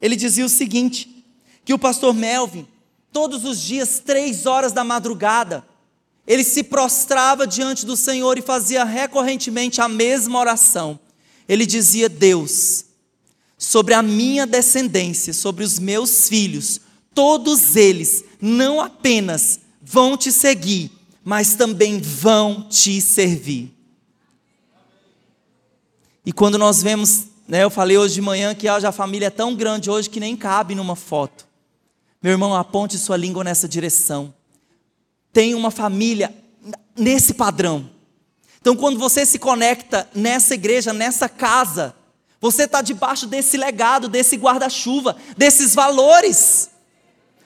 Ele 0.01 0.15
dizia 0.15 0.45
o 0.45 0.49
seguinte: 0.49 1.25
que 1.65 1.73
o 1.73 1.79
pastor 1.79 2.13
Melvin, 2.13 2.67
todos 3.11 3.43
os 3.45 3.59
dias, 3.61 4.01
três 4.03 4.45
horas 4.45 4.71
da 4.71 4.83
madrugada, 4.83 5.65
ele 6.25 6.43
se 6.43 6.63
prostrava 6.63 7.45
diante 7.45 7.85
do 7.85 7.97
Senhor 7.97 8.37
e 8.37 8.41
fazia 8.41 8.83
recorrentemente 8.83 9.81
a 9.81 9.87
mesma 9.87 10.39
oração. 10.39 10.99
Ele 11.47 11.65
dizia: 11.65 12.07
Deus, 12.07 12.85
sobre 13.57 13.93
a 13.93 14.01
minha 14.01 14.47
descendência, 14.47 15.33
sobre 15.33 15.63
os 15.63 15.79
meus 15.79 16.29
filhos, 16.29 16.79
todos 17.13 17.75
eles 17.75 18.23
não 18.39 18.79
apenas 18.79 19.59
vão 19.81 20.15
te 20.15 20.31
seguir, 20.31 20.91
mas 21.23 21.55
também 21.55 21.99
vão 21.99 22.67
te 22.69 23.01
servir. 23.01 23.78
E 26.25 26.31
quando 26.31 26.57
nós 26.57 26.81
vemos, 26.81 27.25
né, 27.47 27.63
eu 27.63 27.69
falei 27.69 27.97
hoje 27.97 28.15
de 28.15 28.21
manhã 28.21 28.53
que 28.53 28.67
a 28.67 28.91
família 28.91 29.27
é 29.27 29.31
tão 29.31 29.55
grande 29.55 29.89
hoje 29.89 30.09
que 30.09 30.19
nem 30.19 30.35
cabe 30.35 30.75
numa 30.75 30.95
foto. 30.95 31.47
Meu 32.21 32.31
irmão, 32.31 32.53
aponte 32.53 32.97
sua 32.97 33.15
língua 33.15 33.43
nessa 33.43 33.67
direção. 33.67 34.33
Tem 35.31 35.55
uma 35.55 35.71
família 35.71 36.33
nesse 36.95 37.33
padrão. 37.33 37.89
Então, 38.59 38.75
quando 38.75 38.99
você 38.99 39.25
se 39.25 39.39
conecta 39.39 40.09
nessa 40.13 40.53
igreja, 40.53 40.91
nessa 40.91 41.29
casa, 41.29 41.95
você 42.41 42.63
está 42.63 42.81
debaixo 42.81 43.25
desse 43.25 43.55
legado, 43.55 44.09
desse 44.09 44.35
guarda-chuva, 44.35 45.15
desses 45.37 45.73
valores. 45.73 46.69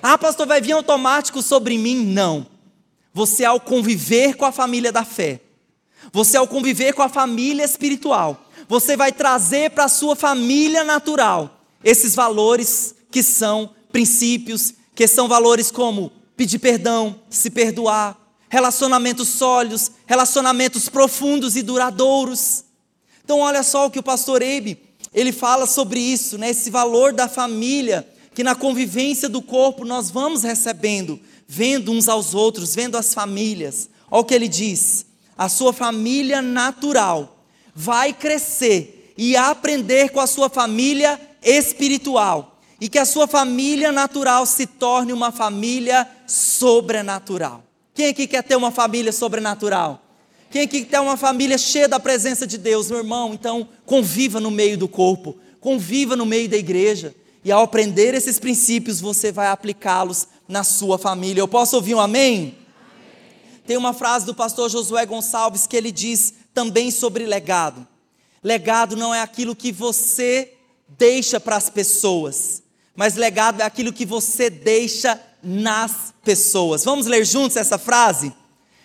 Ah, 0.02 0.18
pastor, 0.18 0.48
vai 0.48 0.60
vir 0.60 0.72
automático 0.72 1.42
sobre 1.42 1.78
mim? 1.78 2.04
Não. 2.04 2.48
Você, 3.14 3.46
ao 3.46 3.60
conviver 3.60 4.36
com 4.36 4.46
a 4.46 4.52
família 4.52 4.92
da 4.92 5.06
fé, 5.06 5.40
você, 6.12 6.36
ao 6.36 6.48
conviver 6.48 6.94
com 6.94 7.04
a 7.04 7.10
família 7.10 7.64
espiritual, 7.64 8.43
você 8.74 8.98
vai 8.98 9.12
trazer 9.12 9.70
para 9.70 9.84
a 9.84 9.88
sua 9.88 10.16
família 10.16 10.84
natural 10.84 11.64
esses 11.84 12.16
valores 12.16 12.96
que 13.12 13.22
são 13.22 13.70
princípios, 13.92 14.74
que 14.96 15.08
são 15.08 15.28
valores 15.28 15.70
como 15.70 16.12
pedir 16.36 16.58
perdão, 16.58 17.20
se 17.30 17.52
perdoar, 17.52 18.18
relacionamentos 18.50 19.28
sólidos, 19.28 19.92
relacionamentos 20.08 20.90
profundos 20.90 21.56
e 21.56 21.62
duradouros. 21.62 22.64
Então, 23.24 23.42
olha 23.42 23.62
só 23.62 23.86
o 23.86 23.92
que 23.92 24.00
o 24.00 24.04
pastor 24.04 24.42
Eibe, 24.42 24.80
ele 25.14 25.32
fala 25.32 25.68
sobre 25.68 26.00
isso, 26.00 26.40
né? 26.40 26.50
esse 26.50 26.72
valor 26.72 27.14
da 27.14 27.28
família, 27.28 28.08
que 28.34 28.44
na 28.44 28.56
convivência 28.56 29.30
do 29.30 29.44
corpo 29.44 29.86
nós 29.86 30.10
vamos 30.10 30.42
recebendo, 30.42 31.20
vendo 31.48 31.92
uns 31.92 32.10
aos 32.10 32.34
outros, 32.34 32.74
vendo 32.74 32.98
as 32.98 33.14
famílias. 33.14 33.88
Olha 34.10 34.22
o 34.22 34.26
que 34.26 34.34
ele 34.34 34.48
diz: 34.48 35.06
a 35.38 35.48
sua 35.48 35.72
família 35.72 36.42
natural 36.42 37.33
vai 37.76 38.14
crescer 38.14 39.14
e 39.18 39.36
aprender 39.36 40.10
com 40.10 40.20
a 40.20 40.28
sua 40.28 40.50
família 40.50 41.20
espiritual, 41.42 42.60
e 42.80 42.90
que 42.90 43.00
a 43.00 43.06
sua 43.06 43.28
família 43.28 43.92
natural 43.92 44.46
se 44.46 44.66
torne 44.66 45.14
uma 45.14 45.32
família 45.32 46.08
sobrenatural. 46.26 47.64
Quem 47.94 48.08
aqui 48.08 48.28
quer 48.28 48.44
ter 48.44 48.56
uma 48.56 48.72
família 48.72 49.12
sobrenatural? 49.12 50.02
Quem 50.50 50.64
aqui 50.64 50.84
tem 50.84 51.00
uma 51.00 51.18
família 51.18 51.58
cheia 51.58 51.88
da 51.88 52.00
presença 52.00 52.46
de 52.46 52.58
Deus, 52.58 52.90
meu 52.90 53.00
irmão? 53.00 53.34
Então, 53.34 53.68
conviva 53.86 54.40
no 54.40 54.52
meio 54.52 54.78
do 54.78 54.88
corpo, 54.88 55.38
conviva 55.60 56.16
no 56.16 56.26
meio 56.26 56.50
da 56.50 56.58
igreja. 56.58 57.16
E 57.44 57.52
ao 57.52 57.64
aprender 57.64 58.14
esses 58.14 58.40
princípios, 58.40 59.02
você 59.02 59.32
vai 59.32 59.48
aplicá-los 59.48 60.28
na 60.48 60.64
sua 60.64 60.98
família. 60.98 61.42
Eu 61.42 61.48
posso 61.48 61.76
ouvir 61.76 61.96
um 61.96 62.00
amém? 62.00 62.38
amém? 62.38 62.58
Tem 63.66 63.78
uma 63.78 63.94
frase 63.94 64.26
do 64.26 64.36
pastor 64.36 64.70
Josué 64.70 65.06
Gonçalves 65.06 65.68
que 65.68 65.76
ele 65.76 65.92
diz 65.92 66.34
também 66.54 66.92
sobre 66.92 67.26
legado. 67.26 67.88
Legado 68.44 68.96
não 68.96 69.14
é 69.14 69.22
aquilo 69.22 69.56
que 69.56 69.72
você 69.72 70.54
deixa 70.98 71.40
para 71.40 71.56
as 71.56 71.70
pessoas, 71.70 72.62
mas 72.96 73.16
legado 73.16 73.62
é 73.62 73.66
aquilo 73.66 73.94
que 73.94 74.06
você 74.06 74.50
deixa 74.50 75.20
nas 75.42 76.14
pessoas. 76.24 76.84
Vamos 76.84 77.06
ler 77.06 77.26
juntos 77.26 77.58
essa 77.58 77.78
frase? 77.78 78.34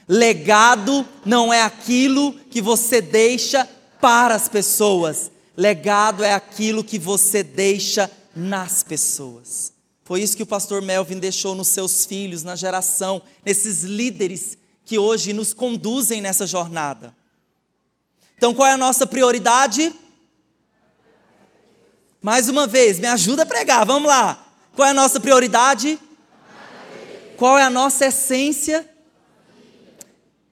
Legado 0.09 1.07
não 1.25 1.53
é 1.53 1.63
aquilo 1.63 2.33
que 2.51 2.63
você 2.63 3.01
deixa 3.03 3.69
para 4.01 4.35
as 4.35 4.49
pessoas. 4.49 5.31
Legado 5.57 6.25
é 6.25 6.33
aquilo 6.33 6.85
que 6.85 6.99
você 6.99 7.43
deixa 7.43 8.11
nas 8.35 8.83
pessoas. 8.83 9.73
Foi 10.05 10.23
isso 10.23 10.37
que 10.37 10.43
o 10.43 10.47
pastor 10.47 10.81
Melvin 10.81 11.19
deixou 11.19 11.55
nos 11.55 11.69
seus 11.69 12.07
filhos, 12.07 12.43
na 12.43 12.57
geração, 12.57 13.21
nesses 13.45 13.83
líderes 13.83 14.57
que 14.85 14.99
hoje 14.99 15.35
nos 15.35 15.53
conduzem 15.53 16.23
nessa 16.23 16.47
jornada. 16.47 17.15
Então, 18.39 18.55
qual 18.55 18.69
é 18.69 18.73
a 18.73 18.77
nossa 18.77 19.05
prioridade? 19.05 19.93
Mais 22.23 22.49
uma 22.49 22.69
vez, 22.69 23.01
me 23.01 23.09
ajuda 23.09 23.43
a 23.43 23.47
pregar, 23.47 23.85
vamos 23.85 24.09
lá. 24.09 24.47
Qual 24.77 24.87
é 24.87 24.93
a 24.93 24.95
nossa 24.95 25.19
prioridade? 25.19 25.99
Qual 27.37 27.59
é 27.59 27.65
a 27.65 27.71
nossa 27.71 28.07
essência? 28.07 28.89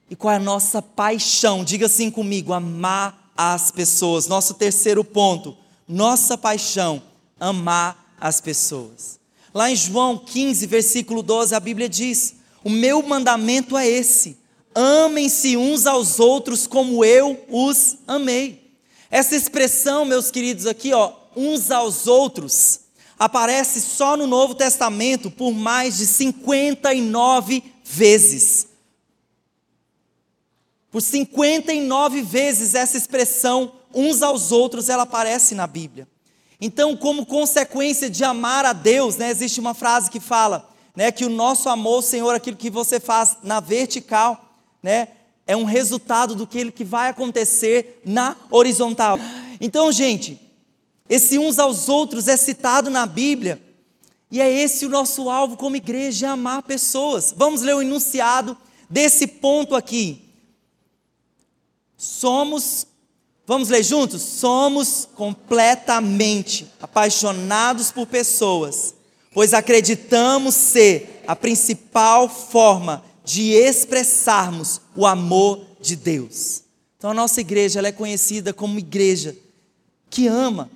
E 0.09 0.17
qual 0.17 0.33
é 0.33 0.35
a 0.35 0.39
nossa 0.39 0.81
paixão? 0.81 1.63
Diga 1.63 1.85
assim 1.85 2.11
comigo: 2.11 2.51
amar 2.51 3.31
as 3.37 3.71
pessoas. 3.71 4.27
Nosso 4.27 4.55
terceiro 4.55 5.01
ponto, 5.01 5.57
nossa 5.87 6.37
paixão, 6.37 7.01
amar 7.39 8.15
as 8.19 8.41
pessoas. 8.41 9.17
Lá 9.53 9.71
em 9.71 9.75
João 9.77 10.17
15, 10.17 10.67
versículo 10.67 11.23
12, 11.23 11.55
a 11.55 11.59
Bíblia 11.61 11.87
diz: 11.87 12.35
O 12.65 12.69
meu 12.69 13.01
mandamento 13.01 13.77
é 13.77 13.87
esse: 13.87 14.37
amem-se 14.77 15.57
uns 15.57 15.87
aos 15.87 16.19
outros 16.19 16.67
como 16.67 17.03
eu 17.03 17.43
os 17.49 17.97
amei. 18.05 18.71
Essa 19.09 19.35
expressão, 19.35 20.05
meus 20.05 20.29
queridos, 20.29 20.67
aqui, 20.67 20.93
ó, 20.93 21.13
uns 21.35 21.71
aos 21.71 22.05
outros, 22.05 22.81
aparece 23.17 23.81
só 23.81 24.15
no 24.15 24.27
Novo 24.27 24.53
Testamento 24.53 25.31
por 25.31 25.51
mais 25.51 25.97
de 25.97 26.05
59 26.05 27.63
vezes. 27.83 28.67
Por 30.91 31.01
59 31.01 32.21
vezes 32.21 32.75
essa 32.75 32.97
expressão 32.97 33.73
uns 33.91 34.21
aos 34.21 34.51
outros 34.51 34.89
ela 34.89 35.03
aparece 35.03 35.55
na 35.55 35.65
Bíblia. 35.65 36.07
Então, 36.61 36.95
como 36.95 37.25
consequência 37.25 38.09
de 38.09 38.23
amar 38.23 38.63
a 38.63 38.73
Deus, 38.73 39.15
né, 39.15 39.31
existe 39.31 39.59
uma 39.59 39.73
frase 39.73 40.11
que 40.11 40.19
fala, 40.19 40.69
né, 40.95 41.11
que 41.11 41.25
o 41.25 41.29
nosso 41.29 41.67
amor, 41.67 42.03
Senhor, 42.03 42.35
aquilo 42.35 42.57
que 42.57 42.69
você 42.69 42.99
faz 42.99 43.37
na 43.41 43.59
vertical, 43.59 44.46
né, 44.81 45.09
é 45.45 45.55
um 45.55 45.63
resultado 45.63 46.35
do 46.35 46.45
que, 46.45 46.71
que 46.71 46.83
vai 46.83 47.09
acontecer 47.09 48.01
na 48.05 48.35
horizontal. 48.51 49.17
Então, 49.61 49.91
gente, 49.91 50.39
esse 51.09 51.37
uns 51.37 51.57
aos 51.57 51.87
outros 51.87 52.27
é 52.27 52.35
citado 52.35 52.89
na 52.89 53.05
Bíblia, 53.05 53.61
e 54.29 54.41
é 54.41 54.51
esse 54.51 54.85
o 54.85 54.89
nosso 54.89 55.29
alvo 55.29 55.55
como 55.55 55.77
igreja, 55.77 56.27
é 56.27 56.29
amar 56.29 56.61
pessoas. 56.63 57.33
Vamos 57.35 57.61
ler 57.61 57.75
o 57.75 57.81
enunciado 57.81 58.57
desse 58.89 59.25
ponto 59.25 59.73
aqui. 59.73 60.21
Somos, 61.95 62.85
vamos 63.45 63.69
ler 63.69 63.83
juntos? 63.83 64.21
Somos 64.21 65.07
completamente 65.15 66.67
apaixonados 66.81 67.89
por 67.89 68.05
pessoas, 68.05 68.93
pois 69.33 69.53
acreditamos 69.53 70.53
ser 70.53 71.23
a 71.25 71.35
principal 71.35 72.27
forma 72.27 73.03
de 73.27 73.51
expressarmos 73.51 74.79
o 74.95 75.05
amor 75.05 75.59
de 75.81 75.97
Deus. 75.97 76.63
Então 76.97 77.11
a 77.11 77.13
nossa 77.13 77.41
igreja 77.41 77.85
é 77.85 77.91
conhecida 77.91 78.53
como 78.53 78.79
igreja 78.79 79.35
que 80.09 80.27
ama, 80.27 80.71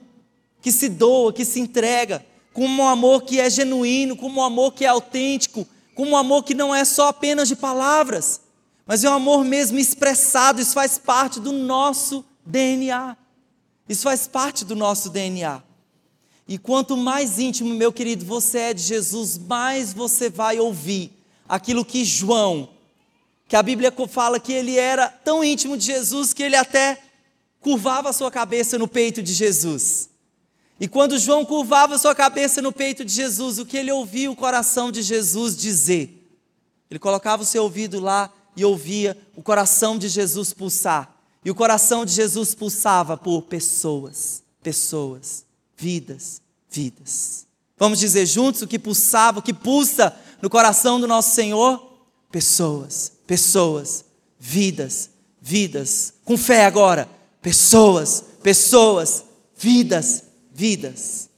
que 0.62 0.70
se 0.70 0.90
doa, 0.90 1.32
que 1.32 1.46
se 1.46 1.62
entrega, 1.62 2.26
com 2.52 2.68
um 2.68 2.86
amor 2.86 3.22
que 3.22 3.40
é 3.40 3.50
genuíno, 3.50 4.18
com 4.18 4.28
um 4.28 4.44
amor 4.44 4.74
que 4.74 4.84
é 4.84 4.90
autêntico, 4.90 5.66
com 5.96 6.08
um 6.08 6.18
amor 6.18 6.44
que 6.44 6.54
não 6.54 6.76
é 6.76 6.84
só 6.84 7.08
apenas 7.08 7.48
de 7.48 7.56
palavras, 7.56 8.42
mas 8.86 9.06
é 9.06 9.10
um 9.10 9.14
amor 9.14 9.46
mesmo 9.46 9.80
expressado, 9.80 10.60
isso 10.60 10.74
faz 10.74 10.98
parte 10.98 11.40
do 11.40 11.54
nosso 11.54 12.26
DNA. 12.46 13.16
Isso 13.88 14.04
faz 14.04 14.28
parte 14.28 14.66
do 14.66 14.76
nosso 14.76 15.10
DNA. 15.10 15.64
E 16.50 16.58
quanto 16.58 16.98
mais 16.98 17.40
íntimo, 17.40 17.74
meu 17.74 17.94
querido, 17.94 18.26
você 18.26 18.58
é 18.58 18.74
de 18.74 18.82
Jesus, 18.82 19.38
mais 19.38 19.94
você 19.94 20.30
vai 20.30 20.60
ouvir 20.60 21.21
aquilo 21.52 21.84
que 21.84 22.06
João, 22.06 22.70
que 23.46 23.58
a 23.58 23.62
Bíblia 23.62 23.94
fala 24.08 24.40
que 24.40 24.54
ele 24.54 24.78
era 24.78 25.10
tão 25.10 25.44
íntimo 25.44 25.76
de 25.76 25.84
Jesus 25.84 26.34
que 26.34 26.42
ele 26.42 26.56
até 26.56 26.98
curvava 27.60 28.10
a 28.10 28.14
sua 28.14 28.32
cabeça 28.32 28.80
no 28.80 28.88
peito 28.88 29.22
de 29.22 29.34
Jesus. 29.34 30.10
E 30.80 30.88
quando 30.88 31.20
João 31.20 31.44
curvava 31.44 31.96
a 31.96 31.98
sua 31.98 32.16
cabeça 32.16 32.62
no 32.62 32.72
peito 32.72 33.04
de 33.04 33.12
Jesus, 33.12 33.60
o 33.60 33.66
que 33.66 33.76
ele 33.76 33.92
ouvia 33.92 34.32
o 34.32 34.36
coração 34.36 34.94
de 34.94 35.02
Jesus 35.02 35.58
dizer? 35.58 36.26
Ele 36.90 36.98
colocava 36.98 37.44
o 37.44 37.46
seu 37.46 37.64
ouvido 37.64 38.00
lá 38.00 38.32
e 38.56 38.64
ouvia 38.64 39.18
o 39.36 39.44
coração 39.44 39.98
de 39.98 40.08
Jesus 40.08 40.54
pulsar. 40.54 41.14
E 41.44 41.52
o 41.52 41.56
coração 41.56 42.06
de 42.06 42.14
Jesus 42.14 42.56
pulsava 42.56 43.18
por 43.18 43.42
pessoas, 43.42 44.42
pessoas, 44.64 45.46
vidas, 45.76 46.42
vidas. 46.70 47.46
Vamos 47.78 48.00
dizer 48.00 48.26
juntos 48.26 48.62
o 48.62 48.68
que 48.68 48.80
pulsava, 48.80 49.40
o 49.40 49.42
que 49.42 49.54
pulsa 49.54 50.16
no 50.42 50.50
coração 50.50 51.00
do 51.00 51.08
nosso 51.08 51.36
Senhor? 51.36 52.00
Pessoas, 52.32 53.12
pessoas, 53.28 54.06
vidas, 54.40 55.10
vidas. 55.42 56.14
Com 56.26 56.38
fé 56.38 56.66
agora. 56.66 57.08
Pessoas, 57.42 58.24
pessoas, 58.42 59.24
vidas, 59.56 60.24
vidas. 60.52 61.30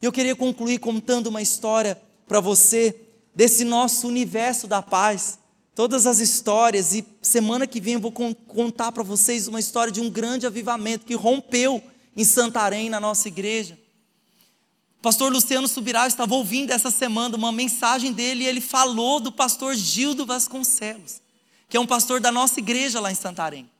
E 0.00 0.04
eu 0.06 0.12
queria 0.12 0.36
concluir 0.36 0.78
contando 0.78 1.28
uma 1.28 1.42
história 1.42 2.00
para 2.26 2.40
você 2.40 2.94
desse 3.34 3.64
nosso 3.64 4.08
universo 4.08 4.66
da 4.66 4.82
paz 4.82 5.38
todas 5.76 6.06
as 6.06 6.20
histórias 6.20 6.94
e 6.94 7.04
semana 7.20 7.66
que 7.66 7.82
vem 7.82 7.94
eu 7.94 8.00
vou 8.00 8.10
contar 8.10 8.90
para 8.90 9.02
vocês 9.02 9.46
uma 9.46 9.60
história 9.60 9.92
de 9.92 10.00
um 10.00 10.08
grande 10.08 10.46
avivamento 10.46 11.04
que 11.04 11.14
rompeu 11.14 11.82
em 12.16 12.24
Santarém, 12.24 12.88
na 12.88 12.98
nossa 12.98 13.28
igreja. 13.28 13.78
Pastor 15.06 15.32
Luciano 15.32 15.68
Subirá 15.68 16.08
estava 16.08 16.34
ouvindo 16.34 16.72
essa 16.72 16.90
semana 16.90 17.36
uma 17.36 17.52
mensagem 17.52 18.12
dele 18.12 18.42
e 18.42 18.46
ele 18.48 18.60
falou 18.60 19.20
do 19.20 19.30
pastor 19.30 19.76
Gildo 19.76 20.26
Vasconcelos, 20.26 21.20
que 21.68 21.76
é 21.76 21.80
um 21.80 21.86
pastor 21.86 22.18
da 22.18 22.32
nossa 22.32 22.58
igreja 22.58 22.98
lá 22.98 23.12
em 23.12 23.14
Santarém. 23.14 23.70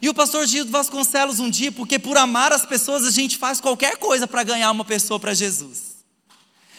E 0.00 0.08
o 0.08 0.14
pastor 0.14 0.46
Gildo 0.46 0.70
Vasconcelos 0.70 1.40
um 1.40 1.50
dia, 1.50 1.72
porque 1.72 1.98
por 1.98 2.16
amar 2.16 2.52
as 2.52 2.64
pessoas 2.64 3.04
a 3.04 3.10
gente 3.10 3.36
faz 3.36 3.60
qualquer 3.60 3.96
coisa 3.96 4.28
para 4.28 4.44
ganhar 4.44 4.70
uma 4.70 4.84
pessoa 4.84 5.18
para 5.18 5.34
Jesus. 5.34 5.96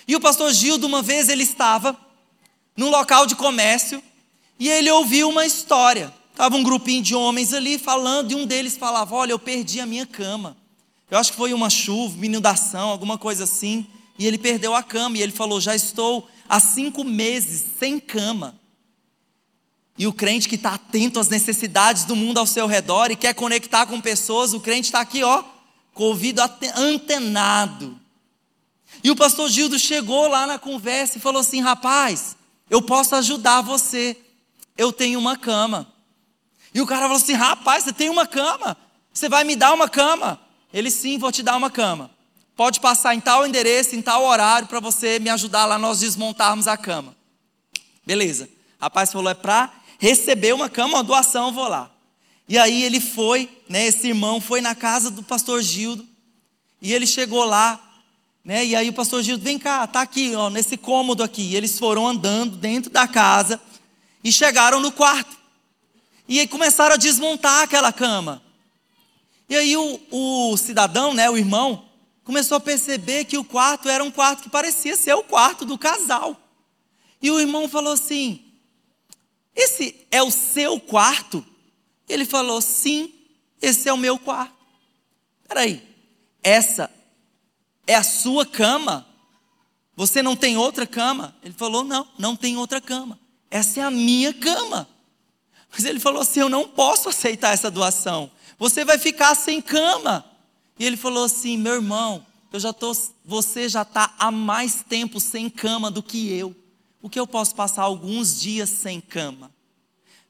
E 0.07 0.15
o 0.15 0.21
pastor 0.21 0.53
Gildo 0.53 0.87
uma 0.87 1.01
vez 1.01 1.27
ele 1.27 1.43
estava 1.43 1.99
num 2.77 2.89
local 2.89 3.25
de 3.25 3.35
comércio 3.35 4.01
e 4.57 4.69
ele 4.69 4.89
ouviu 4.89 5.27
uma 5.27 5.45
história. 5.45 6.13
Estava 6.31 6.55
um 6.55 6.63
grupinho 6.63 7.03
de 7.03 7.13
homens 7.13 7.53
ali 7.53 7.77
falando, 7.77 8.31
e 8.31 8.35
um 8.35 8.45
deles 8.45 8.77
falava: 8.77 9.13
Olha, 9.13 9.33
eu 9.33 9.39
perdi 9.39 9.81
a 9.81 9.85
minha 9.85 10.05
cama. 10.05 10.55
Eu 11.09 11.17
acho 11.17 11.31
que 11.31 11.37
foi 11.37 11.53
uma 11.53 11.69
chuva, 11.69 12.15
uma 12.15 12.25
inundação, 12.25 12.89
alguma 12.89 13.17
coisa 13.17 13.43
assim. 13.43 13.87
E 14.17 14.27
ele 14.27 14.37
perdeu 14.37 14.75
a 14.75 14.83
cama. 14.83 15.17
E 15.17 15.21
ele 15.21 15.31
falou: 15.31 15.59
Já 15.59 15.75
estou 15.75 16.27
há 16.47 16.59
cinco 16.59 17.03
meses 17.03 17.63
sem 17.79 17.99
cama. 17.99 18.59
E 19.97 20.07
o 20.07 20.13
crente 20.13 20.47
que 20.47 20.55
está 20.55 20.75
atento 20.75 21.19
às 21.19 21.27
necessidades 21.27 22.05
do 22.05 22.15
mundo 22.15 22.37
ao 22.37 22.45
seu 22.45 22.67
redor 22.67 23.11
e 23.11 23.15
quer 23.15 23.33
conectar 23.33 23.85
com 23.85 23.99
pessoas, 23.99 24.53
o 24.53 24.59
crente 24.59 24.85
está 24.85 25.01
aqui, 25.01 25.23
ó, 25.23 25.43
com 25.93 26.03
o 26.03 26.07
ouvido 26.07 26.41
antenado. 26.75 27.99
E 29.03 29.11
o 29.11 29.15
pastor 29.15 29.49
Gildo 29.49 29.77
chegou 29.77 30.27
lá 30.29 30.47
na 30.47 30.57
conversa 30.57 31.17
e 31.17 31.21
falou 31.21 31.41
assim: 31.41 31.59
Rapaz, 31.59 32.37
eu 32.69 32.81
posso 32.81 33.15
ajudar 33.15 33.61
você 33.61 34.15
eu 34.79 34.93
tenho 34.93 35.19
uma 35.19 35.35
cama. 35.35 35.91
E 36.73 36.79
o 36.79 36.87
cara 36.87 37.01
falou 37.01 37.17
assim: 37.17 37.33
rapaz, 37.33 37.83
você 37.83 37.91
tem 37.91 38.09
uma 38.09 38.25
cama? 38.25 38.77
Você 39.13 39.27
vai 39.27 39.43
me 39.43 39.53
dar 39.53 39.73
uma 39.73 39.89
cama? 39.89 40.39
Ele 40.73 40.91
sim, 40.91 41.17
vou 41.17 41.31
te 41.31 41.41
dar 41.41 41.55
uma 41.57 41.69
cama. 41.69 42.11
Pode 42.55 42.79
passar 42.79 43.15
em 43.15 43.19
tal 43.19 43.47
endereço, 43.47 43.95
em 43.95 44.01
tal 44.01 44.23
horário, 44.23 44.67
para 44.67 44.79
você 44.79 45.17
me 45.19 45.29
ajudar 45.29 45.65
lá, 45.65 45.77
nós 45.77 46.01
desmontarmos 46.01 46.67
a 46.67 46.75
cama. 46.75 47.15
Beleza. 48.05 48.49
Rapaz 48.79 49.11
falou: 49.11 49.29
é 49.29 49.33
para 49.33 49.71
receber 49.97 50.53
uma 50.53 50.69
cama, 50.69 50.95
uma 50.97 51.03
doação, 51.03 51.51
vou 51.53 51.67
lá. 51.67 51.89
E 52.47 52.57
aí 52.57 52.83
ele 52.83 52.99
foi, 52.99 53.49
né, 53.69 53.85
esse 53.85 54.07
irmão 54.07 54.41
foi 54.41 54.59
na 54.59 54.73
casa 54.73 55.11
do 55.11 55.21
pastor 55.21 55.61
Gildo, 55.61 56.05
e 56.81 56.93
ele 56.93 57.05
chegou 57.05 57.45
lá, 57.45 57.79
né, 58.43 58.65
e 58.65 58.75
aí 58.75 58.89
o 58.89 58.93
pastor 58.93 59.21
Gildo, 59.21 59.43
vem 59.43 59.59
cá, 59.59 59.85
tá 59.85 60.01
aqui, 60.01 60.33
ó, 60.35 60.49
nesse 60.49 60.75
cômodo 60.75 61.21
aqui. 61.21 61.43
E 61.43 61.55
eles 61.55 61.77
foram 61.77 62.07
andando 62.07 62.55
dentro 62.55 62.89
da 62.89 63.07
casa, 63.07 63.61
e 64.23 64.31
chegaram 64.31 64.79
no 64.79 64.91
quarto. 64.91 65.37
E 66.27 66.39
aí 66.39 66.47
começaram 66.47 66.95
a 66.95 66.97
desmontar 66.97 67.63
aquela 67.63 67.93
cama. 67.93 68.41
E 69.49 69.55
aí 69.55 69.75
o, 69.75 69.99
o 70.11 70.57
cidadão, 70.57 71.13
né, 71.13 71.27
o 71.27 71.35
irmão, 71.35 71.89
começou 72.23 72.57
a 72.57 72.61
perceber 72.61 73.25
que 73.25 73.37
o 73.37 73.43
quarto 73.43 73.89
era 73.89 74.03
um 74.03 74.11
quarto 74.11 74.43
que 74.43 74.49
parecia 74.49 74.95
ser 74.95 75.15
o 75.15 75.23
quarto 75.23 75.65
do 75.65 75.75
casal. 75.75 76.39
E 77.19 77.31
o 77.31 77.39
irmão 77.39 77.67
falou 77.67 77.93
assim: 77.93 78.45
Esse 79.55 80.05
é 80.11 80.21
o 80.21 80.29
seu 80.29 80.79
quarto? 80.79 81.43
Ele 82.07 82.25
falou: 82.25 82.61
Sim, 82.61 83.11
esse 83.59 83.89
é 83.89 83.93
o 83.93 83.97
meu 83.97 84.19
quarto. 84.19 84.53
Peraí, 85.47 85.81
essa 86.43 86.89
é 87.87 87.95
a 87.95 88.03
sua 88.03 88.45
cama? 88.45 89.07
Você 89.95 90.21
não 90.21 90.35
tem 90.35 90.55
outra 90.55 90.85
cama? 90.85 91.35
Ele 91.43 91.55
falou: 91.55 91.83
Não, 91.83 92.07
não 92.19 92.35
tem 92.35 92.55
outra 92.55 92.79
cama. 92.79 93.19
Essa 93.49 93.79
é 93.79 93.83
a 93.83 93.89
minha 93.89 94.31
cama. 94.31 94.87
Mas 95.71 95.83
ele 95.85 95.99
falou 95.99 96.21
assim: 96.21 96.39
Eu 96.39 96.49
não 96.49 96.67
posso 96.67 97.09
aceitar 97.09 97.51
essa 97.53 97.71
doação. 97.71 98.31
Você 98.59 98.83
vai 98.83 98.99
ficar 98.99 99.33
sem 99.33 99.61
cama. 99.61 100.25
E 100.77 100.85
ele 100.85 100.97
falou 100.97 101.23
assim: 101.23 101.57
Meu 101.57 101.75
irmão, 101.75 102.25
eu 102.51 102.59
já 102.59 102.73
tô, 102.73 102.91
você 103.25 103.69
já 103.69 103.83
está 103.83 104.13
há 104.19 104.29
mais 104.29 104.83
tempo 104.87 105.19
sem 105.19 105.49
cama 105.49 105.89
do 105.89 106.03
que 106.03 106.31
eu. 106.31 106.53
O 107.01 107.09
que 107.09 107.19
eu 107.19 107.25
posso 107.25 107.55
passar 107.55 107.83
alguns 107.83 108.41
dias 108.41 108.69
sem 108.69 108.99
cama? 108.99 109.49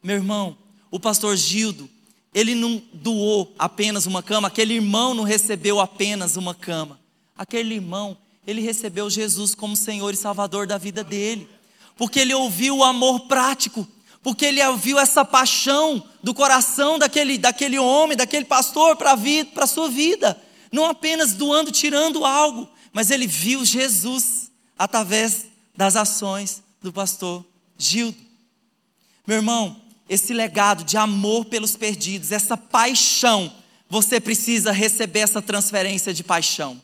Meu 0.03 0.17
irmão, 0.17 0.55
o 0.91 0.99
pastor 0.99 1.35
Gildo, 1.35 1.89
ele 2.33 2.53
não 2.53 2.81
doou 2.93 3.53
apenas 3.57 4.05
uma 4.05 4.21
cama, 4.21 4.47
aquele 4.47 4.75
irmão 4.75 5.13
não 5.15 5.23
recebeu 5.23 5.79
apenas 5.79 6.37
uma 6.37 6.53
cama. 6.53 6.99
Aquele 7.35 7.75
irmão, 7.75 8.15
ele 8.45 8.61
recebeu 8.61 9.09
Jesus 9.09 9.55
como 9.55 9.75
Senhor 9.75 10.13
e 10.13 10.17
Salvador 10.17 10.67
da 10.67 10.77
vida 10.77 11.03
dele, 11.03 11.49
porque 11.97 12.19
ele 12.19 12.33
ouviu 12.33 12.77
o 12.77 12.83
amor 12.83 13.21
prático, 13.21 13.87
porque 14.21 14.45
ele 14.45 14.65
ouviu 14.65 14.99
essa 14.99 15.23
paixão 15.23 16.03
do 16.21 16.33
coração 16.33 16.99
daquele, 16.99 17.37
daquele 17.37 17.79
homem, 17.79 18.17
daquele 18.17 18.45
pastor 18.45 18.95
para 18.95 19.13
a 19.13 19.67
sua 19.67 19.89
vida, 19.89 20.39
não 20.71 20.85
apenas 20.85 21.33
doando, 21.33 21.71
tirando 21.71 22.25
algo, 22.25 22.69
mas 22.91 23.11
ele 23.11 23.27
viu 23.27 23.63
Jesus 23.63 24.51
através 24.77 25.45
das 25.75 25.95
ações 25.95 26.61
do 26.81 26.91
pastor 26.91 27.45
Gildo. 27.77 28.17
Meu 29.25 29.37
irmão, 29.37 29.81
esse 30.09 30.33
legado 30.33 30.83
de 30.83 30.97
amor 30.97 31.45
pelos 31.45 31.75
perdidos, 31.75 32.31
essa 32.31 32.57
paixão, 32.57 33.53
você 33.89 34.19
precisa 34.19 34.71
receber 34.71 35.19
essa 35.19 35.41
transferência 35.41 36.13
de 36.13 36.23
paixão. 36.23 36.81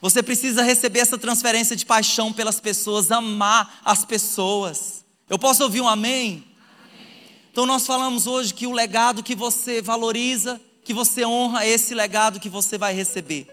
Você 0.00 0.22
precisa 0.22 0.62
receber 0.62 1.00
essa 1.00 1.18
transferência 1.18 1.74
de 1.74 1.84
paixão 1.84 2.32
pelas 2.32 2.60
pessoas, 2.60 3.10
amar 3.10 3.80
as 3.84 4.04
pessoas. 4.04 5.04
Eu 5.28 5.38
posso 5.38 5.64
ouvir 5.64 5.80
um 5.80 5.88
amém? 5.88 6.44
Então 7.50 7.66
nós 7.66 7.86
falamos 7.86 8.26
hoje 8.26 8.54
que 8.54 8.66
o 8.66 8.72
legado 8.72 9.22
que 9.22 9.34
você 9.34 9.82
valoriza, 9.82 10.60
que 10.84 10.94
você 10.94 11.24
honra, 11.24 11.64
é 11.64 11.70
esse 11.70 11.94
legado 11.94 12.40
que 12.40 12.48
você 12.48 12.78
vai 12.78 12.94
receber. 12.94 13.46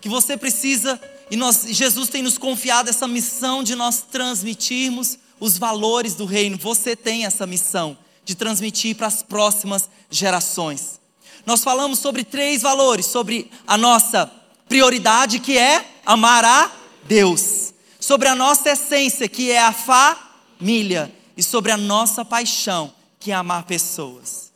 Que 0.00 0.08
você 0.08 0.36
precisa, 0.36 1.00
e 1.30 1.36
nós, 1.36 1.64
Jesus 1.68 2.08
tem 2.08 2.22
nos 2.22 2.38
confiado 2.38 2.90
essa 2.90 3.08
missão 3.08 3.62
de 3.62 3.74
nós 3.74 4.02
transmitirmos 4.02 5.18
os 5.40 5.58
valores 5.58 6.14
do 6.14 6.24
reino. 6.24 6.58
Você 6.58 6.94
tem 6.94 7.24
essa 7.24 7.46
missão 7.46 7.96
de 8.24 8.34
transmitir 8.34 8.96
para 8.96 9.06
as 9.06 9.22
próximas 9.22 9.88
gerações. 10.10 11.00
Nós 11.46 11.62
falamos 11.62 11.98
sobre 11.98 12.24
três 12.24 12.62
valores: 12.62 13.06
sobre 13.06 13.50
a 13.66 13.78
nossa 13.78 14.30
prioridade, 14.68 15.38
que 15.38 15.56
é 15.56 15.86
amar 16.04 16.44
a 16.44 16.70
Deus, 17.04 17.72
sobre 18.00 18.28
a 18.28 18.34
nossa 18.34 18.70
essência, 18.70 19.28
que 19.28 19.50
é 19.50 19.60
a 19.60 19.72
família, 19.72 21.14
e 21.36 21.42
sobre 21.42 21.70
a 21.70 21.76
nossa 21.76 22.24
paixão, 22.24 22.92
que 23.26 23.32
é 23.32 23.34
amar 23.34 23.64
pessoas. 23.64 24.52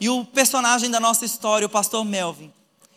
E 0.00 0.08
o 0.08 0.24
personagem 0.24 0.90
da 0.90 0.98
nossa 0.98 1.24
história, 1.24 1.64
o 1.64 1.70
pastor 1.70 2.04
Melvin, 2.04 2.50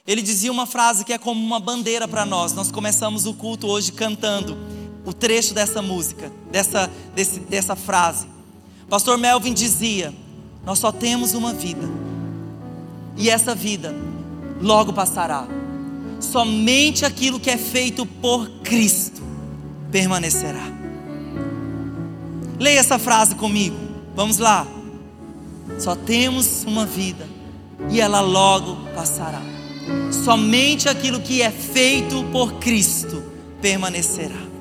ele 0.08 0.24
dizia 0.24 0.52
uma 0.52 0.66
frase 0.66 1.06
que 1.06 1.14
é 1.14 1.20
como 1.20 1.40
uma 1.40 1.60
bandeira 1.60 2.08
para 2.08 2.26
nós. 2.26 2.52
Nós 2.54 2.72
começamos 2.72 3.28
o 3.28 3.36
culto 3.36 3.68
hoje 3.68 3.92
cantando 3.92 4.58
o 5.06 5.14
trecho 5.14 5.54
dessa 5.54 5.84
música, 5.84 6.32
dessa, 6.52 6.92
desse, 7.14 7.42
dessa 7.42 7.76
frase. 7.76 8.26
Pastor 8.90 9.20
Melvin 9.20 9.54
dizia: 9.54 10.12
Nós 10.66 10.80
só 10.80 10.92
temos 10.92 11.36
uma 11.36 11.54
vida, 11.54 11.88
e 13.16 13.30
essa 13.30 13.54
vida 13.54 13.94
logo 14.60 14.92
passará. 14.92 15.48
Somente 16.20 17.06
aquilo 17.06 17.40
que 17.40 17.52
é 17.52 17.58
feito 17.58 18.04
por 18.04 18.50
Cristo 18.64 19.22
permanecerá. 19.92 20.66
Leia 22.60 22.80
essa 22.80 22.98
frase 22.98 23.36
comigo. 23.36 23.85
Vamos 24.16 24.38
lá. 24.38 24.66
Só 25.78 25.96
temos 25.96 26.64
uma 26.64 26.86
vida 26.86 27.28
e 27.90 28.00
ela 28.00 28.22
logo 28.22 28.78
passará. 28.96 29.42
Somente 30.24 30.88
aquilo 30.88 31.20
que 31.20 31.42
é 31.42 31.52
feito 31.52 32.24
por 32.32 32.54
Cristo 32.54 33.22
permanecerá. 33.62 34.55